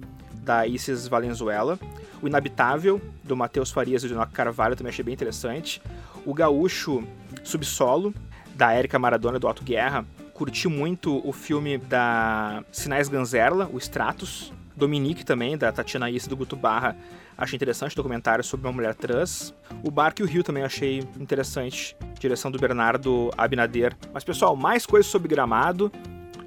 da 0.44 0.64
Isis 0.64 1.08
Valenzuela. 1.08 1.76
O 2.22 2.28
Inabitável, 2.28 3.00
do 3.24 3.36
Matheus 3.36 3.72
Farias 3.72 4.04
e 4.04 4.08
do 4.08 4.14
Noca 4.14 4.30
Carvalho, 4.30 4.76
também 4.76 4.90
achei 4.90 5.04
bem 5.04 5.12
interessante. 5.12 5.82
O 6.24 6.32
Gaúcho 6.32 7.02
Subsolo, 7.42 8.14
da 8.54 8.72
Érica 8.72 8.96
Maradona, 8.96 9.40
do 9.40 9.48
Alto 9.48 9.64
Guerra. 9.64 10.06
Curti 10.32 10.68
muito 10.68 11.20
o 11.28 11.32
filme 11.32 11.78
da 11.78 12.62
Sinais 12.70 13.08
Ganzerla, 13.08 13.68
o 13.72 13.78
Stratos, 13.78 14.52
Dominique 14.78 15.24
também, 15.24 15.58
da 15.58 15.70
Tatiana 15.70 16.10
Issa 16.10 16.28
do 16.30 16.36
Guto 16.36 16.56
Barra, 16.56 16.96
achei 17.36 17.56
interessante 17.56 17.92
o 17.92 17.96
documentário 17.96 18.42
sobre 18.42 18.66
uma 18.66 18.72
mulher 18.72 18.94
trans. 18.94 19.54
O 19.84 19.90
Barco 19.90 20.22
e 20.22 20.24
o 20.24 20.26
Rio 20.26 20.42
também 20.42 20.62
achei 20.62 21.00
interessante, 21.20 21.96
direção 22.18 22.50
do 22.50 22.58
Bernardo 22.58 23.30
Abinader. 23.36 23.96
Mas 24.12 24.24
pessoal, 24.24 24.56
mais 24.56 24.86
coisas 24.86 25.10
sobre 25.10 25.28
Gramado 25.28 25.92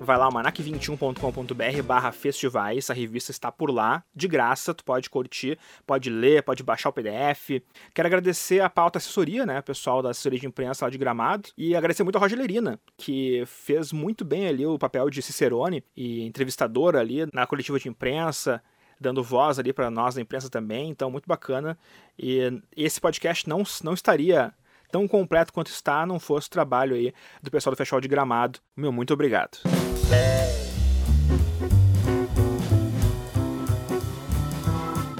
vai 0.03 0.17
lá, 0.17 0.29
manac21.com.br 0.29 1.83
barra 1.83 2.11
festivais, 2.11 2.89
a 2.89 2.93
revista 2.93 3.31
está 3.31 3.51
por 3.51 3.69
lá, 3.69 4.03
de 4.15 4.27
graça, 4.27 4.73
tu 4.73 4.83
pode 4.83 5.09
curtir, 5.09 5.59
pode 5.85 6.09
ler, 6.09 6.41
pode 6.43 6.63
baixar 6.63 6.89
o 6.89 6.93
PDF. 6.93 7.61
Quero 7.93 8.07
agradecer 8.07 8.61
a 8.61 8.69
pauta 8.69 8.97
assessoria, 8.97 9.45
né, 9.45 9.61
pessoal 9.61 10.01
da 10.01 10.09
assessoria 10.09 10.39
de 10.39 10.47
imprensa 10.47 10.85
lá 10.85 10.89
de 10.89 10.97
Gramado, 10.97 11.49
e 11.57 11.75
agradecer 11.75 12.03
muito 12.03 12.15
a 12.17 12.19
Roger 12.19 12.37
Lerina, 12.37 12.79
que 12.97 13.43
fez 13.45 13.93
muito 13.93 14.25
bem 14.25 14.47
ali 14.47 14.65
o 14.65 14.79
papel 14.79 15.09
de 15.09 15.21
Cicerone 15.21 15.83
e 15.95 16.25
entrevistador 16.25 16.95
ali 16.95 17.27
na 17.31 17.45
coletiva 17.45 17.79
de 17.79 17.87
imprensa, 17.87 18.61
dando 18.99 19.23
voz 19.23 19.59
ali 19.59 19.71
para 19.71 19.89
nós 19.89 20.15
da 20.15 20.21
imprensa 20.21 20.49
também, 20.49 20.89
então 20.89 21.11
muito 21.11 21.27
bacana. 21.27 21.77
E 22.17 22.61
esse 22.75 22.99
podcast 22.99 23.47
não, 23.47 23.63
não 23.83 23.93
estaria 23.93 24.53
tão 24.91 25.07
completo 25.07 25.53
quanto 25.53 25.67
está, 25.67 26.05
não 26.05 26.19
fosse 26.19 26.47
o 26.47 26.51
trabalho 26.51 26.95
aí 26.95 27.13
do 27.41 27.49
pessoal 27.49 27.73
do 27.73 27.77
Festival 27.77 28.01
de 28.01 28.07
Gramado. 28.07 28.59
Meu 28.75 28.91
muito 28.91 29.13
obrigado. 29.13 29.59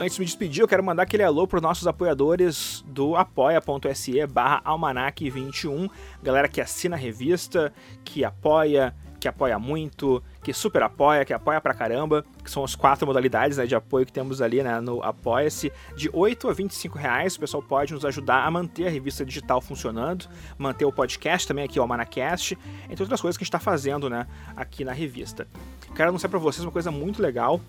Então, 0.01 0.07
antes 0.07 0.15
de 0.15 0.21
me 0.21 0.25
despedir, 0.25 0.61
eu 0.61 0.67
quero 0.67 0.83
mandar 0.83 1.03
aquele 1.03 1.21
alô 1.21 1.45
para 1.45 1.57
os 1.57 1.61
nossos 1.61 1.85
apoiadores 1.85 2.83
do 2.87 3.15
apoia.se 3.15 4.25
barra 4.25 4.59
almanac21, 4.63 5.87
galera 6.23 6.47
que 6.47 6.59
assina 6.59 6.95
a 6.95 6.99
revista, 6.99 7.71
que 8.03 8.25
apoia, 8.25 8.95
que 9.21 9.27
apoia 9.27 9.59
muito, 9.59 10.21
que 10.43 10.51
super 10.51 10.81
apoia, 10.81 11.23
que 11.23 11.31
apoia 11.31 11.61
pra 11.61 11.75
caramba, 11.75 12.25
que 12.43 12.49
são 12.49 12.63
as 12.63 12.73
quatro 12.73 13.05
modalidades 13.05 13.59
né, 13.59 13.67
de 13.67 13.75
apoio 13.75 14.03
que 14.03 14.11
temos 14.11 14.41
ali 14.41 14.63
né, 14.63 14.81
no 14.81 15.01
Apoia-se. 15.03 15.71
De 15.95 16.09
8 16.11 16.49
a 16.49 16.53
25 16.53 16.97
reais, 16.97 17.35
o 17.35 17.39
pessoal 17.39 17.61
pode 17.61 17.93
nos 17.93 18.03
ajudar 18.03 18.47
a 18.47 18.49
manter 18.49 18.87
a 18.87 18.89
revista 18.89 19.23
digital 19.23 19.61
funcionando, 19.61 20.27
manter 20.57 20.85
o 20.85 20.91
podcast 20.91 21.47
também 21.47 21.63
aqui, 21.63 21.77
o 21.77 21.83
Almanacast, 21.83 22.57
entre 22.89 23.03
outras 23.03 23.21
coisas 23.21 23.37
que 23.37 23.43
a 23.43 23.45
gente 23.45 23.53
está 23.53 23.59
fazendo 23.59 24.09
né, 24.09 24.25
aqui 24.57 24.83
na 24.83 24.91
revista. 24.91 25.47
Quero 25.95 26.09
anunciar 26.09 26.29
para 26.31 26.39
vocês 26.39 26.65
uma 26.65 26.71
coisa 26.71 26.89
muito 26.89 27.21
legal, 27.21 27.61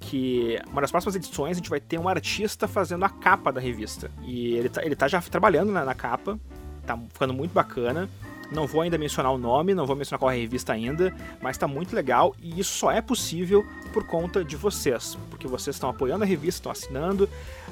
que 0.00 0.58
uma 0.70 0.80
das 0.80 0.90
próximas 0.90 1.16
edições 1.16 1.52
a 1.52 1.60
gente 1.60 1.68
vai 1.68 1.80
ter 1.80 1.98
um 1.98 2.08
artista 2.08 2.66
fazendo 2.66 3.04
a 3.04 3.10
capa 3.10 3.52
da 3.52 3.60
revista. 3.60 4.10
E 4.22 4.54
ele 4.54 4.70
tá, 4.70 4.82
ele 4.82 4.96
tá 4.96 5.06
já 5.06 5.20
trabalhando 5.20 5.70
na, 5.70 5.84
na 5.84 5.94
capa, 5.94 6.40
tá 6.86 6.98
ficando 7.12 7.34
muito 7.34 7.52
bacana. 7.52 8.08
Não 8.52 8.66
vou 8.66 8.82
ainda 8.82 8.98
mencionar 8.98 9.32
o 9.32 9.38
nome, 9.38 9.74
não 9.74 9.86
vou 9.86 9.96
mencionar 9.96 10.18
qual 10.18 10.30
é 10.30 10.34
a 10.34 10.38
revista 10.38 10.72
ainda, 10.72 11.14
mas 11.40 11.56
está 11.56 11.66
muito 11.66 11.94
legal 11.94 12.34
e 12.40 12.60
isso 12.60 12.78
só 12.78 12.90
é 12.90 13.00
possível 13.00 13.64
por 13.92 14.04
conta 14.04 14.44
de 14.44 14.56
vocês, 14.56 15.16
porque 15.30 15.46
vocês 15.46 15.76
estão 15.76 15.88
apoiando 15.88 16.24
a 16.24 16.26
revista, 16.26 16.58
estão 16.58 16.72
assinando, 16.72 17.28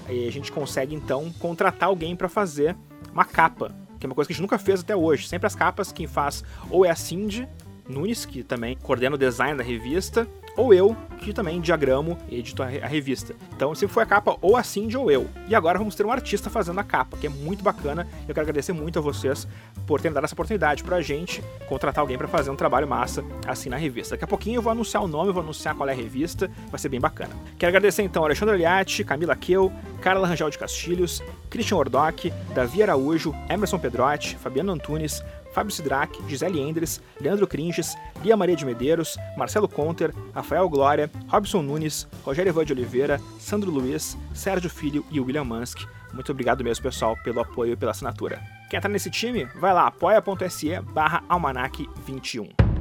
e 0.08 0.26
a 0.26 0.32
gente 0.32 0.50
consegue 0.50 0.94
então 0.94 1.32
contratar 1.38 1.88
alguém 1.88 2.16
para 2.16 2.28
fazer 2.28 2.76
uma 3.12 3.24
capa, 3.24 3.74
que 3.98 4.06
é 4.06 4.08
uma 4.08 4.14
coisa 4.14 4.28
que 4.28 4.32
a 4.32 4.34
gente 4.34 4.42
nunca 4.42 4.58
fez 4.58 4.80
até 4.80 4.96
hoje. 4.96 5.28
Sempre 5.28 5.46
as 5.46 5.54
capas 5.54 5.92
quem 5.92 6.06
faz 6.06 6.42
ou 6.70 6.84
é 6.84 6.90
a 6.90 6.96
Cindy 6.96 7.48
Nunes, 7.88 8.24
que 8.24 8.42
também 8.42 8.76
coordena 8.76 9.16
o 9.16 9.18
design 9.18 9.56
da 9.56 9.62
revista, 9.64 10.26
ou 10.56 10.74
eu, 10.74 10.96
que 11.18 11.32
também 11.32 11.60
diagramo 11.60 12.18
e 12.28 12.38
edito 12.38 12.62
a, 12.62 12.66
revista. 12.66 13.34
Então 13.54 13.74
sempre 13.74 13.94
foi 13.94 14.02
a 14.02 14.06
capa 14.06 14.36
ou 14.40 14.56
a 14.56 14.62
Cindy 14.62 14.96
ou 14.96 15.10
eu. 15.10 15.28
E 15.48 15.54
agora 15.54 15.78
vamos 15.78 15.94
ter 15.94 16.04
um 16.04 16.12
artista 16.12 16.50
fazendo 16.50 16.78
a 16.78 16.84
capa, 16.84 17.16
que 17.16 17.26
é 17.26 17.30
muito 17.30 17.62
bacana. 17.62 18.06
Eu 18.28 18.34
quero 18.34 18.42
agradecer 18.42 18.72
muito 18.72 18.98
a 18.98 19.02
vocês 19.02 19.46
por 19.86 20.00
terem 20.00 20.12
dado 20.12 20.24
essa 20.24 20.34
oportunidade 20.34 20.82
pra 20.82 21.00
gente 21.00 21.42
contratar 21.68 22.02
alguém 22.02 22.18
para 22.18 22.28
fazer 22.28 22.50
um 22.50 22.56
trabalho 22.56 22.86
massa 22.86 23.24
assim 23.46 23.68
na 23.68 23.76
revista. 23.76 24.14
Daqui 24.14 24.24
a 24.24 24.28
pouquinho 24.28 24.56
eu 24.56 24.62
vou 24.62 24.72
anunciar 24.72 25.02
o 25.02 25.08
nome, 25.08 25.32
vou 25.32 25.42
anunciar 25.42 25.74
qual 25.74 25.88
é 25.88 25.92
a 25.92 25.96
revista, 25.96 26.50
vai 26.70 26.78
ser 26.78 26.88
bem 26.88 27.00
bacana. 27.00 27.34
Quero 27.58 27.70
agradecer 27.70 28.02
então 28.02 28.24
Alexandre 28.24 28.54
Aliati, 28.54 29.04
Camila 29.04 29.36
Keu, 29.36 29.72
Carla 30.00 30.26
Rangel 30.26 30.50
de 30.50 30.58
Castilhos, 30.58 31.22
Christian 31.48 31.76
Ordoc, 31.76 32.32
Davi 32.54 32.82
Araújo, 32.82 33.34
Emerson 33.48 33.78
Pedrotti, 33.78 34.36
Fabiano 34.36 34.72
Antunes, 34.72 35.22
Fábio 35.52 35.72
Sidraque, 35.72 36.22
Gisele 36.28 36.60
Endres, 36.60 37.00
Leandro 37.20 37.46
Cringes, 37.46 37.96
Lia 38.22 38.36
Maria 38.36 38.56
de 38.56 38.64
Medeiros, 38.64 39.16
Marcelo 39.36 39.68
Conter, 39.68 40.14
Rafael 40.34 40.68
Glória, 40.68 41.10
Robson 41.28 41.62
Nunes, 41.62 42.08
Rogério 42.24 42.50
Evan 42.50 42.64
de 42.64 42.72
Oliveira, 42.72 43.20
Sandro 43.38 43.70
Luiz, 43.70 44.16
Sérgio 44.34 44.70
Filho 44.70 45.04
e 45.10 45.20
William 45.20 45.44
Mansk. 45.44 45.86
Muito 46.12 46.30
obrigado 46.32 46.62
mesmo, 46.62 46.82
pessoal, 46.82 47.16
pelo 47.22 47.40
apoio 47.40 47.72
e 47.72 47.76
pela 47.76 47.92
assinatura. 47.92 48.40
Quer 48.68 48.78
entrar 48.78 48.90
nesse 48.90 49.10
time? 49.10 49.44
Vai 49.56 49.72
lá, 49.72 49.86
apoia.se 49.86 50.80
barra 50.80 51.22
almanac 51.28 51.88
21. 52.06 52.71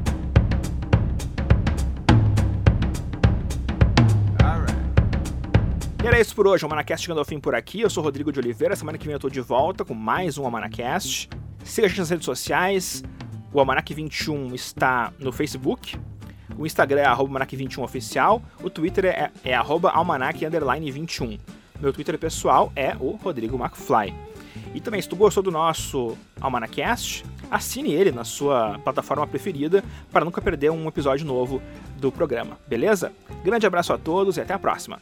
E 6.03 6.07
era 6.07 6.19
isso 6.19 6.33
por 6.33 6.47
hoje, 6.47 6.63
o 6.63 6.65
Almanacast 6.65 7.05
chegando 7.05 7.19
ao 7.19 7.25
fim 7.25 7.39
por 7.39 7.53
aqui. 7.53 7.81
Eu 7.81 7.89
sou 7.89 8.03
Rodrigo 8.03 8.31
de 8.31 8.39
Oliveira, 8.39 8.75
semana 8.75 8.97
que 8.97 9.05
vem 9.05 9.13
eu 9.13 9.19
tô 9.19 9.29
de 9.29 9.39
volta 9.39 9.85
com 9.85 9.93
mais 9.93 10.35
um 10.35 10.43
Almanacast. 10.45 11.29
Siga 11.63 11.85
a 11.85 11.89
gente 11.89 11.99
nas 11.99 12.09
redes 12.09 12.25
sociais. 12.25 13.03
O 13.53 13.59
Almanac 13.59 13.93
21 13.93 14.55
está 14.55 15.13
no 15.19 15.31
Facebook. 15.31 15.99
O 16.57 16.65
Instagram 16.65 17.01
é 17.01 17.05
almanac21oficial. 17.05 18.41
O 18.63 18.69
Twitter 18.69 19.05
é, 19.05 19.29
é 19.43 19.53
almanac21. 19.55 21.39
Meu 21.79 21.93
Twitter 21.93 22.17
pessoal 22.17 22.71
é 22.75 22.95
o 22.99 23.11
Rodrigo 23.11 23.55
McFly. 23.55 24.11
E 24.73 24.81
também, 24.81 25.01
se 25.01 25.07
tu 25.07 25.15
gostou 25.15 25.43
do 25.43 25.51
nosso 25.51 26.17
Almanacast, 26.39 27.23
assine 27.49 27.93
ele 27.93 28.11
na 28.11 28.23
sua 28.23 28.79
plataforma 28.79 29.27
preferida 29.27 29.83
para 30.11 30.25
nunca 30.25 30.41
perder 30.41 30.71
um 30.71 30.87
episódio 30.87 31.25
novo 31.25 31.61
do 31.97 32.11
programa, 32.11 32.57
beleza? 32.67 33.11
Grande 33.43 33.67
abraço 33.67 33.93
a 33.93 33.97
todos 33.97 34.37
e 34.37 34.41
até 34.41 34.53
a 34.53 34.59
próxima! 34.59 34.99